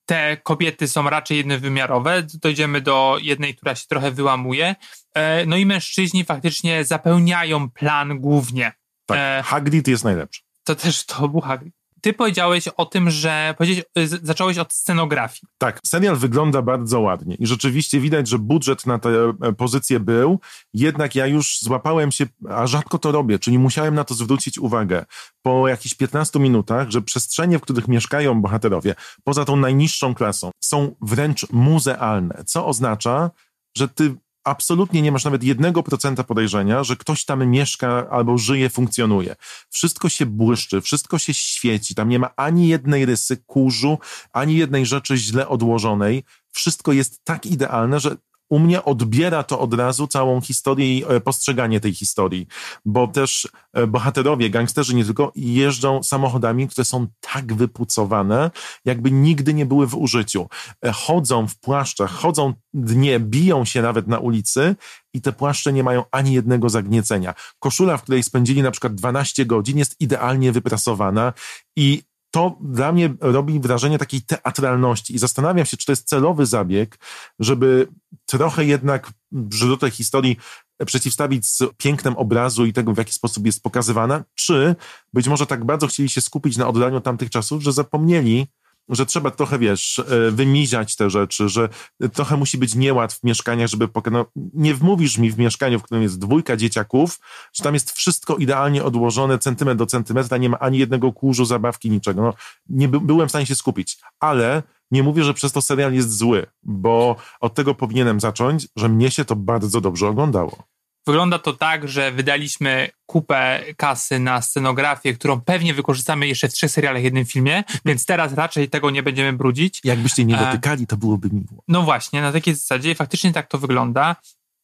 Te 0.05 0.37
kobiety 0.37 0.87
są 0.87 1.09
raczej 1.09 1.37
jednowymiarowe. 1.37 2.23
Dojdziemy 2.33 2.81
do 2.81 3.17
jednej, 3.21 3.55
która 3.55 3.75
się 3.75 3.87
trochę 3.87 4.11
wyłamuje. 4.11 4.75
E, 5.13 5.45
No 5.45 5.57
i 5.57 5.65
mężczyźni 5.65 6.23
faktycznie 6.25 6.85
zapełniają 6.85 7.69
plan 7.69 8.19
głównie. 8.19 8.71
Tak. 9.05 9.17
E, 9.19 9.43
Hagrid 9.45 9.87
jest 9.87 10.03
najlepszy. 10.03 10.41
To 10.63 10.75
też 10.75 11.05
to 11.05 11.27
był 11.29 11.41
Hagrid. 11.41 11.73
Ty 12.01 12.13
powiedziałeś 12.13 12.67
o 12.67 12.85
tym, 12.85 13.09
że 13.09 13.55
z- 13.95 14.25
zacząłeś 14.25 14.57
od 14.57 14.73
scenografii. 14.73 15.41
Tak, 15.57 15.79
serial 15.85 16.15
wygląda 16.15 16.61
bardzo 16.61 16.99
ładnie 16.99 17.35
i 17.35 17.47
rzeczywiście 17.47 17.99
widać, 17.99 18.27
że 18.27 18.39
budżet 18.39 18.85
na 18.85 18.99
tę 18.99 19.09
e, 19.41 19.53
pozycję 19.53 19.99
był, 19.99 20.39
jednak 20.73 21.15
ja 21.15 21.27
już 21.27 21.59
złapałem 21.61 22.11
się, 22.11 22.25
a 22.49 22.67
rzadko 22.67 22.97
to 22.97 23.11
robię, 23.11 23.39
czyli 23.39 23.59
musiałem 23.59 23.95
na 23.95 24.03
to 24.03 24.13
zwrócić 24.13 24.57
uwagę 24.59 25.05
po 25.41 25.67
jakichś 25.67 25.95
15 25.95 26.39
minutach, 26.39 26.89
że 26.89 27.01
przestrzenie, 27.01 27.59
w 27.59 27.61
których 27.61 27.87
mieszkają 27.87 28.41
bohaterowie, 28.41 28.95
poza 29.23 29.45
tą 29.45 29.55
najniższą 29.55 30.15
klasą, 30.15 30.51
są 30.63 30.95
wręcz 31.01 31.49
muzealne, 31.51 32.43
co 32.45 32.65
oznacza, 32.65 33.31
że 33.77 33.87
ty 33.87 34.15
absolutnie 34.47 35.01
nie 35.01 35.11
masz 35.11 35.23
nawet 35.25 35.43
jednego 35.43 35.83
procenta 35.83 36.23
podejrzenia, 36.23 36.83
że 36.83 36.95
ktoś 36.95 37.25
tam 37.25 37.47
mieszka 37.47 38.09
albo 38.09 38.37
żyje, 38.37 38.69
funkcjonuje. 38.69 39.35
Wszystko 39.69 40.09
się 40.09 40.25
błyszczy, 40.25 40.81
wszystko 40.81 41.17
się 41.17 41.33
świeci, 41.33 41.95
tam 41.95 42.09
nie 42.09 42.19
ma 42.19 42.29
ani 42.35 42.67
jednej 42.67 43.05
rysy 43.05 43.37
kurzu, 43.37 43.99
ani 44.33 44.55
jednej 44.55 44.85
rzeczy 44.85 45.17
źle 45.17 45.47
odłożonej. 45.47 46.23
Wszystko 46.51 46.91
jest 46.91 47.23
tak 47.23 47.45
idealne, 47.45 47.99
że 47.99 48.15
u 48.49 48.59
mnie 48.59 48.83
odbiera 48.83 49.43
to 49.43 49.59
od 49.59 49.73
razu 49.73 50.07
całą 50.07 50.41
historię 50.41 50.97
i 50.97 51.03
e, 51.07 51.19
postrzeganie 51.19 51.79
tej 51.79 51.93
historii, 51.93 52.47
bo 52.85 53.07
też 53.07 53.47
e, 53.73 53.87
bohaterowie, 53.87 54.49
gangsterzy 54.49 54.95
nie 54.95 55.05
tylko, 55.05 55.31
jeżdżą 55.35 56.03
samochodami, 56.03 56.67
które 56.67 56.85
są 56.85 57.07
tak 57.19 57.53
wypucowane, 57.53 58.51
jakby 58.85 59.11
nigdy 59.11 59.53
nie 59.53 59.65
były 59.65 59.87
w 59.87 59.95
użyciu. 59.95 60.47
E, 60.85 60.91
Chodzą 60.91 61.47
w 61.47 61.59
płaszczach, 61.59 62.11
chodzą 62.11 62.53
dnie, 62.73 63.19
biją 63.19 63.65
się 63.65 63.81
nawet 63.81 64.07
na 64.07 64.19
ulicy 64.19 64.75
i 65.13 65.21
te 65.21 65.31
płaszcze 65.33 65.73
nie 65.73 65.83
mają 65.83 66.03
ani 66.11 66.33
jednego 66.33 66.69
zagniecenia. 66.69 67.33
Koszula, 67.59 67.97
w 67.97 68.03
której 68.03 68.23
spędzili 68.23 68.61
na 68.61 68.71
przykład 68.71 68.95
12 68.95 69.45
godzin, 69.45 69.77
jest 69.77 69.95
idealnie 69.99 70.51
wyprasowana 70.51 71.33
i 71.75 72.03
to 72.37 72.57
dla 72.61 72.91
mnie 72.91 73.13
robi 73.19 73.59
wrażenie 73.59 73.97
takiej 73.97 74.21
teatralności. 74.21 75.15
I 75.15 75.17
zastanawiam 75.17 75.65
się, 75.65 75.77
czy 75.77 75.85
to 75.85 75.91
jest 75.91 76.07
celowy 76.07 76.45
zabieg, 76.45 76.99
żeby 77.39 77.87
trochę 78.25 78.65
jednak 78.65 79.11
brzydotę 79.31 79.91
historii 79.91 80.37
przeciwstawić 80.85 81.45
z 81.45 81.63
pięknem 81.77 82.17
obrazu 82.17 82.65
i 82.65 82.73
tego, 82.73 82.93
w 82.93 82.97
jaki 82.97 83.13
sposób 83.13 83.45
jest 83.45 83.63
pokazywana, 83.63 84.23
czy 84.35 84.75
być 85.13 85.27
może 85.27 85.45
tak 85.45 85.65
bardzo 85.65 85.87
chcieli 85.87 86.09
się 86.09 86.21
skupić 86.21 86.57
na 86.57 86.67
oddaniu 86.67 87.01
tamtych 87.01 87.29
czasów, 87.29 87.63
że 87.63 87.73
zapomnieli 87.73 88.47
że 88.89 89.05
trzeba 89.05 89.31
trochę, 89.31 89.59
wiesz, 89.59 89.99
e, 89.99 90.31
wymiziać 90.31 90.95
te 90.95 91.09
rzeczy, 91.09 91.49
że 91.49 91.69
trochę 92.13 92.37
musi 92.37 92.57
być 92.57 92.75
nieład 92.75 93.13
w 93.13 93.23
mieszkaniach, 93.23 93.69
żeby 93.69 93.87
pokazać. 93.87 94.13
No, 94.13 94.25
nie 94.53 94.75
wmówisz 94.75 95.17
mi 95.17 95.31
w 95.31 95.37
mieszkaniu, 95.37 95.79
w 95.79 95.83
którym 95.83 96.03
jest 96.03 96.19
dwójka 96.19 96.57
dzieciaków, 96.57 97.19
że 97.53 97.63
tam 97.63 97.73
jest 97.73 97.91
wszystko 97.91 98.35
idealnie 98.35 98.83
odłożone, 98.83 99.39
centymetr 99.39 99.77
do 99.77 99.85
centymetra, 99.85 100.37
nie 100.37 100.49
ma 100.49 100.59
ani 100.59 100.77
jednego 100.77 101.13
kurzu, 101.13 101.45
zabawki, 101.45 101.89
niczego. 101.89 102.21
No, 102.21 102.33
nie 102.69 102.87
by, 102.87 102.99
byłem 102.99 103.27
w 103.27 103.31
stanie 103.31 103.45
się 103.45 103.55
skupić, 103.55 103.97
ale 104.19 104.63
nie 104.91 105.03
mówię, 105.03 105.23
że 105.23 105.33
przez 105.33 105.51
to 105.51 105.61
serial 105.61 105.93
jest 105.93 106.17
zły, 106.17 106.45
bo 106.63 107.15
od 107.39 107.53
tego 107.53 107.75
powinienem 107.75 108.19
zacząć, 108.19 108.67
że 108.75 108.89
mnie 108.89 109.11
się 109.11 109.25
to 109.25 109.35
bardzo 109.35 109.81
dobrze 109.81 110.07
oglądało. 110.07 110.76
Wygląda 111.07 111.39
to 111.39 111.53
tak, 111.53 111.87
że 111.87 112.11
wydaliśmy 112.11 112.89
kupę 113.05 113.63
kasy 113.77 114.19
na 114.19 114.41
scenografię, 114.41 115.13
którą 115.13 115.41
pewnie 115.41 115.73
wykorzystamy 115.73 116.27
jeszcze 116.27 116.47
w 116.49 116.53
trzech 116.53 116.71
serialach, 116.71 117.03
jednym 117.03 117.25
filmie, 117.25 117.63
więc 117.85 118.05
teraz 118.05 118.33
raczej 118.33 118.69
tego 118.69 118.89
nie 118.89 119.03
będziemy 119.03 119.33
brudzić. 119.37 119.79
Jakbyście 119.83 120.25
nie 120.25 120.37
dotykali, 120.37 120.87
to 120.87 120.97
byłoby 120.97 121.29
miło. 121.31 121.63
No 121.67 121.81
właśnie, 121.81 122.21
na 122.21 122.31
takiej 122.31 122.55
zasadzie 122.55 122.95
faktycznie 122.95 123.33
tak 123.33 123.47
to 123.47 123.57
wygląda, 123.57 124.15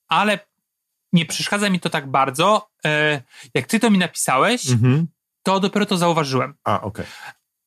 ale 0.08 0.40
nie 1.14 1.26
przeszkadza 1.26 1.70
mi 1.70 1.80
to 1.80 1.90
tak 1.90 2.08
bardzo. 2.12 2.70
E, 2.86 3.22
jak 3.54 3.68
ty 3.68 3.80
to 3.80 3.90
mi 3.90 3.98
napisałeś, 3.98 4.70
Mhm. 4.70 5.08
to 5.44 5.60
dopiero 5.60 5.86
to 5.86 5.98
zauważyłem. 5.98 6.54
A, 6.64 6.82
okej. 6.82 7.06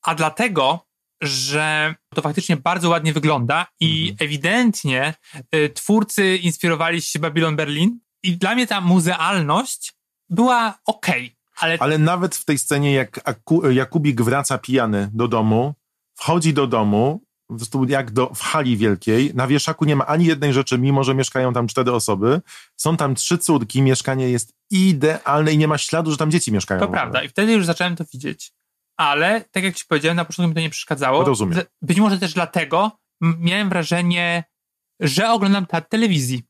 A 0.02 0.14
dlatego, 0.14 0.86
że 1.22 1.94
to 2.14 2.22
faktycznie 2.22 2.56
bardzo 2.56 2.88
ładnie 2.88 3.12
wygląda 3.12 3.66
i 3.80 4.08
Mhm. 4.10 4.16
ewidentnie 4.28 5.14
y, 5.54 5.70
twórcy 5.70 6.36
inspirowali 6.36 7.02
się 7.02 7.18
Babylon 7.18 7.56
Berlin 7.56 7.98
i 8.28 8.36
dla 8.36 8.54
mnie 8.54 8.66
ta 8.66 8.80
muzealność 8.80 9.94
była 10.30 10.78
okej, 10.86 11.36
ale, 11.56 11.76
Ale 11.80 11.98
nawet 11.98 12.36
w 12.36 12.44
tej 12.44 12.58
scenie, 12.58 12.92
jak 12.92 13.20
Aku- 13.24 13.70
Jakubik 13.70 14.22
wraca 14.22 14.58
pijany 14.58 15.10
do 15.12 15.28
domu, 15.28 15.74
wchodzi 16.14 16.54
do 16.54 16.66
domu, 16.66 17.20
jak 17.88 18.10
do, 18.10 18.30
w 18.34 18.40
hali 18.40 18.76
wielkiej, 18.76 19.34
na 19.34 19.46
wieszaku 19.46 19.84
nie 19.84 19.96
ma 19.96 20.06
ani 20.06 20.24
jednej 20.24 20.52
rzeczy, 20.52 20.78
mimo 20.78 21.04
że 21.04 21.14
mieszkają 21.14 21.52
tam 21.52 21.66
cztery 21.68 21.92
osoby. 21.92 22.40
Są 22.76 22.96
tam 22.96 23.14
trzy 23.14 23.38
córki, 23.38 23.82
mieszkanie 23.82 24.30
jest 24.30 24.52
idealne 24.70 25.52
i 25.52 25.58
nie 25.58 25.68
ma 25.68 25.78
śladu, 25.78 26.10
że 26.10 26.16
tam 26.16 26.30
dzieci 26.30 26.52
mieszkają. 26.52 26.80
to 26.80 26.88
prawda 26.88 27.22
i 27.22 27.28
wtedy 27.28 27.52
już 27.52 27.66
zacząłem 27.66 27.96
to 27.96 28.04
widzieć. 28.12 28.52
Ale, 28.96 29.44
tak 29.50 29.64
jak 29.64 29.74
ci 29.74 29.84
powiedziałem, 29.88 30.16
na 30.16 30.24
początku 30.24 30.48
mi 30.48 30.54
to 30.54 30.60
nie 30.60 30.70
przeszkadzało. 30.70 31.24
Rozumiem. 31.24 31.60
Być 31.82 32.00
może 32.00 32.18
też 32.18 32.34
dlatego 32.34 32.90
miałem 33.20 33.68
wrażenie, 33.68 34.44
że 35.00 35.30
oglądam 35.30 35.66
teatr 35.66 35.88
telewizji. 35.88 36.42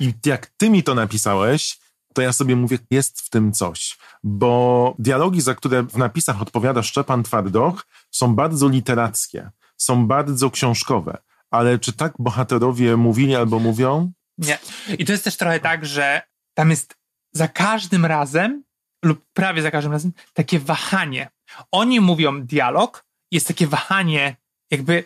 I 0.00 0.14
jak 0.26 0.46
ty 0.46 0.70
mi 0.70 0.82
to 0.82 0.94
napisałeś, 0.94 1.78
to 2.14 2.22
ja 2.22 2.32
sobie 2.32 2.56
mówię, 2.56 2.78
jest 2.90 3.20
w 3.20 3.30
tym 3.30 3.52
coś. 3.52 3.98
Bo 4.22 4.94
dialogi, 4.98 5.40
za 5.40 5.54
które 5.54 5.82
w 5.82 5.96
napisach 5.96 6.42
odpowiada 6.42 6.82
Szczepan 6.82 7.22
Twardoch, 7.22 7.86
są 8.10 8.34
bardzo 8.34 8.68
literackie, 8.68 9.50
są 9.76 10.06
bardzo 10.06 10.50
książkowe. 10.50 11.18
Ale 11.50 11.78
czy 11.78 11.92
tak 11.92 12.12
bohaterowie 12.18 12.96
mówili 12.96 13.36
albo 13.36 13.58
mówią? 13.58 14.12
Nie. 14.38 14.58
I 14.98 15.04
to 15.04 15.12
jest 15.12 15.24
też 15.24 15.36
trochę 15.36 15.60
tak, 15.60 15.86
że 15.86 16.22
tam 16.54 16.70
jest 16.70 16.94
za 17.32 17.48
każdym 17.48 18.06
razem, 18.06 18.64
lub 19.04 19.24
prawie 19.32 19.62
za 19.62 19.70
każdym 19.70 19.92
razem, 19.92 20.12
takie 20.32 20.58
wahanie. 20.58 21.30
Oni 21.72 22.00
mówią 22.00 22.42
dialog, 22.42 23.04
jest 23.30 23.48
takie 23.48 23.66
wahanie, 23.66 24.36
jakby 24.70 25.04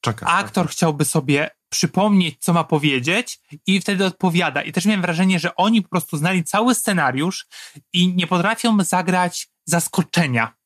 Czeka. 0.00 0.26
aktor 0.26 0.68
chciałby 0.68 1.04
sobie 1.04 1.50
przypomnieć, 1.70 2.36
co 2.40 2.52
ma 2.52 2.64
powiedzieć 2.64 3.40
i 3.66 3.80
wtedy 3.80 4.04
odpowiada. 4.04 4.62
I 4.62 4.72
też 4.72 4.84
miałem 4.84 5.02
wrażenie, 5.02 5.38
że 5.38 5.56
oni 5.56 5.82
po 5.82 5.88
prostu 5.88 6.16
znali 6.16 6.44
cały 6.44 6.74
scenariusz 6.74 7.46
i 7.92 8.14
nie 8.14 8.26
potrafią 8.26 8.84
zagrać 8.84 9.48
zaskoczenia. 9.64 10.58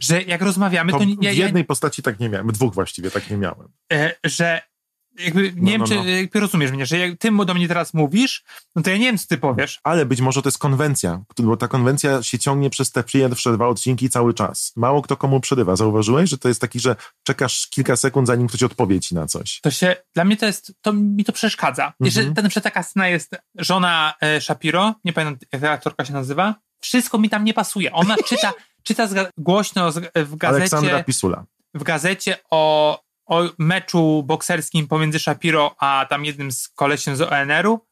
Że 0.00 0.22
jak 0.22 0.42
rozmawiamy, 0.42 0.92
to, 0.92 0.98
To 0.98 1.04
nie, 1.04 1.16
w 1.16 1.22
ja, 1.22 1.32
ja, 1.32 1.44
jednej 1.44 1.64
postaci 1.64 2.02
tak 2.02 2.20
nie 2.20 2.28
miałem, 2.28 2.46
dwóch 2.48 2.74
właściwie 2.74 3.10
tak 3.10 3.30
nie 3.30 3.36
miałem. 3.36 3.68
e, 3.92 4.14
że 4.24 4.62
jakby, 5.24 5.52
nie 5.56 5.60
No, 5.62 5.66
wiem, 5.70 5.80
no, 5.80 5.86
czy 5.86 5.94
no. 5.94 6.04
jakby 6.04 6.40
rozumiesz 6.40 6.70
mnie, 6.72 6.86
że 6.86 6.98
jak 6.98 7.18
ty 7.18 7.30
do 7.46 7.54
mnie 7.54 7.68
teraz 7.68 7.94
mówisz, 7.94 8.44
no 8.76 8.82
to 8.82 8.90
ja 8.90 8.96
nie 8.96 9.04
wiem, 9.04 9.18
co 9.18 9.26
ty 9.28 9.38
powiesz. 9.38 9.80
Ale 9.84 10.06
być 10.06 10.20
może 10.20 10.42
to 10.42 10.48
jest 10.48 10.58
konwencja, 10.58 11.22
bo 11.38 11.56
ta 11.56 11.68
konwencja 11.68 12.22
się 12.22 12.38
ciągnie 12.38 12.70
przez 12.70 12.90
te 12.90 13.02
pierwsze 13.04 13.52
dwa 13.52 13.68
odcinki 13.68 14.10
cały 14.10 14.34
czas. 14.34 14.72
Mało 14.76 15.02
kto 15.02 15.16
komu 15.16 15.40
przerywa. 15.40 15.76
Zauważyłeś, 15.76 16.30
że 16.30 16.38
to 16.38 16.48
jest 16.48 16.60
taki, 16.60 16.80
że 16.80 16.96
czekasz 17.22 17.66
kilka 17.70 17.96
sekund, 17.96 18.26
zanim 18.26 18.48
ktoś 18.48 18.62
odpowie 18.62 19.00
ci 19.00 19.14
na 19.14 19.26
coś. 19.26 19.60
to 19.60 19.70
się, 19.70 19.96
dla 20.14 20.24
mnie 20.24 20.36
to 20.36 20.46
jest, 20.46 20.72
to 20.82 20.92
mi 20.92 21.24
to 21.24 21.32
przeszkadza. 21.32 21.92
Mhm. 22.00 22.34
ten 22.34 22.48
przykład 22.48 22.64
taka 22.64 22.82
scena 22.82 23.08
jest 23.08 23.36
żona 23.58 24.14
e, 24.20 24.40
Shapiro, 24.40 24.94
nie 25.04 25.12
pamiętam 25.12 25.48
jak 25.52 25.62
ta 25.62 25.70
aktorka 25.70 26.04
się 26.04 26.12
nazywa, 26.12 26.54
wszystko 26.80 27.18
mi 27.18 27.30
tam 27.30 27.44
nie 27.44 27.54
pasuje. 27.54 27.92
Ona 27.92 28.16
czyta, 28.26 28.52
czyta 28.82 29.06
zga- 29.06 29.28
głośno 29.38 29.92
z, 29.92 29.96
w 30.14 30.36
gazecie, 30.36 30.46
Aleksandra 30.56 31.02
Pisula. 31.04 31.44
w 31.74 31.82
gazecie 31.82 32.36
o, 32.50 33.00
o 33.30 33.48
meczu 33.58 34.22
bokserskim 34.26 34.86
pomiędzy 34.88 35.18
Shapiro 35.18 35.74
a 35.78 36.06
tam 36.10 36.24
jednym 36.24 36.52
z 36.52 36.68
kolesiem 36.68 37.16
z 37.16 37.20
ONR-u 37.20 37.86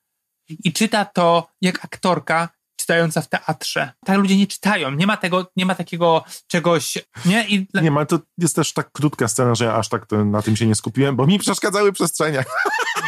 i 0.48 0.72
czyta 0.72 1.04
to 1.04 1.48
jak 1.60 1.84
aktorka 1.84 2.48
czytająca 2.76 3.20
w 3.20 3.28
teatrze. 3.28 3.92
Tak 4.04 4.18
ludzie 4.18 4.36
nie 4.36 4.46
czytają. 4.46 4.90
Nie 4.90 5.06
ma 5.06 5.16
tego, 5.16 5.50
nie 5.56 5.66
ma 5.66 5.74
takiego 5.74 6.24
czegoś, 6.46 6.98
nie? 7.24 7.48
I 7.48 7.68
Nie 7.82 7.90
ma, 7.90 8.06
to 8.06 8.18
jest 8.38 8.56
też 8.56 8.72
tak 8.72 8.92
krótka 8.92 9.28
scena, 9.28 9.54
że 9.54 9.64
ja 9.64 9.74
aż 9.74 9.88
tak 9.88 10.06
to, 10.06 10.24
na 10.24 10.42
tym 10.42 10.56
się 10.56 10.66
nie 10.66 10.74
skupiłem, 10.74 11.16
bo 11.16 11.26
mi 11.26 11.38
przeszkadzały 11.38 11.92
przestrzenia. 11.92 12.44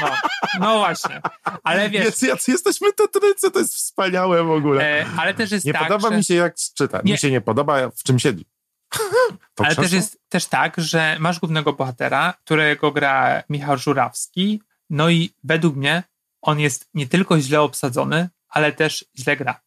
no, 0.00 0.10
no 0.60 0.78
właśnie. 0.78 1.20
Ale 1.62 1.90
wiesz, 1.90 2.04
Jest, 2.04 2.22
jacy 2.22 2.50
jesteśmy 2.50 2.92
tetrycy, 2.92 3.50
to 3.50 3.58
jest 3.58 3.74
wspaniałe 3.74 4.44
w 4.44 4.50
ogóle. 4.50 5.00
e, 5.00 5.06
ale 5.16 5.34
też 5.34 5.50
jest 5.50 5.66
nie 5.66 5.72
tak, 5.72 5.82
podoba 5.82 6.10
że... 6.10 6.16
mi 6.16 6.24
się 6.24 6.34
jak 6.34 6.54
czyta. 6.76 7.00
Nie. 7.04 7.12
Mi 7.12 7.18
się 7.18 7.30
nie 7.30 7.40
podoba 7.40 7.90
w 7.90 8.02
czym 8.02 8.18
siedzi. 8.18 8.46
To 9.54 9.64
Ale 9.64 9.76
też 9.76 9.92
jest 9.92 10.20
też 10.28 10.46
tak, 10.46 10.74
że 10.78 11.16
masz 11.20 11.40
głównego 11.40 11.72
bohatera, 11.72 12.34
którego 12.44 12.92
gra 12.92 13.42
Michał 13.48 13.78
Żurawski, 13.78 14.62
no 14.90 15.10
i 15.10 15.30
według 15.44 15.76
mnie 15.76 16.02
on 16.42 16.60
jest 16.60 16.88
nie 16.94 17.06
tylko 17.06 17.40
źle 17.40 17.60
obsadzony, 17.60 18.28
ale 18.48 18.72
też 18.72 19.04
źle 19.18 19.36
gra. 19.36 19.60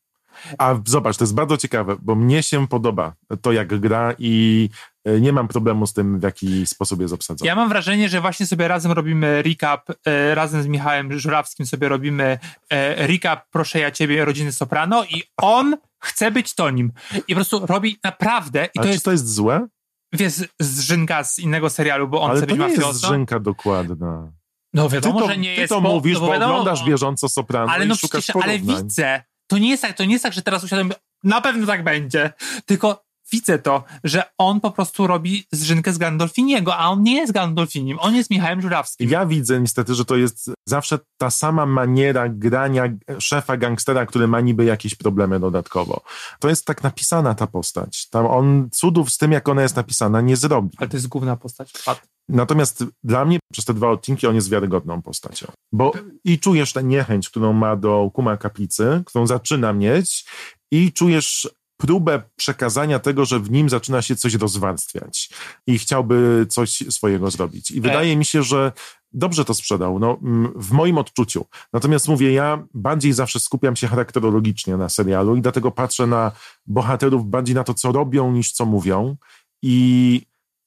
A 0.58 0.76
zobacz, 0.86 1.18
to 1.18 1.24
jest 1.24 1.36
bardzo 1.36 1.58
ciekawe, 1.58 1.96
bo 2.02 2.16
mnie 2.16 2.44
się 2.44 2.68
podoba 2.68 3.14
to, 3.42 3.52
jak 3.52 3.80
gra 3.80 4.16
i 4.20 4.70
e, 5.06 5.22
nie 5.22 5.34
mam 5.34 5.48
problemu 5.48 5.88
z 5.88 5.94
tym, 5.94 6.20
w 6.20 6.24
jaki 6.24 6.68
sposób 6.68 7.02
jest 7.02 7.14
obsadzony. 7.14 7.48
Ja 7.48 7.56
mam 7.56 7.70
wrażenie, 7.70 8.10
że 8.10 8.22
właśnie 8.22 8.46
sobie 8.46 8.68
razem 8.68 8.92
robimy 8.92 9.42
recap, 9.42 9.90
e, 10.06 10.36
razem 10.36 10.64
z 10.64 10.68
Michałem 10.68 11.20
Żurawskim 11.20 11.66
sobie 11.66 11.90
robimy 11.90 12.40
e, 12.70 13.08
recap 13.08 13.50
Proszę 13.52 13.80
ja 13.80 13.92
ciebie, 13.92 14.26
Rodziny 14.26 14.52
Soprano 14.52 15.04
i 15.04 15.24
on 15.38 15.78
chce 16.04 16.32
być 16.32 16.56
Tonim. 16.56 16.92
I 17.16 17.22
po 17.22 17.36
prostu 17.36 17.66
robi 17.66 18.00
naprawdę, 18.04 18.66
i 18.66 18.80
A 18.80 18.82
to 18.82 18.84
czy 18.84 18.89
jest, 18.94 19.06
to 19.06 19.12
jest 19.12 19.34
złe? 19.34 19.68
wiesz, 20.13 20.34
z 20.60 20.80
Żynka 20.80 21.24
z 21.24 21.39
innego 21.39 21.70
serialu, 21.70 22.08
bo 22.08 22.22
on 22.22 22.30
Ale 22.32 22.39
chce 22.39 22.48
to 22.48 22.54
być 22.56 22.62
nie 22.62 22.68
jest 22.70 22.78
mafiozą. 22.82 23.08
Żynka 23.08 23.39
dokładna. 23.39 24.32
No 24.74 24.88
Ty 24.89 24.94
wiadomo, 24.96 25.20
to, 25.22 25.28
że 25.28 25.38
nie 25.38 25.56
ty 25.56 25.62
jest. 25.62 25.74
to 25.74 25.82
bo- 25.82 25.89
mówisz, 25.89 26.13
no 26.20 26.26
bo 26.28 26.32
wiadomo, 26.34 26.52
oglądasz 26.60 26.86
bieżąco 26.86 27.30
Soprano 27.30 27.72
ale 27.72 27.86
i 27.86 27.88
no 27.88 27.96
szukasz 27.96 28.24
przecież, 28.24 28.44
ale 28.44 28.60
widzę. 28.60 29.24
To 29.48 29.58
nie, 29.58 29.70
jest 29.70 29.82
tak, 29.82 29.98
to 29.98 30.06
nie 30.06 30.12
jest 30.12 30.24
tak, 30.24 30.34
że 30.34 30.42
teraz 30.42 30.63
usiadłem, 30.63 30.92
na 31.24 31.42
pewno 31.42 31.68
tak 31.68 31.84
będzie. 31.84 32.34
Tylko 32.66 33.04
widzę 33.32 33.60
to, 33.60 33.84
że 34.04 34.24
on 34.38 34.60
po 34.60 34.72
prostu 34.72 35.08
robi 35.08 35.46
zrzynkę 35.52 35.94
z 35.94 35.98
Gandolfiniego, 35.98 36.78
a 36.78 36.90
on 36.90 37.04
nie 37.04 37.16
jest 37.16 37.34
Gandolfinim, 37.34 37.98
on 38.00 38.16
jest 38.16 38.30
Michałem 38.30 38.62
Żurawskim. 38.62 39.10
Ja 39.10 39.26
widzę 39.26 39.62
niestety, 39.62 39.96
że 39.96 40.06
to 40.06 40.16
jest 40.16 40.52
zawsze 40.68 41.00
ta 41.18 41.30
sama 41.30 41.66
maniera 41.66 42.30
grania 42.30 42.84
szefa 43.20 43.58
gangstera, 43.58 44.06
który 44.06 44.28
ma 44.28 44.42
niby 44.42 44.66
jakieś 44.66 44.96
problemy 44.96 45.40
dodatkowo. 45.40 46.02
To 46.40 46.50
jest 46.50 46.66
tak 46.66 46.84
napisana 46.84 47.36
ta 47.36 47.48
postać. 47.48 48.10
Tam 48.10 48.26
on 48.26 48.70
cudów 48.72 49.12
z 49.12 49.18
tym, 49.18 49.32
jak 49.32 49.50
ona 49.50 49.62
jest 49.62 49.76
napisana, 49.76 50.22
nie 50.22 50.38
zrobi. 50.38 50.70
Ale 50.78 50.90
to 50.90 50.98
jest 50.98 51.08
główna 51.08 51.36
postać. 51.36 51.72
Pat. 51.86 52.02
Natomiast 52.30 52.86
dla 53.04 53.26
mnie 53.26 53.40
przez 53.52 53.66
te 53.66 53.74
dwa 53.74 53.90
odcinki 53.90 54.28
on 54.28 54.36
jest 54.36 54.50
wiarygodną 54.50 55.02
postacią. 55.02 55.52
Bo 55.72 55.92
i 56.24 56.40
czujesz 56.40 56.74
tę 56.74 56.84
niechęć, 56.84 57.30
którą 57.30 57.54
ma 57.54 57.76
do 57.76 58.10
kuma 58.14 58.38
kaplicy, 58.38 59.04
którą 59.06 59.28
zaczyna 59.28 59.74
mieć 59.74 60.26
i 60.72 60.94
czujesz 60.94 61.50
próbę 61.84 62.22
przekazania 62.36 63.00
tego, 63.00 63.26
że 63.26 63.39
w 63.39 63.52
nim 63.52 63.69
zaczyna 63.69 64.02
się 64.02 64.15
coś 64.15 64.34
rozwarstwiać 64.34 65.30
i 65.67 65.80
chciałby 65.80 66.46
coś 66.50 66.84
swojego 66.89 67.32
zrobić. 67.32 67.72
I 67.72 67.82
wydaje 67.82 68.17
mi 68.17 68.26
się, 68.26 68.43
że 68.43 68.72
dobrze 69.12 69.46
to 69.46 69.54
sprzedał, 69.54 70.00
no, 70.00 70.17
w 70.56 70.72
moim 70.72 70.98
odczuciu. 70.98 71.46
Natomiast 71.74 72.08
mówię, 72.08 72.34
ja 72.34 72.63
bardziej 72.74 73.13
zawsze 73.13 73.39
skupiam 73.39 73.76
się 73.76 73.88
charakterologicznie 73.88 74.78
na 74.78 74.89
serialu 74.89 75.36
i 75.36 75.41
dlatego 75.41 75.72
patrzę 75.72 76.08
na 76.08 76.32
bohaterów 76.65 77.30
bardziej 77.30 77.56
na 77.56 77.63
to, 77.63 77.74
co 77.74 77.91
robią, 77.91 78.32
niż 78.32 78.52
co 78.52 78.65
mówią. 78.65 79.15
I 79.62 80.22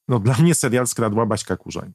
no, 0.09 0.19
dla 0.19 0.35
mnie 0.35 0.55
serial 0.55 0.87
skradła 0.87 1.27
Baśka 1.27 1.57
Kurzaj. 1.57 1.91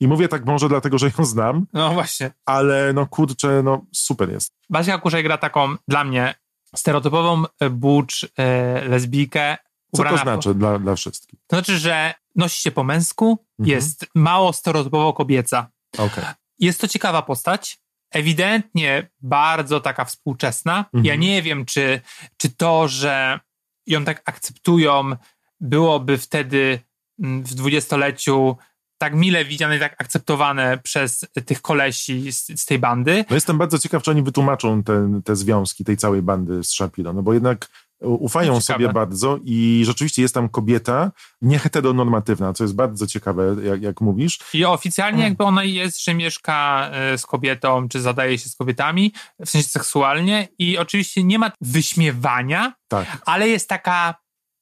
I 0.00 0.08
mówię 0.08 0.28
tak 0.28 0.46
może 0.46 0.68
dlatego, 0.68 0.98
że 0.98 1.10
ją 1.18 1.24
znam, 1.24 1.66
No 1.72 1.92
właśnie. 1.92 2.30
ale 2.46 2.92
no 2.92 3.06
kurczę, 3.06 3.62
no 3.64 3.86
super 3.94 4.30
jest. 4.30 4.52
Basia 4.70 4.98
Kurzej 4.98 5.22
gra 5.22 5.38
taką, 5.38 5.76
dla 5.88 6.04
mnie, 6.04 6.34
stereotypową 6.76 7.44
e, 7.60 7.70
bucz, 7.70 8.26
e, 8.38 8.88
lesbijkę. 8.88 9.56
Co 9.96 10.04
to 10.04 10.18
znaczy 10.18 10.54
dla, 10.54 10.78
dla 10.78 10.94
wszystkich? 10.94 11.40
To 11.46 11.56
znaczy, 11.56 11.78
że 11.78 12.14
nosi 12.36 12.62
się 12.62 12.70
po 12.70 12.84
męsku, 12.84 13.38
Mhm. 13.58 13.76
jest 13.76 14.06
mało 14.14 14.52
stereotypowo 14.52 15.12
kobieca. 15.12 15.70
Okej. 15.98 16.24
Jest 16.58 16.80
to 16.80 16.88
ciekawa 16.88 17.22
postać, 17.22 17.78
ewidentnie 18.10 19.10
bardzo 19.20 19.80
taka 19.80 20.04
współczesna. 20.04 20.78
Mhm. 20.78 21.04
Ja 21.04 21.14
nie 21.16 21.42
wiem, 21.42 21.64
czy, 21.64 22.00
czy 22.36 22.50
to, 22.50 22.88
że 22.88 23.40
ją 23.86 24.04
tak 24.04 24.22
akceptują, 24.24 25.16
byłoby 25.60 26.18
wtedy 26.18 26.80
mm, 27.22 27.42
w 27.42 27.54
dwudziestoleciu 27.54 28.56
tak 29.02 29.14
mile 29.14 29.44
widziane 29.44 29.76
i 29.76 29.80
tak 29.80 29.94
akceptowane 29.98 30.78
przez 30.78 31.26
tych 31.46 31.62
kolesi 31.62 32.32
z, 32.32 32.60
z 32.60 32.66
tej 32.66 32.78
bandy. 32.78 33.24
No 33.30 33.34
jestem 33.34 33.58
bardzo 33.58 33.78
ciekaw, 33.78 34.02
czy 34.02 34.10
oni 34.10 34.22
wytłumaczą 34.22 34.82
te, 34.82 35.20
te 35.24 35.36
związki 35.36 35.84
tej 35.84 35.96
całej 35.96 36.22
bandy 36.22 36.64
z 36.64 36.70
Shapiro, 36.70 37.12
no 37.12 37.22
bo 37.22 37.32
jednak 37.34 37.68
ufają 38.00 38.60
sobie 38.60 38.92
bardzo 38.92 39.38
i 39.44 39.82
rzeczywiście 39.86 40.22
jest 40.22 40.34
tam 40.34 40.48
kobieta 40.48 41.12
nieheteronormatywna, 41.42 42.52
co 42.52 42.64
jest 42.64 42.74
bardzo 42.74 43.06
ciekawe, 43.06 43.56
jak, 43.64 43.82
jak 43.82 44.00
mówisz. 44.00 44.38
I 44.54 44.64
oficjalnie 44.64 45.22
jakby 45.24 45.44
ona 45.44 45.64
jest, 45.64 46.04
że 46.04 46.14
mieszka 46.14 46.88
e, 46.92 47.18
z 47.18 47.26
kobietą, 47.26 47.88
czy 47.88 48.00
zadaje 48.00 48.38
się 48.38 48.48
z 48.48 48.56
kobietami, 48.56 49.12
w 49.46 49.50
sensie 49.50 49.68
seksualnie 49.68 50.48
i 50.58 50.78
oczywiście 50.78 51.24
nie 51.24 51.38
ma 51.38 51.52
wyśmiewania, 51.60 52.72
Tak. 52.88 53.22
ale 53.26 53.48
jest 53.48 53.68
taka, 53.68 54.14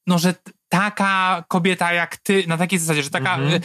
no 0.06 0.18
że 0.18 0.34
taka 0.68 1.44
kobieta 1.48 1.92
jak 1.92 2.16
ty, 2.16 2.44
na 2.46 2.58
takiej 2.58 2.78
zasadzie, 2.78 3.02
że 3.02 3.10
taka 3.10 3.34
Mhm. 3.34 3.62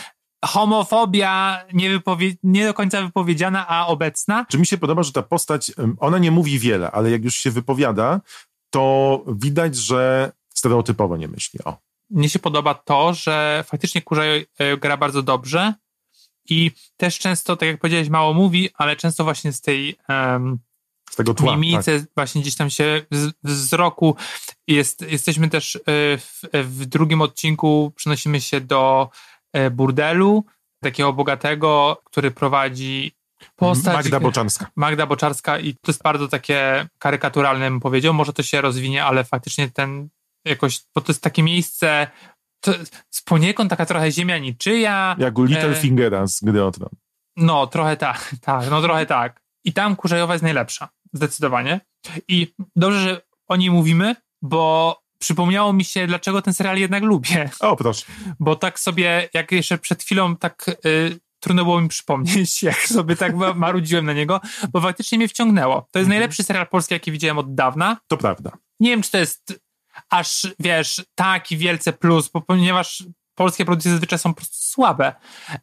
Homofobia 0.47 1.63
nie, 1.73 2.01
nie 2.43 2.65
do 2.65 2.73
końca 2.73 3.01
wypowiedziana, 3.01 3.67
a 3.67 3.87
obecna. 3.87 4.45
Czy 4.49 4.57
mi 4.59 4.65
się 4.65 4.77
podoba, 4.77 5.03
że 5.03 5.11
ta 5.11 5.23
postać, 5.23 5.71
ona 5.99 6.17
nie 6.17 6.31
mówi 6.31 6.59
wiele, 6.59 6.91
ale 6.91 7.11
jak 7.11 7.23
już 7.23 7.35
się 7.35 7.51
wypowiada, 7.51 8.21
to 8.69 9.23
widać, 9.27 9.75
że 9.75 10.31
stereotypowo 10.53 11.17
nie 11.17 11.27
myśli. 11.27 11.59
O. 11.65 11.77
Mnie 12.09 12.29
się 12.29 12.39
podoba 12.39 12.73
to, 12.73 13.13
że 13.13 13.63
faktycznie 13.67 14.01
Kurzaj 14.01 14.45
e, 14.57 14.77
gra 14.77 14.97
bardzo 14.97 15.23
dobrze 15.23 15.73
i 16.49 16.71
też 16.97 17.19
często, 17.19 17.55
tak 17.55 17.67
jak 17.67 17.79
powiedziałeś, 17.79 18.09
mało 18.09 18.33
mówi, 18.33 18.69
ale 18.73 18.95
często 18.95 19.23
właśnie 19.23 19.51
z 19.53 19.61
tej 19.61 19.95
em, 20.07 20.59
Z 21.11 21.15
tego 21.15 21.33
tła. 21.33 21.57
mimice, 21.57 21.99
tak. 21.99 22.09
właśnie 22.15 22.41
gdzieś 22.41 22.55
tam 22.55 22.69
się 22.69 23.05
wzroku. 23.43 24.15
Jest, 24.67 25.01
jesteśmy 25.01 25.49
też 25.49 25.75
e, 25.75 25.79
w, 26.17 26.41
w 26.53 26.85
drugim 26.85 27.21
odcinku, 27.21 27.93
przenosimy 27.95 28.41
się 28.41 28.61
do 28.61 29.09
burdelu, 29.71 30.45
takiego 30.83 31.13
bogatego, 31.13 32.01
który 32.05 32.31
prowadzi 32.31 33.11
postać. 33.55 33.93
Magda 33.95 34.19
Boczarska. 34.19 34.67
Magda 34.75 35.05
Boczarska 35.05 35.59
i 35.59 35.73
to 35.73 35.91
jest 35.91 36.03
bardzo 36.03 36.27
takie 36.27 36.87
karykaturalne, 36.99 37.69
bym 37.69 37.79
powiedział. 37.79 38.13
Może 38.13 38.33
to 38.33 38.43
się 38.43 38.61
rozwinie, 38.61 39.05
ale 39.05 39.23
faktycznie 39.23 39.71
ten 39.71 40.09
jakoś, 40.45 40.79
bo 40.95 41.01
to 41.01 41.11
jest 41.11 41.23
takie 41.23 41.43
miejsce, 41.43 42.07
to 42.59 42.73
z 43.09 43.21
poniekąd 43.21 43.69
taka 43.69 43.85
trochę 43.85 44.11
ziemia 44.11 44.37
niczyja. 44.37 45.15
Jak 45.19 45.37
u 45.39 45.43
Little 45.43 45.69
E, 45.69 45.75
Fingera 45.75 46.27
z 46.27 46.43
Gry 46.43 46.63
o 46.63 46.71
Tron. 46.71 46.89
no, 47.37 47.67
trochę 47.67 47.97
tak, 47.97 48.35
tak, 48.41 48.69
no 48.69 48.81
trochę 48.81 49.05
tak. 49.05 49.41
I 49.63 49.73
tam 49.73 49.95
Kurzejowa 49.95 50.33
jest 50.33 50.43
najlepsza, 50.43 50.89
zdecydowanie. 51.13 51.79
I 52.27 52.53
dobrze, 52.75 52.99
że 52.99 53.21
o 53.47 53.55
niej 53.55 53.71
mówimy, 53.71 54.15
bo 54.41 54.97
przypomniało 55.19 55.73
mi 55.73 55.83
się, 55.85 56.07
dlaczego 56.07 56.41
ten 56.41 56.53
serial 56.53 56.77
jednak 56.77 57.03
lubię. 57.03 57.49
O, 57.59 57.75
proszę. 57.75 58.05
Bo 58.39 58.55
tak 58.55 58.79
sobie, 58.79 59.29
jak 59.33 59.51
jeszcze 59.51 59.77
przed 59.77 60.03
chwilą 60.03 60.35
tak 60.35 60.65
y, 60.85 61.19
trudno 61.39 61.63
było 61.63 61.81
mi 61.81 61.89
przypomnieć, 61.89 62.63
jak 62.63 62.77
sobie 62.77 63.15
tak 63.15 63.35
ma- 63.35 63.53
marudziłem 63.53 64.05
na 64.05 64.13
niego, 64.13 64.41
bo 64.73 64.81
faktycznie 64.81 65.17
mnie 65.17 65.27
wciągnęło. 65.27 65.87
To 65.91 65.99
jest 65.99 66.09
najlepszy 66.09 66.43
serial 66.43 66.67
polski, 66.67 66.93
jaki 66.93 67.11
widziałem 67.11 67.37
od 67.37 67.55
dawna. 67.55 67.97
To 68.07 68.17
prawda. 68.17 68.51
Nie 68.79 68.89
wiem, 68.89 69.01
czy 69.01 69.11
to 69.11 69.17
jest 69.17 69.61
aż, 70.09 70.47
wiesz, 70.59 71.05
taki 71.15 71.57
wielce 71.57 71.93
plus, 71.93 72.29
bo 72.29 72.41
ponieważ 72.41 73.03
polskie 73.35 73.65
produkcje 73.65 73.91
zazwyczaj 73.91 74.19
są 74.19 74.33
po 74.33 74.35
prostu 74.35 74.57
słabe, 74.57 75.13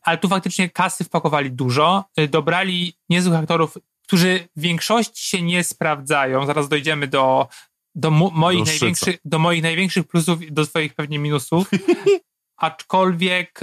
ale 0.03 0.19
tu 0.19 0.29
faktycznie 0.29 0.71
kasy 0.71 1.05
wpakowali 1.05 1.53
dużo, 1.53 2.05
y, 2.21 2.29
dobrali 2.29 2.95
niezłych 3.09 3.39
aktorów, 3.39 3.79
którzy 4.03 4.49
w 4.57 4.61
większości 4.61 5.29
się 5.29 5.43
nie 5.43 5.65
sprawdzają. 5.65 6.47
Zaraz 6.47 6.69
dojdziemy 6.69 7.07
do, 7.09 7.49
do, 7.95 8.11
mo- 8.11 8.31
moich, 8.31 8.59
Do 8.59 8.65
największych, 8.65 9.17
do 9.25 9.39
moich 9.39 9.63
największych 9.63 10.07
plusów 10.09 10.43
i 10.43 10.53
do 10.53 10.67
swoich 10.67 10.95
pewnie 10.95 11.19
minusów. 11.19 11.71
Aczkolwiek 12.57 13.61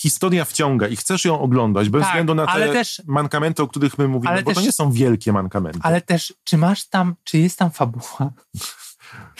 Historia 0.00 0.44
wciąga 0.44 0.88
i 0.88 0.96
chcesz 0.96 1.24
ją 1.24 1.40
oglądać 1.40 1.88
bez 1.88 2.00
Tak, 2.02 2.10
względu 2.10 2.34
na 2.34 2.46
te 2.46 2.72
też- 2.72 3.02
mankamenty, 3.06 3.62
o 3.62 3.68
których 3.68 3.98
my 3.98 4.08
mówimy, 4.08 4.42
bo 4.42 4.50
to 4.50 4.54
też- 4.54 4.64
nie 4.64 4.72
są 4.72 4.92
wielkie 4.92 5.32
mankamenty. 5.32 5.78
ale 5.82 6.00
też, 6.00 6.34
czy 6.44 6.58
masz 6.58 6.88
tam, 6.88 7.14
czy 7.24 7.38
jest 7.38 7.58
tam 7.58 7.70
fabuła? 7.70 8.32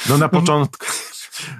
No 0.09 0.19
na 0.19 0.29
początku. 0.39 0.87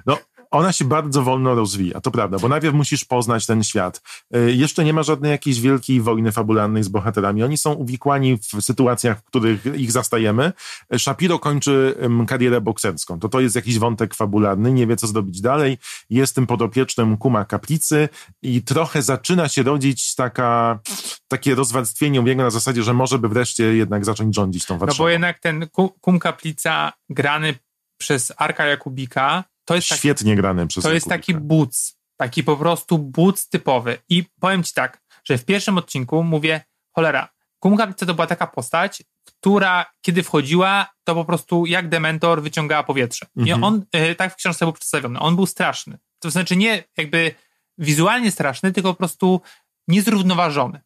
No, 0.05 0.17
ona 0.51 0.71
się 0.73 0.85
bardzo 0.85 1.23
wolno 1.23 1.55
rozwija, 1.55 2.01
to 2.01 2.11
prawda, 2.11 2.37
bo 2.39 2.47
najpierw 2.47 2.75
musisz 2.75 3.05
poznać 3.05 3.45
ten 3.45 3.63
świat. 3.63 4.01
Y, 4.35 4.53
Jeszcze 4.55 4.83
nie 4.83 4.93
ma 4.93 5.03
żadnej 5.03 5.31
jakiejś 5.31 5.61
wielkiej 5.61 6.01
wojny 6.01 6.31
fabularnej 6.31 6.83
z 6.83 6.87
bohaterami. 6.87 7.43
Oni 7.43 7.57
są 7.57 7.73
uwikłani 7.73 8.37
w 8.37 8.61
sytuacjach, 8.61 9.19
w 9.19 9.23
których 9.23 9.65
ich 9.65 9.91
zastajemy. 9.91 10.51
Shapiro 10.97 11.39
kończy 11.39 11.95
karierę 12.27 12.61
bokserską. 12.61 13.19
To 13.19 13.29
to 13.29 13.39
jest 13.39 13.55
jakiś 13.55 13.79
wątek 13.79 14.15
fabularny, 14.15 14.71
nie 14.71 14.87
wie 14.87 14.95
co 14.95 15.07
zrobić 15.07 15.41
dalej. 15.41 15.77
Jest 16.09 16.35
tym 16.35 16.47
podopiecznym 16.47 17.17
kuma 17.17 17.45
kaplicy 17.45 18.09
i 18.41 18.61
trochę 18.61 19.01
zaczyna 19.01 19.47
się 19.47 19.63
rodzić 19.63 20.15
taka, 20.15 20.79
takie 21.27 21.55
rozwarstwienie 21.55 22.21
jego 22.25 22.43
na 22.43 22.49
zasadzie, 22.49 22.83
że 22.83 22.93
może 22.93 23.19
by 23.19 23.29
wreszcie 23.29 23.63
jednak 23.63 24.05
zacząć 24.05 24.35
rządzić 24.35 24.65
tą 24.65 24.73
No 24.73 24.79
Warszawą. 24.79 25.03
bo 25.03 25.09
jednak 25.09 25.39
ten 25.39 25.67
Ku- 25.69 25.89
Kum 26.01 26.19
Kaplica 26.19 26.93
grany 27.09 27.55
przez 27.97 28.33
Arka 28.37 28.65
Jakubika, 28.65 29.43
to 29.69 29.75
jest 29.75 29.89
taki 29.89 29.99
Świetnie 29.99 30.35
grany 30.35 30.67
przez 30.67 30.83
To 30.83 30.93
jest 30.93 31.07
taki 31.07 31.33
buc, 31.33 31.97
taki 32.17 32.43
po 32.43 32.57
prostu 32.57 32.97
buc 32.97 33.49
typowy. 33.49 33.97
I 34.09 34.23
powiem 34.39 34.63
ci 34.63 34.73
tak, 34.73 35.01
że 35.23 35.37
w 35.37 35.45
pierwszym 35.45 35.77
odcinku 35.77 36.23
mówię, 36.23 36.61
cholera, 36.95 37.29
Kumkaplica 37.59 38.05
to 38.05 38.13
była 38.13 38.27
taka 38.27 38.47
postać, 38.47 39.03
która 39.25 39.85
kiedy 40.01 40.23
wchodziła, 40.23 40.89
to 41.03 41.15
po 41.15 41.25
prostu 41.25 41.65
jak 41.65 41.89
dementor 41.89 42.41
wyciągała 42.41 42.83
powietrze. 42.83 43.25
I 43.35 43.41
Mhm. 43.41 43.63
on, 43.63 43.85
y, 43.95 44.15
tak 44.15 44.33
w 44.33 44.35
książce 44.35 44.65
był 44.65 44.73
przedstawiony, 44.73 45.19
on 45.19 45.35
był 45.35 45.45
straszny. 45.45 45.97
To 46.19 46.31
znaczy 46.31 46.55
nie 46.55 46.83
jakby 46.97 47.35
wizualnie 47.77 48.31
straszny, 48.31 48.71
tylko 48.71 48.93
po 48.93 48.97
prostu 48.97 49.41
niezrównoważony. 49.87 50.81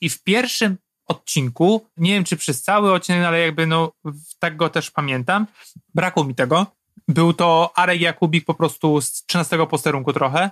I 0.00 0.08
w 0.08 0.22
pierwszym 0.22 0.76
odcinku, 1.06 1.86
nie 1.96 2.12
wiem 2.12 2.24
czy 2.24 2.36
przez 2.36 2.62
cały 2.62 2.92
odcinek, 2.92 3.24
ale 3.24 3.40
jakby 3.40 3.66
no 3.66 3.92
tak 4.38 4.56
go 4.56 4.68
też 4.68 4.90
pamiętam, 4.90 5.46
brakło 5.94 6.24
mi 6.24 6.34
tego. 6.34 6.77
Był 7.08 7.32
to 7.32 7.72
Arek 7.74 8.00
Jakubik 8.00 8.44
po 8.44 8.54
prostu 8.54 9.00
z 9.00 9.12
13 9.26 9.66
posterunku 9.66 10.12
trochę 10.12 10.50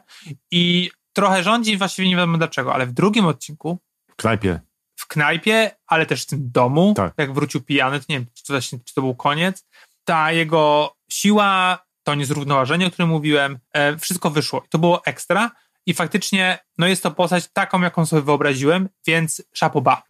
i 0.50 0.90
trochę 1.12 1.42
rządzi, 1.42 1.76
właściwie 1.76 2.09
nie 2.09 2.16
wiadomo 2.16 2.38
dlaczego, 2.38 2.74
ale 2.74 2.87
w 2.87 2.92
drugim 2.92 3.26
odcinku 3.26 3.78
W 4.11 4.16
knajpie. 4.16 4.61
w 4.96 5.06
knajpie, 5.06 5.70
ale 5.87 6.06
też 6.06 6.22
w 6.22 6.26
tym 6.26 6.50
domu, 6.52 6.92
Tak. 6.96 7.14
jak 7.18 7.32
wrócił 7.35 7.61
pijany, 7.62 7.98
to 8.00 8.04
nie 8.09 8.16
wiem, 8.18 8.26
czy 8.35 8.44
to, 8.44 8.52
właśnie, 8.52 8.78
czy 8.85 8.94
to 8.94 9.00
był 9.00 9.14
koniec, 9.14 9.64
ta 10.04 10.32
jego 10.32 10.92
siła, 11.11 11.78
to 12.02 12.14
niezrównoważenie, 12.14 12.87
o 12.87 12.90
którym 12.90 13.09
mówiłem, 13.09 13.59
e, 13.72 13.98
wszystko 13.98 14.30
wyszło. 14.30 14.62
I 14.66 14.68
to 14.68 14.78
było 14.78 15.04
ekstra 15.04 15.50
i 15.87 15.94
faktycznie 15.94 16.59
no 16.78 16.87
jest 16.87 17.02
to 17.02 17.11
postać 17.11 17.48
taką, 17.52 17.80
jaką 17.80 18.06
sobie 18.06 18.22
wyobraziłem, 18.22 18.88
więc 19.06 19.42
szapoba. 19.52 20.02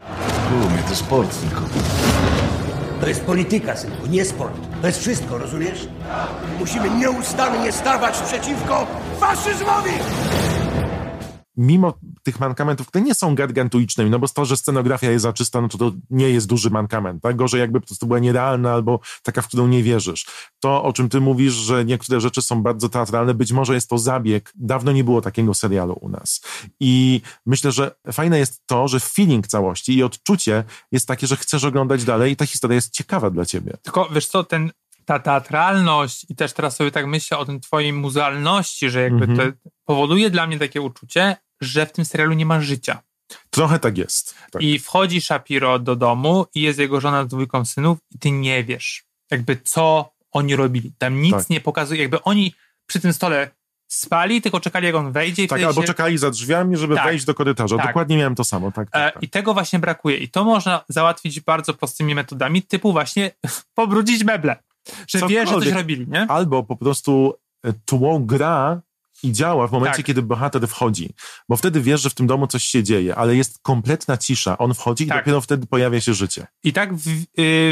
Kumie, 0.48 0.82
to 0.88 0.96
sport 0.96 1.40
tylko. 1.40 1.62
To 3.00 3.08
jest 3.08 3.20
polityka, 3.24 3.76
synku, 3.76 4.06
nie 4.06 4.24
sport. 4.24 4.52
To 4.80 4.86
jest 4.86 5.00
wszystko, 5.00 5.38
rozumiesz? 5.38 5.88
Musimy 6.58 6.90
nieustannie 6.90 7.72
stawać 7.72 8.18
przeciwko 8.18 8.86
faszyzmowi! 9.20 9.90
Mimo 11.56 11.94
tych 12.22 12.40
mankamentów, 12.40 12.86
które 12.86 13.04
nie 13.04 13.14
są 13.14 13.34
gargantuicznymi, 13.34 14.10
no 14.10 14.18
bo 14.18 14.28
to, 14.28 14.44
że 14.44 14.56
scenografia 14.56 15.10
jest 15.10 15.22
zaczysta, 15.22 15.60
no 15.60 15.68
to 15.68 15.78
to 15.78 15.92
nie 16.10 16.30
jest 16.30 16.46
duży 16.46 16.70
mankament. 16.70 17.22
Tak? 17.22 17.36
Gorzej 17.36 17.60
jakby 17.60 17.80
po 17.80 17.86
prostu 17.86 18.06
była 18.06 18.18
nierealna 18.18 18.72
albo 18.72 19.00
taka, 19.22 19.42
w 19.42 19.48
którą 19.48 19.66
nie 19.66 19.82
wierzysz. 19.82 20.26
To, 20.60 20.82
o 20.84 20.92
czym 20.92 21.08
ty 21.08 21.20
mówisz, 21.20 21.52
że 21.52 21.84
niektóre 21.84 22.20
rzeczy 22.20 22.42
są 22.42 22.62
bardzo 22.62 22.88
teatralne, 22.88 23.34
być 23.34 23.52
może 23.52 23.74
jest 23.74 23.90
to 23.90 23.98
zabieg. 23.98 24.52
Dawno 24.54 24.92
nie 24.92 25.04
było 25.04 25.20
takiego 25.22 25.54
serialu 25.54 25.98
u 26.00 26.08
nas. 26.08 26.40
I 26.80 27.20
myślę, 27.46 27.72
że 27.72 27.94
fajne 28.12 28.38
jest 28.38 28.62
to, 28.66 28.88
że 28.88 29.00
feeling 29.00 29.46
całości 29.46 29.94
i 29.96 30.02
odczucie 30.02 30.64
jest 30.92 31.08
takie, 31.08 31.26
że 31.26 31.36
chcesz 31.36 31.64
oglądać 31.64 32.04
dalej 32.04 32.32
i 32.32 32.36
ta 32.36 32.46
historia 32.46 32.74
jest 32.74 32.92
ciekawa 32.92 33.30
dla 33.30 33.44
ciebie. 33.44 33.72
Tylko 33.82 34.08
wiesz 34.12 34.26
co, 34.26 34.44
ten, 34.44 34.70
ta 35.04 35.18
teatralność 35.18 36.26
i 36.28 36.36
też 36.36 36.52
teraz 36.52 36.76
sobie 36.76 36.90
tak 36.90 37.06
myślę 37.06 37.38
o 37.38 37.44
tym 37.44 37.60
twojej 37.60 37.92
muzealności, 37.92 38.90
że 38.90 39.02
jakby 39.02 39.24
Mhm. 39.24 39.52
to 39.52 39.58
powoduje 39.84 40.30
dla 40.30 40.46
mnie 40.46 40.58
takie 40.58 40.80
uczucie, 40.80 41.36
że 41.60 41.86
w 41.86 41.92
tym 41.92 42.04
serialu 42.04 42.32
nie 42.34 42.46
ma 42.46 42.60
życia. 42.60 43.02
Trochę 43.50 43.78
tak 43.78 43.98
jest. 43.98 44.34
Tak. 44.50 44.62
I 44.62 44.78
wchodzi 44.78 45.20
Shapiro 45.20 45.78
do 45.78 45.96
domu 45.96 46.46
i 46.54 46.60
jest 46.60 46.78
jego 46.78 47.00
żona 47.00 47.24
z 47.24 47.28
dwójką 47.28 47.64
synów 47.64 47.98
i 48.14 48.18
ty 48.18 48.30
nie 48.30 48.64
wiesz, 48.64 49.04
jakby 49.30 49.56
co 49.64 50.12
oni 50.32 50.56
robili. 50.56 50.92
Tam 50.98 51.20
nic 51.22 51.32
Tak. 51.36 51.50
nie 51.50 51.60
pokazuje, 51.60 52.00
jakby 52.02 52.22
oni 52.22 52.54
przy 52.86 53.00
tym 53.00 53.12
stole 53.12 53.50
spali, 53.88 54.42
tylko 54.42 54.60
czekali 54.60 54.86
jak 54.86 54.94
on 54.94 55.12
wejdzie 55.12 55.44
i 55.44 55.48
Tak, 55.48 55.62
albo 55.62 55.80
się... 55.80 55.86
czekali 55.86 56.18
za 56.18 56.30
drzwiami, 56.30 56.76
żeby 56.76 56.94
Tak. 56.94 57.04
wejść 57.04 57.24
do 57.24 57.34
korytarza. 57.34 57.76
Tak. 57.76 57.86
Dokładnie 57.86 58.16
miałem 58.16 58.34
to 58.34 58.44
samo. 58.44 58.72
Tak, 58.72 58.90
tak, 58.90 59.02
E, 59.08 59.12
tak. 59.12 59.22
I 59.22 59.28
tego 59.28 59.54
właśnie 59.54 59.78
brakuje. 59.78 60.16
I 60.16 60.28
to 60.28 60.44
można 60.44 60.84
załatwić 60.88 61.40
bardzo 61.40 61.74
prostymi 61.74 62.14
metodami, 62.14 62.62
typu 62.62 62.92
właśnie 62.92 63.30
pobrudzić 63.74 64.24
meble. 64.24 64.56
Że 65.08 65.18
wie, 65.18 65.26
że 65.28 65.34
coś 65.36 65.46
Cokolwiek. 65.46 65.74
robili, 65.74 66.06
nie? 66.08 66.26
Albo 66.28 66.62
po 66.62 66.76
prostu 66.76 67.34
e, 67.64 67.72
tło 67.72 68.18
gra 68.20 68.80
i 69.22 69.32
działa 69.32 69.68
w 69.68 69.72
momencie, 69.72 69.96
Tak. 69.96 70.06
kiedy 70.06 70.22
bohater 70.22 70.68
wchodzi. 70.68 71.10
Bo 71.48 71.56
wtedy 71.56 71.80
wiesz, 71.80 72.00
że 72.00 72.10
w 72.10 72.14
tym 72.14 72.26
domu 72.26 72.46
coś 72.46 72.64
się 72.64 72.82
dzieje, 72.82 73.14
ale 73.14 73.36
jest 73.36 73.58
kompletna 73.62 74.16
cisza. 74.16 74.58
On 74.58 74.74
wchodzi 74.74 75.04
i 75.04 75.06
Tak. 75.06 75.18
dopiero 75.18 75.40
wtedy 75.40 75.66
pojawia 75.66 76.00
się 76.00 76.14
życie. 76.14 76.46
I 76.64 76.72
tak 76.72 76.94
w, 76.94 77.08
y, 77.08 77.24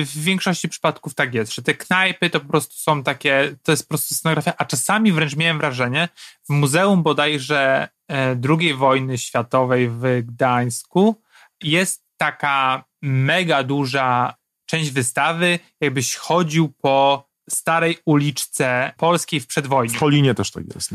w 0.07 0.19
większości 0.19 0.69
przypadków 0.69 1.15
tak 1.15 1.35
jest, 1.35 1.55
że 1.55 1.63
te 1.63 1.75
knajpy 1.75 2.31
to 2.31 2.41
po 2.41 2.47
prostu 2.47 2.75
są 2.77 3.03
takie, 3.03 3.57
to 3.63 3.73
jest 3.73 3.83
po 3.83 3.89
prostu 3.89 4.15
scenografia, 4.15 4.53
a 4.59 4.65
czasami 4.65 5.13
wręcz 5.13 5.37
miałem 5.37 5.59
wrażenie, 5.59 6.09
w 6.49 6.53
muzeum 6.53 7.03
bodajże 7.03 7.89
e, 8.11 8.37
II 8.49 8.75
wojny 8.75 9.19
światowej 9.19 9.89
w 9.89 10.23
Gdańsku 10.23 11.23
jest 11.63 12.05
taka 12.17 12.85
mega 13.03 13.63
duża 13.63 14.35
część 14.67 14.91
wystawy, 14.91 15.59
jakbyś 15.81 16.15
chodził 16.17 16.69
po 16.69 17.29
starej 17.51 17.99
uliczce 18.05 18.93
polskiej 18.97 19.41
w 19.41 19.47
przedwojniu. 19.47 19.95
W 19.95 19.99
Polinie 19.99 20.35
też 20.35 20.51
tak 20.51 20.65
jest. 20.75 20.91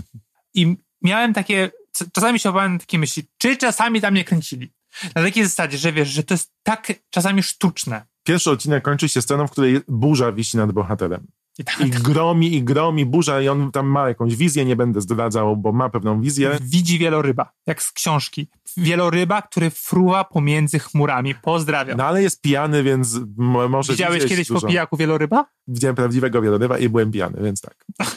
I 0.53 0.77
miałem 1.01 1.33
takie, 1.33 1.71
czasami 2.11 2.39
się 2.39 2.49
obawiałem 2.49 2.79
takie 2.79 2.99
myśli, 2.99 3.23
czy 3.37 3.57
czasami 3.57 4.01
tam 4.01 4.13
nie 4.13 4.23
kręcili. 4.23 4.71
Na 5.15 5.23
takiej 5.23 5.43
zasadzie, 5.43 5.77
że 5.77 5.93
wiesz, 5.93 6.09
że 6.09 6.23
to 6.23 6.33
jest 6.33 6.51
tak 6.63 6.93
czasami 7.09 7.43
sztuczne. 7.43 8.05
Pierwszy 8.23 8.51
odcinek 8.51 8.83
kończy 8.83 9.09
się 9.09 9.21
sceną, 9.21 9.47
w 9.47 9.51
której 9.51 9.81
burza 9.87 10.31
wisi 10.31 10.57
nad 10.57 10.71
bohaterem. 10.71 11.27
I, 11.59 11.63
tak, 11.63 11.79
I 11.81 11.89
gromi, 11.89 12.55
i 12.55 12.63
gromi 12.63 13.05
burza, 13.05 13.41
i 13.41 13.47
on 13.47 13.71
tam 13.71 13.87
ma 13.87 14.07
jakąś 14.07 14.35
wizję, 14.35 14.65
nie 14.65 14.75
będę 14.75 15.01
zdradzał, 15.01 15.57
bo 15.57 15.71
ma 15.71 15.89
pewną 15.89 16.21
wizję. 16.21 16.57
Widzi 16.61 16.99
wieloryba, 16.99 17.51
jak 17.67 17.83
z 17.83 17.91
książki. 17.91 18.47
Wieloryba, 18.77 19.41
który 19.41 19.69
fruwa 19.69 20.23
pomiędzy 20.23 20.79
chmurami. 20.79 21.35
Pozdrawiam. 21.35 21.97
No 21.97 22.05
ale 22.05 22.21
jest 22.21 22.41
pijany, 22.41 22.83
więc 22.83 23.19
może 23.37 23.93
Widziałeś 23.93 24.25
kiedyś 24.25 24.47
dużo. 24.47 24.61
po 24.61 24.67
pijaku 24.67 24.97
wieloryba? 24.97 25.45
Widziałem 25.67 25.95
prawdziwego 25.95 26.41
wieloryba 26.41 26.77
i 26.77 26.89
byłem 26.89 27.11
pijany, 27.11 27.43
więc 27.43 27.61
tak. 27.61 27.85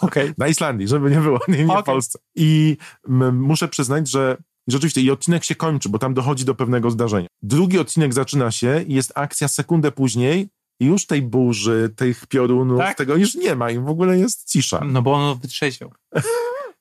Okej. 0.00 0.32
Na 0.38 0.48
Islandii, 0.48 0.88
żeby 0.88 1.10
nie 1.10 1.20
było, 1.20 1.40
nie, 1.48 1.58
nie 1.58 1.66
w 1.66 1.70
Okej. 1.70 1.84
Polsce. 1.84 2.18
I 2.34 2.76
muszę 3.32 3.68
przyznać, 3.68 4.10
że 4.10 4.36
rzeczywiście 4.68 5.00
i 5.00 5.10
odcinek 5.10 5.44
się 5.44 5.54
kończy, 5.54 5.88
bo 5.88 5.98
tam 5.98 6.14
dochodzi 6.14 6.44
do 6.44 6.54
pewnego 6.54 6.90
zdarzenia. 6.90 7.28
Drugi 7.42 7.78
odcinek 7.78 8.14
zaczyna 8.14 8.50
się 8.50 8.82
i 8.82 8.94
jest 8.94 9.12
akcja 9.14 9.48
sekundę 9.48 9.92
później 9.92 10.48
i 10.80 10.86
już 10.86 11.06
tej 11.06 11.22
burzy, 11.22 11.92
tych 11.96 12.26
piorunów, 12.26 12.78
Tak? 12.78 12.96
tego 12.96 13.16
już 13.16 13.34
nie 13.34 13.54
ma 13.54 13.70
i 13.70 13.78
w 13.78 13.88
ogóle 13.88 14.18
jest 14.18 14.50
cisza. 14.50 14.80
No 14.84 15.02
bo 15.02 15.12
on 15.12 15.38
wytrzeźwiał. 15.38 15.92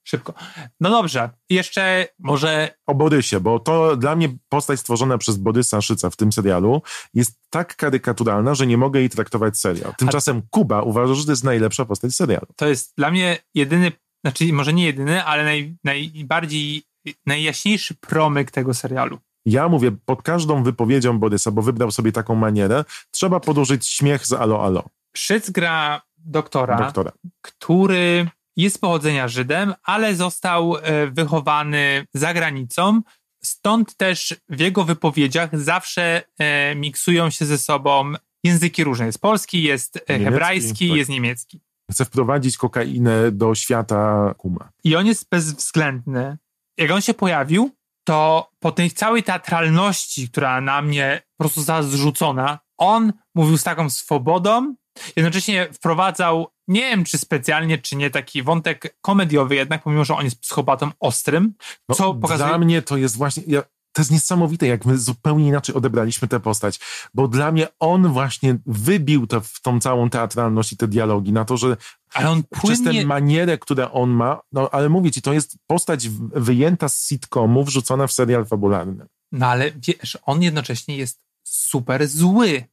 Szybko. 0.07 0.33
No 0.79 0.89
dobrze. 0.89 1.29
Jeszcze 1.49 2.07
może 2.19 2.75
O 2.87 2.95
Borysie, 2.95 3.39
bo 3.39 3.59
to 3.59 3.97
dla 3.97 4.15
mnie 4.15 4.29
postać 4.49 4.79
stworzona 4.79 5.17
przez 5.17 5.37
Borysa 5.37 5.81
Szyca 5.81 6.09
w 6.09 6.15
tym 6.15 6.31
serialu 6.31 6.81
jest 7.13 7.39
tak 7.49 7.75
karykaturalna, 7.75 8.55
że 8.55 8.67
nie 8.67 8.77
mogę 8.77 8.99
jej 8.99 9.09
traktować 9.09 9.57
serial. 9.57 9.95
Tymczasem 9.97 10.41
Kuba 10.49 10.81
uważa, 10.81 11.13
że 11.13 11.25
to 11.25 11.31
jest 11.31 11.43
najlepsza 11.43 11.85
postać 11.85 12.15
serialu. 12.15 12.45
to 12.55 12.67
jest 12.67 12.93
dla 12.97 13.11
mnie 13.11 13.37
jedyny, 13.53 13.91
znaczy 14.23 14.53
może 14.53 14.73
nie 14.73 14.85
jedyny, 14.85 15.23
ale 15.23 15.43
naj, 15.43 15.75
najbardziej, 15.83 16.83
najjaśniejszy 17.25 17.95
promyk 17.95 18.51
tego 18.51 18.73
serialu. 18.73 19.19
Ja 19.45 19.69
mówię, 19.69 19.91
pod 20.05 20.21
każdą 20.21 20.63
wypowiedzią 20.63 21.19
Borysa, 21.19 21.51
bo 21.51 21.61
wybrał 21.61 21.91
sobie 21.91 22.11
taką 22.11 22.35
manierę, 22.35 22.85
trzeba 23.11 23.39
podłożyć 23.39 23.87
śmiech 23.87 24.27
z 24.27 24.33
alo 24.33 24.65
alo 24.65 24.83
Szyc 25.17 25.49
gra 25.49 26.01
doktora, 26.17 26.77
doktora. 26.77 27.11
który 27.41 28.27
jest 28.57 28.81
pochodzenia 28.81 29.27
Żydem, 29.27 29.73
ale 29.83 30.15
został 30.15 30.77
e, 30.77 31.07
wychowany 31.07 32.07
za 32.13 32.33
granicą. 32.33 33.01
Stąd 33.43 33.97
też 33.97 34.35
w 34.49 34.59
jego 34.59 34.83
wypowiedziach 34.83 35.59
zawsze 35.61 36.23
e, 36.37 36.75
miksują 36.75 37.29
się 37.29 37.45
ze 37.45 37.57
sobą 37.57 38.13
języki 38.43 38.83
różne. 38.83 39.05
Jest 39.05 39.21
polski, 39.21 39.63
jest 39.63 39.97
e, 39.97 40.01
Niemiecki, 40.13 40.23
hebrajski, 40.23 40.87
tak. 40.89 40.97
jest 40.97 41.09
niemiecki. 41.09 41.61
Chce 41.91 42.05
wprowadzić 42.05 42.57
kokainę 42.57 43.31
do 43.31 43.55
świata 43.55 44.33
Kuma. 44.37 44.69
I 44.83 44.95
on 44.95 45.05
jest 45.05 45.29
bezwzględny. 45.29 46.37
Jak 46.77 46.91
on 46.91 47.01
się 47.01 47.13
pojawił, 47.13 47.71
to 48.03 48.49
po 48.59 48.71
tej 48.71 48.91
całej 48.91 49.23
teatralności, 49.23 50.29
która 50.29 50.61
na 50.61 50.81
mnie 50.81 51.21
po 51.37 51.43
prostu 51.43 51.59
została 51.59 51.83
zrzucona, 51.83 52.59
on 52.77 53.13
mówił 53.35 53.57
z 53.57 53.63
taką 53.63 53.89
swobodą, 53.89 54.75
jednocześnie 55.15 55.67
wprowadzał, 55.73 56.47
nie 56.67 56.81
wiem 56.81 57.03
czy 57.03 57.17
specjalnie, 57.17 57.77
czy 57.77 57.95
nie, 57.95 58.09
taki 58.09 58.43
wątek 58.43 58.97
komediowy 59.01 59.55
jednak, 59.55 59.83
pomimo, 59.83 60.05
że 60.05 60.15
on 60.15 60.25
jest 60.25 60.39
psychopatą 60.39 60.91
ostrym, 60.99 61.53
No, 61.89 61.95
co 61.95 62.13
pokazuje... 62.13 62.49
Dla 62.49 62.57
mnie 62.57 62.81
to 62.81 62.97
jest 62.97 63.17
właśnie... 63.17 63.43
Ja, 63.47 63.61
to 63.91 64.01
jest 64.01 64.11
niesamowite, 64.11 64.67
jak 64.67 64.85
my 64.85 64.97
zupełnie 64.97 65.47
inaczej 65.47 65.75
odebraliśmy 65.75 66.27
tę 66.27 66.39
postać, 66.39 66.79
bo 67.13 67.27
dla 67.27 67.51
mnie 67.51 67.67
on 67.79 68.07
właśnie 68.07 68.57
wybił 68.65 69.27
to 69.27 69.41
w 69.41 69.61
tą 69.61 69.79
całą 69.79 70.09
teatralność 70.09 70.73
i 70.73 70.77
te 70.77 70.87
dialogi, 70.87 71.31
na 71.31 71.45
to, 71.45 71.57
że 71.57 71.77
Ale 72.13 72.29
on 72.29 72.43
przez 72.43 72.79
tę 72.79 72.83
płynnie... 72.83 73.05
manierę, 73.05 73.57
które 73.57 73.91
on 73.91 74.09
ma, 74.09 74.41
no 74.51 74.69
ale 74.71 74.89
mówię 74.89 75.11
ci, 75.11 75.21
to 75.21 75.33
jest 75.33 75.57
postać 75.67 76.09
wyjęta 76.35 76.89
z 76.89 77.07
sitcomu, 77.07 77.63
wrzucona 77.63 78.07
w 78.07 78.11
serial 78.11 78.45
fabularny. 78.45 79.05
No 79.31 79.47
ale 79.47 79.71
wiesz, 79.71 80.17
on 80.23 80.41
jednocześnie 80.43 80.97
jest 80.97 81.21
super 81.43 82.07
zły. 82.07 82.63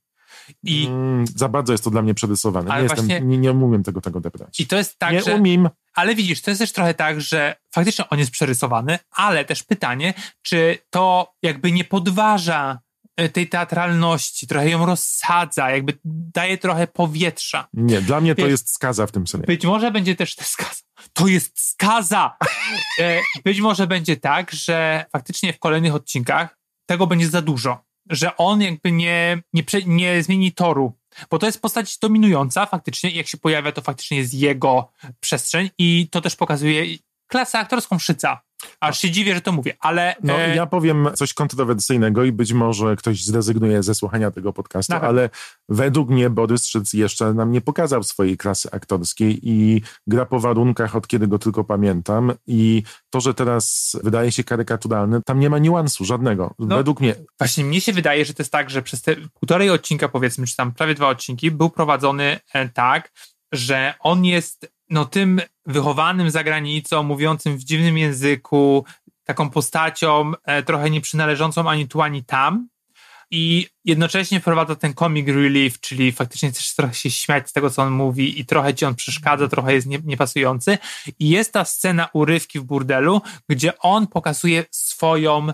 I, 0.62 0.86
Mm, 0.86 1.26
za 1.26 1.48
bardzo 1.48 1.72
jest 1.72 1.84
to 1.84 1.90
dla 1.90 2.02
mnie 2.02 2.14
przerysowane. 2.14 2.70
Ale 2.70 2.78
Nie, 2.82 2.82
jestem, 2.82 3.06
właśnie- 3.06 3.20
nie, 3.26 3.38
nie 3.38 3.52
umiem 3.52 3.82
tego, 3.82 4.00
tego 4.00 4.18
odebrać. 4.18 4.60
I 4.60 4.66
to 4.66 4.76
jest 4.76 4.98
tak, 4.98 5.12
nie 5.12 5.22
że... 5.22 5.34
umiem. 5.34 5.68
Ale 5.94 6.14
widzisz, 6.14 6.42
to 6.42 6.50
jest 6.50 6.58
też 6.60 6.72
trochę 6.72 6.94
tak, 6.94 7.20
że 7.20 7.56
faktycznie 7.74 8.08
on 8.08 8.18
jest 8.18 8.30
przerysowany, 8.30 8.98
ale 9.10 9.44
też 9.44 9.62
pytanie, 9.62 10.14
czy 10.42 10.78
to 10.90 11.32
jakby 11.42 11.72
nie 11.72 11.84
podważa 11.84 12.80
e, 13.16 13.28
tej 13.28 13.48
teatralności, 13.48 14.46
trochę 14.46 14.70
ją 14.70 14.86
rozsadza, 14.86 15.70
jakby 15.70 15.98
daje 16.04 16.58
trochę 16.58 16.86
powietrza. 16.86 17.68
Nie, 17.72 18.00
dla 18.02 18.20
mnie 18.20 18.34
to 18.34 18.42
Wiesz- 18.42 18.50
jest 18.50 18.74
skaza 18.74 19.06
w 19.06 19.12
tym 19.12 19.26
serialu. 19.26 19.46
Być 19.46 19.64
może 19.66 19.90
będzie 19.90 20.16
też 20.16 20.36
to 20.36 20.44
skaza. 20.44 20.82
To 21.12 21.26
jest 21.28 21.60
skaza! 21.60 22.36
E, 23.00 23.20
Być 23.44 23.60
może 23.60 23.86
będzie 23.86 24.16
tak, 24.16 24.50
że 24.50 25.04
faktycznie 25.12 25.52
w 25.52 25.58
kolejnych 25.58 25.94
odcinkach 25.94 26.58
tego 26.86 27.06
będzie 27.06 27.28
za 27.28 27.42
dużo. 27.42 27.84
Że 28.10 28.36
on 28.36 28.62
jakby 28.62 28.92
nie, 28.92 29.42
nie, 29.52 29.62
nie 29.86 30.22
zmieni 30.22 30.52
toru. 30.52 30.92
Bo 31.30 31.38
to 31.38 31.46
jest 31.46 31.62
postać 31.62 31.98
dominująca 31.98 32.66
faktycznie 32.66 33.10
jak 33.10 33.26
się 33.26 33.38
pojawia, 33.38 33.72
to 33.72 33.82
faktycznie 33.82 34.18
jest 34.18 34.34
jego 34.34 34.92
przestrzeń 35.20 35.70
i 35.78 36.08
to 36.10 36.20
też 36.20 36.36
pokazuje 36.36 36.84
klasę 37.26 37.58
aktorską 37.58 37.98
Szyca. 37.98 38.40
Aż 38.80 38.98
się 38.98 39.10
dziwię, 39.10 39.34
że 39.34 39.40
to 39.40 39.52
mówię, 39.52 39.76
ale... 39.80 40.14
No, 40.22 40.40
e, 40.40 40.56
ja 40.56 40.66
powiem 40.66 41.08
coś 41.14 41.34
kontrowersyjnego 41.34 42.24
i 42.24 42.32
być 42.32 42.52
może 42.52 42.96
ktoś 42.96 43.24
zrezygnuje 43.24 43.82
ze 43.82 43.94
słuchania 43.94 44.30
tego 44.30 44.52
podcastu, 44.52 44.92
Na 44.92 45.00
pewno. 45.00 45.08
ale 45.08 45.30
według 45.68 46.08
mnie 46.08 46.30
Borys 46.30 46.66
Szyc 46.66 46.92
jeszcze 46.92 47.34
nam 47.34 47.52
nie 47.52 47.60
pokazał 47.60 48.02
swojej 48.02 48.36
klasy 48.36 48.70
aktorskiej 48.70 49.40
i 49.42 49.82
gra 50.06 50.26
po 50.26 50.40
warunkach, 50.40 50.96
od 50.96 51.06
kiedy 51.06 51.28
go 51.28 51.38
tylko 51.38 51.64
pamiętam 51.64 52.32
i 52.46 52.82
to, 53.10 53.20
że 53.20 53.34
teraz 53.34 53.96
wydaje 54.04 54.32
się 54.32 54.44
karykaturalny, 54.44 55.20
tam 55.26 55.40
nie 55.40 55.50
ma 55.50 55.58
niuansu 55.58 56.04
żadnego. 56.04 56.54
No. 56.58 56.76
Według 56.76 57.00
mnie. 57.00 57.14
Właśnie 57.38 57.64
mnie 57.64 57.80
się 57.80 57.92
wydaje, 57.92 58.24
że 58.24 58.34
to 58.34 58.42
jest 58.42 58.52
tak, 58.52 58.70
że 58.70 58.82
przez 58.82 59.02
te 59.02 59.16
półtorej 59.40 59.70
odcinka, 59.70 60.08
powiedzmy, 60.08 60.46
czy 60.46 60.56
tam 60.56 60.72
prawie 60.72 60.94
dwa 60.94 61.08
odcinki, 61.08 61.50
był 61.50 61.70
prowadzony 61.70 62.38
e, 62.54 62.68
tak, 62.68 63.12
że 63.52 63.94
on 64.00 64.24
jest 64.24 64.72
no 64.92 65.04
tym 65.04 65.40
wychowanym 65.66 66.30
za 66.30 66.44
granicą, 66.44 67.02
mówiącym 67.02 67.56
w 67.56 67.64
dziwnym 67.64 67.98
języku, 67.98 68.84
taką 69.24 69.50
postacią 69.50 70.32
e, 70.44 70.62
trochę 70.62 70.90
nieprzynależącą 70.90 71.70
ani 71.70 71.88
tu, 71.88 72.00
ani 72.00 72.24
tam. 72.24 72.68
I 73.30 73.68
jednocześnie 73.84 74.40
wprowadza 74.40 74.76
ten 74.76 74.94
comic 74.94 75.28
relief, 75.28 75.80
czyli 75.80 76.12
faktycznie 76.12 76.52
też 76.52 76.74
trochę 76.74 76.94
się 76.94 77.10
śmiać 77.10 77.48
z 77.48 77.52
tego, 77.52 77.70
co 77.70 77.82
on 77.82 77.92
mówi 77.92 78.40
i 78.40 78.46
trochę 78.46 78.74
ci 78.74 78.84
on 78.84 78.94
przeszkadza, 78.94 79.48
trochę 79.48 79.74
jest 79.74 79.86
nie, 79.86 79.98
niepasujący. 80.04 80.78
I 81.18 81.28
jest 81.28 81.52
ta 81.52 81.64
scena 81.64 82.08
urywki 82.12 82.60
w 82.60 82.64
burdelu, 82.64 83.22
gdzie 83.48 83.78
on 83.78 84.06
pokazuje 84.06 84.64
swoją 84.70 85.46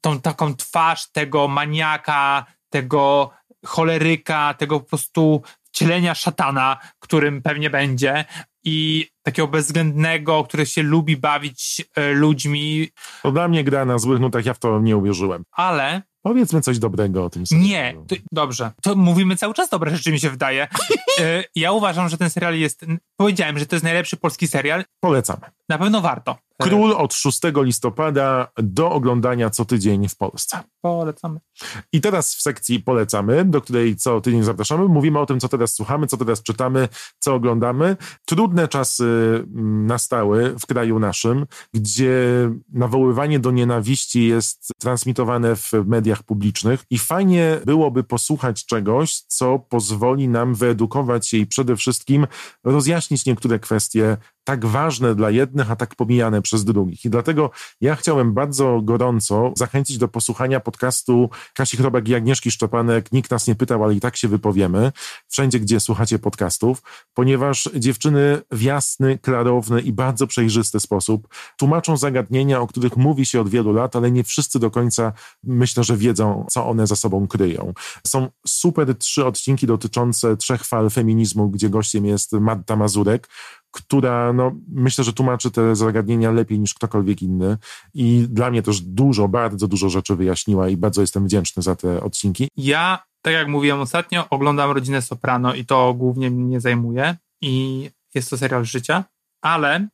tą 0.00 0.20
taką 0.20 0.56
twarz 0.56 1.12
tego 1.12 1.48
maniaka, 1.48 2.46
tego 2.70 3.30
choleryka, 3.66 4.54
tego 4.54 4.80
po 4.80 4.86
prostu 4.86 5.42
wcielenia 5.62 6.14
szatana, 6.14 6.78
którym 6.98 7.42
pewnie 7.42 7.70
będzie 7.70 8.24
i 8.64 9.06
takiego 9.22 9.48
bezwzględnego, 9.48 10.44
który 10.44 10.66
się 10.66 10.82
lubi 10.82 11.16
bawić 11.16 11.84
e, 11.96 12.12
ludźmi, 12.12 12.88
To 13.22 13.32
dla 13.32 13.48
mnie 13.48 13.64
gra 13.64 13.84
na 13.84 13.98
złych 13.98 14.20
nutach, 14.20 14.46
ja 14.46 14.54
w 14.54 14.58
to 14.58 14.80
nie 14.80 14.96
uwierzyłem. 14.96 15.44
ale 15.52 16.02
Powiedzmy 16.22 16.60
coś 16.60 16.78
dobrego 16.78 17.24
o 17.24 17.30
tym 17.30 17.46
serialu. 17.46 17.68
nie, 17.68 17.94
to, 18.08 18.16
dobrze, 18.32 18.70
to 18.82 18.94
mówimy 18.94 19.36
cały 19.36 19.54
czas 19.54 19.68
dobre 19.68 19.96
rzeczy, 19.96 20.12
mi 20.12 20.20
się 20.20 20.30
wydaje. 20.30 20.68
E, 21.20 21.44
ja 21.54 21.72
uważam, 21.72 22.08
że 22.08 22.18
ten 22.18 22.30
serial 22.30 22.58
jest, 22.58 22.84
powiedziałem, 23.16 23.58
że 23.58 23.66
to 23.66 23.76
jest 23.76 23.84
najlepszy 23.84 24.16
polski 24.16 24.46
serial, 24.48 24.84
Polecamy. 25.00 25.40
na 25.68 25.78
pewno 25.78 26.00
warto. 26.00 26.38
Król 26.60 26.92
od 26.92 27.14
6 27.14 27.40
listopada 27.56 28.48
do 28.56 28.90
oglądania 28.90 29.50
co 29.50 29.64
tydzień 29.64 30.08
w 30.08 30.16
Polsce. 30.16 30.60
Polecamy. 30.80 31.40
I 31.92 32.00
teraz 32.00 32.34
w 32.34 32.42
sekcji 32.42 32.80
polecamy, 32.80 33.44
do 33.44 33.60
której 33.60 33.96
co 33.96 34.20
tydzień 34.20 34.42
zapraszamy, 34.42 34.88
mówimy 34.88 35.18
o 35.18 35.26
tym, 35.26 35.40
co 35.40 35.48
teraz 35.48 35.74
słuchamy, 35.74 36.06
co 36.06 36.16
teraz 36.16 36.42
czytamy, 36.42 36.88
co 37.18 37.34
oglądamy. 37.34 37.96
Trudne 38.24 38.68
czasy 38.68 39.04
mm, 39.04 39.86
nastały 39.86 40.54
w 40.58 40.66
kraju 40.66 40.98
naszym, 40.98 41.46
gdzie 41.74 42.50
nawoływanie 42.72 43.38
do 43.38 43.50
nienawiści 43.50 44.26
jest 44.26 44.72
transmitowane 44.78 45.56
w 45.56 45.72
mediach 45.86 46.22
publicznych 46.22 46.84
i 46.90 46.98
fajnie 46.98 47.60
byłoby 47.64 48.04
posłuchać 48.04 48.66
czegoś, 48.66 49.20
co 49.20 49.58
pozwoli 49.58 50.28
nam 50.28 50.54
wyedukować 50.54 51.28
się 51.28 51.36
i 51.36 51.46
przede 51.46 51.76
wszystkim 51.76 52.26
rozjaśnić 52.64 53.26
niektóre 53.26 53.58
kwestie 53.58 54.16
tak 54.50 54.66
ważne 54.66 55.14
dla 55.14 55.30
jednych, 55.30 55.70
a 55.70 55.76
tak 55.76 55.94
pomijane 55.94 56.42
przez 56.42 56.64
drugich. 56.64 57.04
I 57.04 57.10
dlatego 57.10 57.50
ja 57.80 57.96
chciałem 57.96 58.34
bardzo 58.34 58.80
gorąco 58.82 59.52
zachęcić 59.56 59.98
do 59.98 60.08
posłuchania 60.08 60.60
podcastu 60.60 61.30
Kasi 61.54 61.76
Chrobak 61.76 62.08
i 62.08 62.14
Agnieszki 62.14 62.50
Szczepanek. 62.50 63.12
Nikt 63.12 63.30
nas 63.30 63.46
nie 63.46 63.54
pytał, 63.54 63.84
ale 63.84 63.94
i 63.94 64.00
tak 64.00 64.16
się 64.16 64.28
wypowiemy. 64.28 64.92
Wszędzie, 65.28 65.60
gdzie 65.60 65.80
słuchacie 65.80 66.18
podcastów, 66.18 66.82
ponieważ 67.14 67.68
dziewczyny 67.74 68.42
w 68.50 68.62
jasny, 68.62 69.18
klarowny 69.18 69.80
i 69.80 69.92
bardzo 69.92 70.26
przejrzysty 70.26 70.80
sposób 70.80 71.28
tłumaczą 71.56 71.96
zagadnienia, 71.96 72.60
o 72.60 72.66
których 72.66 72.96
mówi 72.96 73.26
się 73.26 73.40
od 73.40 73.48
wielu 73.48 73.72
lat, 73.72 73.96
ale 73.96 74.10
nie 74.10 74.24
wszyscy 74.24 74.58
do 74.58 74.70
końca 74.70 75.12
myślę, 75.44 75.84
że 75.84 75.96
wiedzą, 75.96 76.46
co 76.50 76.66
one 76.66 76.86
za 76.86 76.96
sobą 76.96 77.28
kryją. 77.28 77.72
Są 78.06 78.28
super 78.46 78.96
trzy 78.98 79.26
odcinki 79.26 79.66
dotyczące 79.66 80.36
trzech 80.36 80.64
fal 80.64 80.90
feminizmu, 80.90 81.50
gdzie 81.50 81.68
gościem 81.68 82.06
jest 82.06 82.32
Marta 82.32 82.76
Mazurek, 82.76 83.28
która 83.70 84.32
no, 84.32 84.52
myślę, 84.72 85.04
że 85.04 85.12
tłumaczy 85.12 85.50
te 85.50 85.76
zagadnienia 85.76 86.30
lepiej 86.30 86.60
niż 86.60 86.74
ktokolwiek 86.74 87.22
inny 87.22 87.58
i 87.94 88.26
dla 88.28 88.50
mnie 88.50 88.62
też 88.62 88.80
dużo, 88.80 89.28
bardzo 89.28 89.68
dużo 89.68 89.88
rzeczy 89.88 90.16
wyjaśniła 90.16 90.68
i 90.68 90.76
bardzo 90.76 91.00
jestem 91.00 91.24
wdzięczny 91.24 91.62
za 91.62 91.76
te 91.76 92.00
odcinki. 92.02 92.48
Ja, 92.56 93.04
tak 93.22 93.32
jak 93.32 93.48
mówiłem 93.48 93.80
ostatnio, 93.80 94.28
oglądam 94.30 94.70
Rodzinę 94.70 95.02
Soprano 95.02 95.54
i 95.54 95.64
to 95.64 95.94
głównie 95.94 96.30
mnie 96.30 96.60
zajmuje 96.60 97.16
i 97.40 97.90
jest 98.14 98.30
to 98.30 98.38
serial 98.38 98.64
życia, 98.64 99.04
ale 99.42 99.88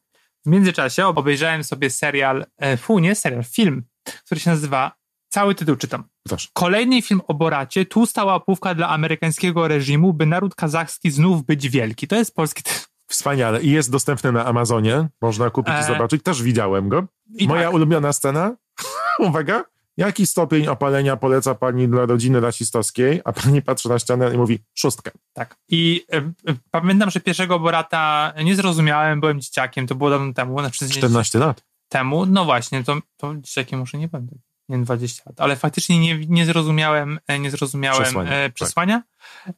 w 0.47 0.49
międzyczasie 0.49 1.07
obejrzałem 1.07 1.65
sobie 1.65 1.91
serial, 1.91 2.47
e, 2.59 2.77
fu, 2.77 2.99
nie 2.99 3.15
serial, 3.15 3.45
film, 3.45 3.83
który 4.25 4.41
się 4.41 4.51
nazywa, 4.51 4.93
cały 5.29 5.55
tytuł 5.55 5.77
czytam. 5.77 6.05
Proszę. 6.29 6.49
Kolejny 6.53 7.03
film 7.03 7.21
o 7.29 7.35
Boracie, 7.35 7.87
tu 7.87 8.07
stała 8.07 8.35
opówka 8.35 8.75
dla 8.75 8.89
amerykańskiego 8.89 9.69
reżimu, 9.69 10.13
by 10.13 10.27
naród 10.27 10.55
kazachski 10.55 11.11
znów 11.11 11.45
być 11.45 11.69
wielki. 11.69 12.09
To 12.09 12.17
jest 12.17 12.35
polski 12.35 12.63
tytuł. 12.63 12.86
Wspaniale. 13.07 13.63
I 13.63 13.71
jest 13.71 13.91
dostępny 13.91 14.33
na 14.33 14.45
Amazonie. 14.45 15.09
Można 15.23 15.51
kupić 15.51 15.75
i 15.75 15.79
E. 15.79 15.85
zobaczyć. 15.85 16.23
Też 16.23 16.43
widziałem 16.43 16.89
go. 16.89 17.05
I 17.35 17.49
Moja 17.49 17.65
tak. 17.65 17.75
ulubiona 17.75 18.13
scena. 18.13 18.57
Uwaga. 19.19 19.65
Jaki 19.97 20.27
stopień 20.27 20.67
opalenia 20.67 21.17
poleca 21.17 21.55
pani 21.55 21.89
dla 21.89 22.07
rodziny 22.07 22.41
rasistowskiej? 22.41 23.21
A 23.25 23.33
pani 23.33 23.63
patrzy 23.63 23.89
na 23.89 23.99
ścianę 23.99 24.35
i 24.35 24.39
mówi 24.39 24.59
szóstkę. 24.75 25.11
Tak. 25.33 25.57
I 25.69 26.05
e, 26.13 26.17
e, 26.17 26.23
pamiętam, 26.71 27.11
że 27.11 27.21
pierwszego 27.21 27.59
Borata 27.59 28.33
nie 28.45 28.57
zrozumiałem, 28.57 29.21
byłem 29.21 29.41
dzieciakiem, 29.41 29.87
to 29.87 29.95
było 29.95 30.11
dawno 30.11 30.33
temu. 30.33 30.61
Znaczy, 30.61 30.89
14 30.89 31.39
lat. 31.39 31.65
temu, 31.89 32.27
no 32.27 32.45
właśnie, 32.45 32.85
to, 32.85 32.97
to 33.17 33.35
dzieciakiem 33.37 33.79
może 33.81 33.99
nie 33.99 34.09
będę, 34.09 34.37
nie 34.69 34.77
wiem, 34.77 34.85
20 34.85 35.23
lat, 35.27 35.41
ale 35.41 35.57
faktycznie 35.57 35.99
nie, 35.99 36.27
nie 36.27 36.47
zrozumiałem, 36.47 37.19
e, 37.27 37.39
nie 37.39 37.51
zrozumiałem 37.51 38.03
Przesłania, 38.03 38.31
przesłania, 38.31 38.43
tak. 38.43 38.51
e, 38.51 38.53
przesłania 38.53 39.03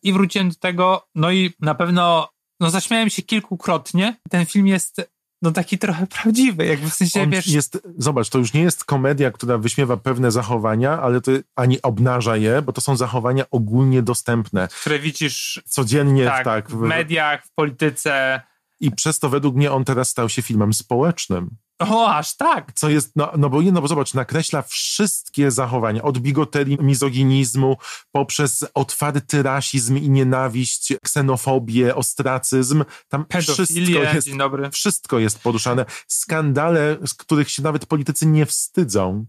i 0.02 0.12
wróciłem 0.12 0.48
do 0.48 0.54
tego, 0.54 1.08
no 1.14 1.30
i 1.30 1.52
na 1.60 1.74
pewno, 1.74 2.28
no 2.60 2.70
zaśmiałem 2.70 3.10
się 3.10 3.22
kilkukrotnie, 3.22 4.16
ten 4.30 4.46
film 4.46 4.66
jest, 4.66 5.10
no 5.42 5.50
taki 5.50 5.78
trochę 5.78 6.06
prawdziwy, 6.06 6.66
jakby 6.66 6.90
w 6.90 6.94
sensie, 6.94 7.22
On 7.22 7.30
wiesz, 7.30 7.46
jest, 7.46 7.82
zobacz, 7.98 8.28
to 8.28 8.38
już 8.38 8.52
nie 8.52 8.60
jest 8.60 8.84
komedia, 8.84 9.30
która 9.30 9.58
wyśmiewa 9.58 9.96
pewne 9.96 10.30
zachowania, 10.30 11.00
ale 11.00 11.20
to 11.20 11.32
ani 11.56 11.82
obnaża 11.82 12.36
je, 12.36 12.62
bo 12.62 12.72
to 12.72 12.80
są 12.80 12.96
zachowania 12.96 13.44
ogólnie 13.50 14.02
dostępne. 14.02 14.68
które 14.80 14.98
widzisz 14.98 15.62
Codziennie 15.66 16.24
tak, 16.24 16.44
tak. 16.44 16.70
w 16.70 16.80
mediach, 16.80 17.44
w 17.44 17.50
polityce, 17.50 18.40
I 18.80 18.90
przez 18.90 19.18
to 19.18 19.28
według 19.28 19.56
mnie 19.56 19.72
on 19.72 19.84
teraz 19.84 20.08
stał 20.08 20.28
się 20.28 20.42
filmem 20.42 20.72
społecznym. 20.72 21.56
O, 21.78 22.14
aż 22.14 22.36
tak, 22.36 22.72
Co 22.74 22.88
jest, 22.88 23.16
no, 23.16 23.32
no 23.36 23.50
bo 23.50 23.62
no 23.62 23.80
bo 23.80 23.88
zobacz, 23.88 24.14
nakreśla 24.14 24.62
wszystkie 24.62 25.50
zachowania, 25.50 26.02
od 26.02 26.18
bigoterii, 26.18 26.78
mizoginizmu, 26.80 27.76
poprzez 28.12 28.64
otwarty 28.74 29.42
rasizm 29.42 29.96
i 29.96 30.10
nienawiść, 30.10 30.92
ksenofobię, 31.02 31.94
ostracyzm. 31.94 32.84
Tam 33.08 33.24
wszystko 33.40 33.82
jest, 34.14 34.36
dobry. 34.36 34.70
wszystko 34.70 35.18
jest 35.18 35.38
poruszane. 35.38 35.84
Skandale, 36.06 36.96
z 37.06 37.14
których 37.14 37.50
się 37.50 37.62
nawet 37.62 37.86
politycy 37.86 38.26
nie 38.26 38.46
wstydzą. 38.46 39.26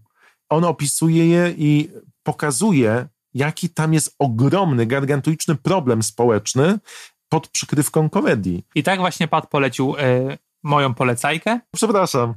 On 0.48 0.64
opisuje 0.64 1.28
je 1.28 1.54
i 1.58 1.90
pokazuje, 2.22 3.08
jaki 3.34 3.68
tam 3.68 3.94
jest 3.94 4.14
ogromny, 4.18 4.86
gargantuiczny 4.86 5.54
problem 5.54 6.02
społeczny 6.02 6.78
pod 7.28 7.48
przykrywką 7.48 8.10
komedii. 8.10 8.64
I 8.74 8.82
tak 8.82 9.00
właśnie 9.00 9.28
Pat 9.28 9.50
polecił 9.50 9.94
e, 9.98 10.38
moją 10.62 10.94
polecajkę. 10.94 11.60
Przepraszam. 11.74 12.34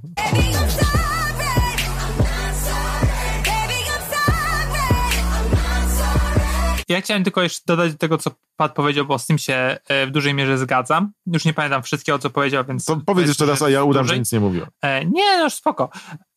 Ja 6.89 7.01
chciałem 7.01 7.23
tylko 7.23 7.41
jeszcze 7.41 7.61
dodać 7.67 7.91
do 7.91 7.97
tego, 7.97 8.17
co 8.17 8.31
Pat 8.55 8.73
powiedział, 8.75 9.05
bo 9.05 9.19
z 9.19 9.25
tym 9.25 9.37
się 9.37 9.77
e, 9.87 10.07
w 10.07 10.11
dużej 10.11 10.33
mierze 10.33 10.57
zgadzam. 10.57 11.11
Już 11.25 11.45
nie 11.45 11.53
pamiętam 11.53 11.83
wszystkiego, 11.83 12.19
co 12.19 12.29
powiedział, 12.29 12.65
więc... 12.65 12.85
To 12.85 13.01
powiedz 13.05 13.27
jeszcze 13.27 13.45
raz, 13.45 13.61
a 13.61 13.69
ja 13.69 13.83
udam, 13.83 14.07
że 14.07 14.19
nic 14.19 14.31
nie 14.31 14.39
mówiłem. 14.39 14.67
E, 14.81 15.05
Nie, 15.05 15.37
no 15.37 15.43
już 15.43 15.53
spoko. 15.53 15.89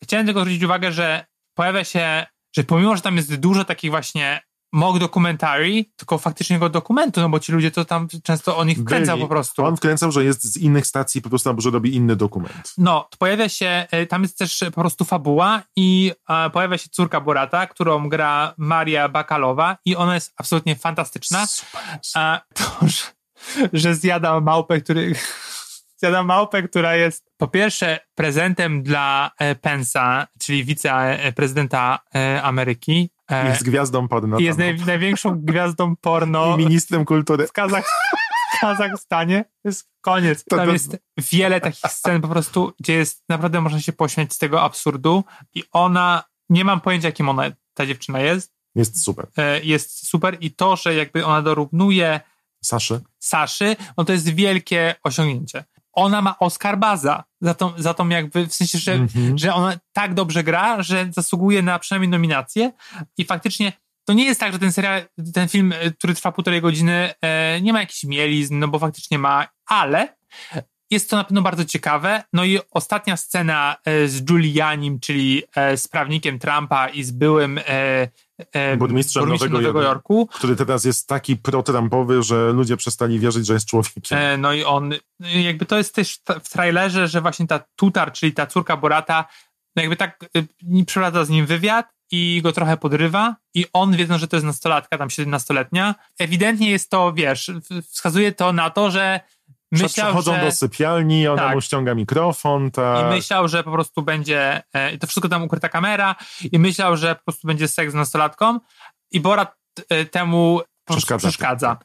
Chciałem 0.05 0.27
tylko 0.27 0.41
zwrócić 0.41 0.63
uwagę, 0.63 0.93
że 0.93 1.25
pojawia 1.55 1.85
się, 1.85 2.27
że 2.57 2.65
pomimo, 2.65 2.97
że 2.97 3.03
tam 3.03 3.17
jest 3.17 3.37
dużo 3.37 3.65
takich 3.65 3.91
właśnie 3.91 4.41
mock 4.77 4.99
documentary, 4.99 5.85
tylko 5.97 6.19
faktycznego 6.19 6.69
dokumentu, 6.69 7.21
no 7.21 7.29
bo 7.29 7.41
ci 7.41 7.53
ludzie 7.53 7.71
to 7.71 7.85
tam 7.85 8.09
często 8.23 8.57
on 8.57 8.71
ich 8.71 8.79
wkręca 8.79 9.13
Byli. 9.13 9.23
po 9.23 9.29
prostu. 9.29 9.65
On 9.65 9.77
wkręcał, 9.77 10.13
że 10.13 10.25
jest 10.25 10.45
z 10.45 10.57
innych 10.57 10.87
stacji, 10.87 11.23
po 11.23 11.29
prostu, 11.29 11.61
że 11.61 11.71
robi 11.71 11.95
inny 11.95 12.17
dokument. 12.17 12.75
No, 12.79 13.09
to 13.11 13.17
pojawia 13.17 13.49
się, 13.49 13.87
e, 13.91 14.07
tam 14.07 14.23
jest 14.23 14.39
też 14.39 14.65
po 14.75 14.81
prostu 14.81 15.05
fabuła 15.05 15.63
i 15.77 16.13
e, 16.29 16.51
pojawia 16.51 16.79
się 16.79 16.89
córka 16.91 17.21
Borata, 17.21 17.67
którą 17.67 18.09
gra 18.09 18.55
Maria 18.57 19.09
Bakalowa 19.09 19.77
i 19.85 19.97
ona 19.97 20.15
jest 20.15 20.35
absolutnie 20.37 20.77
fantastyczna. 20.77 21.47
A 22.15 22.41
to, 22.55 22.87
że, 22.89 23.05
że 23.73 23.95
zjada 23.95 24.41
małpę, 24.41 24.81
który... 24.81 25.13
Zjada 25.99 26.23
małpę, 26.23 26.63
która 26.63 26.97
jest 26.97 27.31
po 27.37 27.49
pierwsze 27.49 27.99
prezentem 28.15 28.83
dla 28.83 29.31
e, 29.39 29.55
Pensa, 29.55 30.27
czyli 30.41 30.65
wiceprezydenta 30.65 31.99
e, 32.15 32.43
Ameryki. 32.43 33.11
E, 33.31 33.49
Jest 33.49 33.65
gwiazdą 33.65 34.09
porno. 34.09 34.39
jest 34.39 34.59
naj, 34.59 34.77
największą 34.87 35.41
gwiazdą 35.41 35.97
porno 35.97 36.55
I 36.55 36.59
ministrem 36.59 37.05
kultury. 37.05 37.47
w, 37.47 37.53
Kazach, 37.53 37.85
w 38.57 38.61
Kazachstanie. 38.61 39.45
To 39.63 39.69
jest 39.69 39.89
koniec. 40.01 40.45
To- 40.45 40.57
Tam 40.57 40.67
to- 40.67 40.73
jest 40.73 40.97
wiele 41.33 41.61
takich 41.61 41.81
scen 41.91 42.21
po 42.23 42.29
prostu, 42.29 42.73
gdzie 42.81 42.93
jest 42.93 43.25
naprawdę 43.29 43.61
można 43.61 43.81
się 43.81 43.93
pośmiać 43.93 44.33
z 44.33 44.39
tego 44.39 44.63
absurdu 44.63 45.25
i 45.55 45.63
ona, 45.73 46.25
nie 46.49 46.65
mam 46.65 46.81
pojęcia 46.81 47.09
jakim 47.09 47.29
ona, 47.29 47.43
ta 47.75 47.87
dziewczyna 47.87 48.21
jest, 48.21 48.53
Jest 48.75 49.05
super. 49.05 49.27
e, 49.37 49.61
jest 49.61 50.09
super 50.09 50.37
i 50.41 50.51
to, 50.51 50.77
że 50.77 50.95
jakby 50.95 51.25
ona 51.27 51.43
dorównuje 51.43 52.21
Saszy? 52.65 53.01
Saszy, 53.19 53.77
no 53.99 54.05
to 54.05 54.13
jest 54.13 54.29
wielkie 54.29 54.95
osiągnięcie. 55.03 55.65
Ona 55.97 56.23
ma 56.23 56.39
Oscar 56.39 56.79
Baza 56.79 57.25
za 57.41 57.55
tą, 57.55 57.73
za 57.77 57.95
tą 57.95 58.09
jakby, 58.09 58.47
w 58.47 58.55
sensie, 58.55 58.79
że, 58.79 58.93
Mhm. 58.93 59.39
że 59.39 59.55
ona 59.55 59.79
tak 59.93 60.15
dobrze 60.15 60.45
gra, 60.45 60.83
że 60.83 61.09
zasługuje 61.11 61.63
na 61.63 61.79
przynajmniej 61.79 62.09
nominację 62.11 62.73
i 63.19 63.25
faktycznie 63.25 63.73
to 64.05 64.13
nie 64.13 64.25
jest 64.25 64.41
tak, 64.41 64.53
że 64.53 64.59
ten 64.59 64.73
serial, 64.73 65.03
ten 65.35 65.49
film, 65.49 65.73
e, 65.73 65.91
który 65.91 66.15
trwa 66.15 66.33
półtorej 66.33 66.61
godziny, 66.61 67.15
e, 67.23 67.61
nie 67.61 67.73
ma 67.73 67.81
jakichś 67.81 68.05
mielizn, 68.05 68.59
no 68.59 68.69
bo 68.69 68.79
faktycznie 68.79 69.19
ma, 69.19 69.47
ale 69.67 70.17
jest 70.91 71.11
to 71.11 71.17
na 71.17 71.25
pewno 71.25 71.43
bardzo 71.43 71.65
ciekawe. 71.65 72.23
No 72.33 72.45
i 72.45 72.59
ostatnia 72.71 73.17
scena 73.17 73.77
e, 73.85 74.09
z 74.09 74.25
Giulianim, 74.25 75.01
czyli 75.01 75.43
z 75.77 75.89
prawnikiem 75.89 76.39
Trumpa 76.39 76.89
i 76.89 77.03
z 77.05 77.11
byłym 77.11 77.61
e, 78.41 78.47
e, 78.53 78.77
Burmistrzem 78.77 79.29
Nowego, 79.29 79.59
Nowego 79.59 79.83
Jorku, 79.83 80.27
który 80.27 80.57
teraz 80.57 80.85
jest 80.85 81.09
taki 81.09 81.37
pro-Trumpowy, 81.37 82.23
że 82.23 82.53
ludzie 82.53 82.77
przestali 82.77 83.19
wierzyć, 83.19 83.47
że 83.47 83.55
jest 83.55 83.67
człowiekiem. 83.67 84.19
E, 84.19 84.37
No 84.39 84.53
i 84.53 84.65
on, 84.65 84.95
jakby 85.21 85.67
to 85.67 85.79
jest 85.79 85.95
też 85.95 86.19
w 86.45 86.49
trailerze, 86.49 87.09
że 87.09 87.21
właśnie 87.21 87.47
ta 87.47 87.61
Tutar, 87.77 88.13
czyli 88.13 88.33
ta 88.33 88.47
córka 88.47 88.77
Borata, 88.77 89.25
no 89.77 89.83
jakby 89.83 89.97
tak 89.97 90.25
y, 90.37 90.85
przeprowadza 90.85 91.25
z 91.25 91.29
nim 91.29 91.47
wywiad 91.47 91.97
i 92.11 92.41
go 92.43 92.53
trochę 92.53 92.77
podrywa 92.77 93.37
i 93.55 93.67
on, 93.73 93.97
wiedząc, 93.97 94.21
że 94.21 94.29
to 94.29 94.37
jest 94.37 94.47
nastolatka, 94.47 94.99
tam 94.99 95.09
17-letnia, 95.09 95.95
ewidentnie 96.19 96.71
jest 96.71 96.91
to, 96.91 97.13
wiesz, 97.13 97.51
wskazuje 97.91 98.33
to 98.33 98.53
na 98.53 98.71
to, 98.71 98.91
że 98.91 99.21
myślał, 99.73 99.89
Przechodzą 100.07 100.35
że... 100.35 100.41
do 100.41 100.53
sypialni, 100.53 101.29
ona 101.29 101.43
Tak. 101.43 101.55
mu 101.55 101.61
ściąga 101.61 101.95
mikrofon, 101.95 102.71
ta... 102.71 103.01
I 103.01 103.15
myślał, 103.15 103.49
że 103.49 103.65
po 103.65 103.73
prostu 103.73 104.03
będzie, 104.03 104.63
e, 104.75 104.93
i 104.93 104.99
to 104.99 105.07
wszystko 105.07 105.29
tam 105.29 105.43
ukryta 105.43 105.69
kamera, 105.69 106.15
i 106.53 106.59
myślał, 106.59 106.97
że 106.97 107.15
po 107.15 107.23
prostu 107.25 107.47
będzie 107.47 107.69
seks 107.69 107.93
z 107.93 107.95
nastolatką, 107.95 108.61
i 109.11 109.21
Borat 109.21 109.57
e, 109.89 110.05
temu 110.05 110.61
Przeszkadza. 110.89 111.29
przeszkadza. 111.29 111.77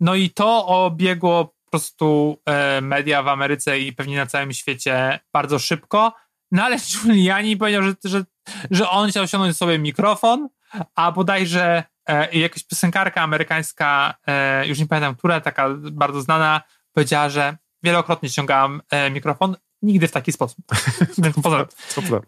No 0.00 0.14
i 0.14 0.30
to 0.30 0.66
obiegło 0.66 1.44
po 1.44 1.70
prostu 1.70 2.38
e, 2.46 2.80
media 2.80 3.22
w 3.22 3.28
Ameryce 3.28 3.78
i 3.78 3.92
pewnie 3.92 4.16
na 4.16 4.26
całym 4.26 4.52
świecie 4.52 5.20
bardzo 5.32 5.58
szybko. 5.58 6.12
No 6.52 6.62
ale 6.62 6.76
Giuliani 7.02 7.56
powiedział, 7.56 7.82
że, 7.82 7.94
że, 8.04 8.24
że 8.70 8.90
on 8.90 9.10
chciał 9.10 9.24
osiągnąć 9.24 9.56
sobie 9.56 9.78
mikrofon, 9.78 10.48
a 10.94 11.12
bodajże 11.12 11.84
e, 12.08 12.38
jakaś 12.38 12.64
piosenkarka 12.64 13.22
amerykańska, 13.22 14.14
e, 14.26 14.66
już 14.66 14.78
nie 14.78 14.86
pamiętam, 14.86 15.14
która, 15.14 15.40
taka 15.40 15.68
bardzo 15.92 16.20
znana, 16.20 16.60
powiedziała, 16.94 17.28
że 17.28 17.56
wielokrotnie 17.82 18.28
ściągałam 18.28 18.82
e, 18.90 19.10
mikrofon, 19.10 19.56
nigdy 19.82 20.08
w 20.08 20.12
taki 20.12 20.32
sposób. 20.32 20.58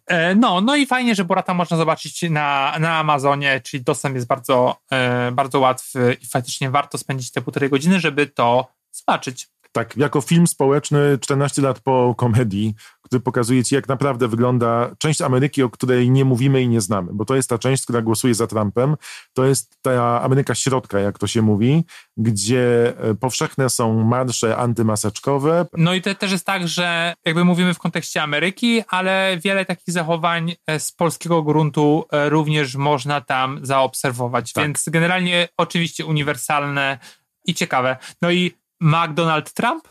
E, 0.07 0.35
No, 0.35 0.61
no 0.61 0.77
i 0.77 0.87
fajnie, 0.87 1.15
że 1.15 1.25
Borata 1.25 1.55
można 1.55 1.77
zobaczyć 1.77 2.23
na, 2.23 2.77
na 2.81 2.99
Amazonie, 2.99 3.61
czyli 3.61 3.83
dostęp 3.83 4.15
jest 4.15 4.27
bardzo, 4.27 4.77
e, 4.91 5.33
bardzo 5.33 5.61
łatwy 5.61 6.17
i 6.21 6.27
faktycznie 6.27 6.71
warto 6.71 6.99
spędzić 6.99 7.31
te 7.31 7.41
półtorej 7.41 7.71
godziny, 7.71 8.01
żeby 8.01 8.27
to 8.27 8.67
zobaczyć. 8.93 9.49
Tak, 9.77 9.97
jako 9.97 10.21
film 10.21 10.47
społeczny 10.47 11.19
14 11.21 11.63
lat 11.63 11.81
po 11.81 12.15
komedii, 12.19 12.75
który 13.03 13.21
pokazuje 13.21 13.65
ci, 13.65 13.75
jak 13.75 13.89
naprawdę 13.89 14.29
wygląda 14.29 14.91
część 14.99 15.21
Ameryki, 15.21 15.63
o 15.63 15.71
której 15.71 16.11
nie 16.11 16.25
mówimy 16.25 16.63
i 16.63 16.69
nie 16.69 16.81
znamy, 16.81 17.13
bo 17.13 17.25
to 17.25 17.37
jest 17.37 17.49
ta 17.49 17.59
część, 17.59 17.83
która 17.83 18.03
głosuje 18.03 18.35
za 18.35 18.47
Trumpem. 18.47 18.97
To 19.33 19.45
jest 19.45 19.79
ta 19.83 20.23
Ameryka 20.23 20.55
środka, 20.55 20.99
jak 20.99 21.19
to 21.19 21.27
się 21.27 21.43
mówi, 21.43 21.85
gdzie 22.17 22.95
e, 22.99 23.15
powszechne 23.15 23.71
są 23.71 24.05
marsze 24.05 24.57
antymaseczkowe. 24.57 25.67
No 25.77 25.95
i 25.95 26.03
to 26.03 26.15
też 26.15 26.33
jest 26.33 26.47
tak, 26.47 26.69
że 26.69 27.15
jakby 27.25 27.45
mówimy 27.45 27.75
w 27.75 27.79
kontekście 27.79 28.23
Ameryki, 28.23 28.83
ale 28.89 29.39
wiele 29.45 29.65
takich 29.65 29.95
zachowań 29.95 30.55
e, 30.67 30.81
z 30.81 30.93
polskiego 30.93 31.43
gruntu 31.43 32.05
e, 32.13 32.29
również 32.29 32.77
można 32.77 33.21
tam 33.21 33.61
zaobserwować. 33.63 34.53
Tak. 34.53 34.65
Więc 34.65 34.85
generalnie 34.89 35.49
oczywiście 35.57 36.07
uniwersalne 36.07 36.99
i 37.45 37.55
ciekawe. 37.55 37.97
No 38.23 38.31
i 38.31 38.66
McDonald 38.81 39.53
Trump? 39.53 39.89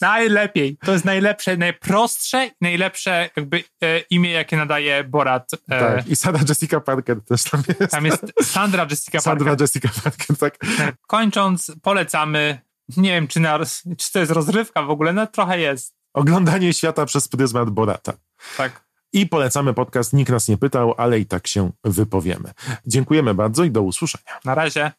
Najlepiej. 0.00 0.76
To 0.84 0.92
jest 0.92 1.04
najlepsze, 1.04 1.56
najprostsze, 1.56 2.46
i 2.46 2.50
najlepsze 2.60 3.30
jakby 3.36 3.64
e, 3.82 3.98
imię, 4.00 4.30
jakie 4.30 4.56
nadaje 4.56 5.04
Borat. 5.04 5.50
E, 5.70 5.80
Tak. 5.80 6.06
I 6.06 6.16
Sara 6.16 6.38
Jessica 6.48 6.80
Parker 6.80 7.24
też 7.24 7.42
tam 7.42 7.62
jest. 7.80 7.92
Tam 7.92 8.06
jest 8.06 8.22
Sandra 8.42 8.86
Jessica 8.90 9.20
Sandra 9.20 9.46
Parker. 9.46 9.60
Jessica 9.60 9.88
Parker, 10.04 10.36
tak. 10.36 10.58
Kończąc, 11.06 11.72
polecamy. 11.82 12.60
Nie 12.96 13.10
wiem, 13.10 13.28
czy, 13.28 13.40
na, 13.40 13.58
czy 13.98 14.12
to 14.12 14.18
jest 14.18 14.32
rozrywka 14.32 14.82
w 14.82 14.90
ogóle, 14.90 15.12
no 15.12 15.26
trochę 15.26 15.58
jest. 15.60 15.94
Oglądanie 16.14 16.72
świata 16.74 17.06
przez 17.06 17.28
pryzmat 17.28 17.70
Borata. 17.70 18.12
Tak. 18.56 18.84
I 19.12 19.26
polecamy 19.26 19.74
podcast 19.74 20.12
Nikt 20.12 20.30
nas 20.30 20.48
nie 20.48 20.56
pytał, 20.56 20.94
ale 20.96 21.18
i 21.18 21.26
tak 21.26 21.46
się 21.46 21.70
wypowiemy. 21.84 22.52
Dziękujemy 22.86 23.34
bardzo 23.34 23.64
i 23.64 23.70
do 23.70 23.82
usłyszenia. 23.82 24.38
Na 24.44 24.54
razie. 24.54 24.92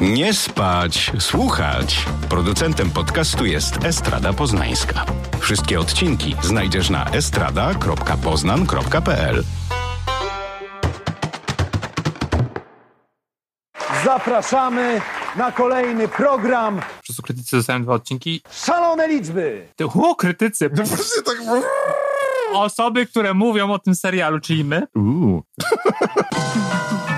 Nie 0.00 0.34
spać, 0.34 1.12
słuchać. 1.18 2.06
Producentem 2.28 2.90
podcastu 2.90 3.46
jest 3.46 3.84
Estrada 3.84 4.32
Poznańska. 4.32 5.04
Wszystkie 5.40 5.80
odcinki 5.80 6.36
znajdziesz 6.42 6.90
na 6.90 7.10
estrada.poznan.pl. 7.10 9.44
Zapraszamy 14.04 15.00
na 15.36 15.52
kolejny 15.52 16.08
program 16.08 16.80
prostu 17.12 17.22
krytycy 17.22 17.56
dostałem 17.56 17.82
dwa 17.82 17.94
odcinki. 17.94 18.42
Szalone 18.50 19.08
Liczby. 19.08 19.68
Ty, 19.76 19.84
o, 19.84 20.14
krytycy. 20.14 20.70
tak... 21.24 21.36
Osoby, 22.54 23.06
które 23.06 23.34
mówią 23.34 23.72
o 23.72 23.78
tym 23.78 23.94
serialu, 23.94 24.40
czyli 24.40 24.64
my. 24.64 24.86
Uuu. 24.94 25.42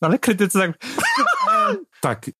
Ale 0.00 0.18
krytycy 0.18 0.58
tak... 0.58 0.70
Tak, 2.00 2.30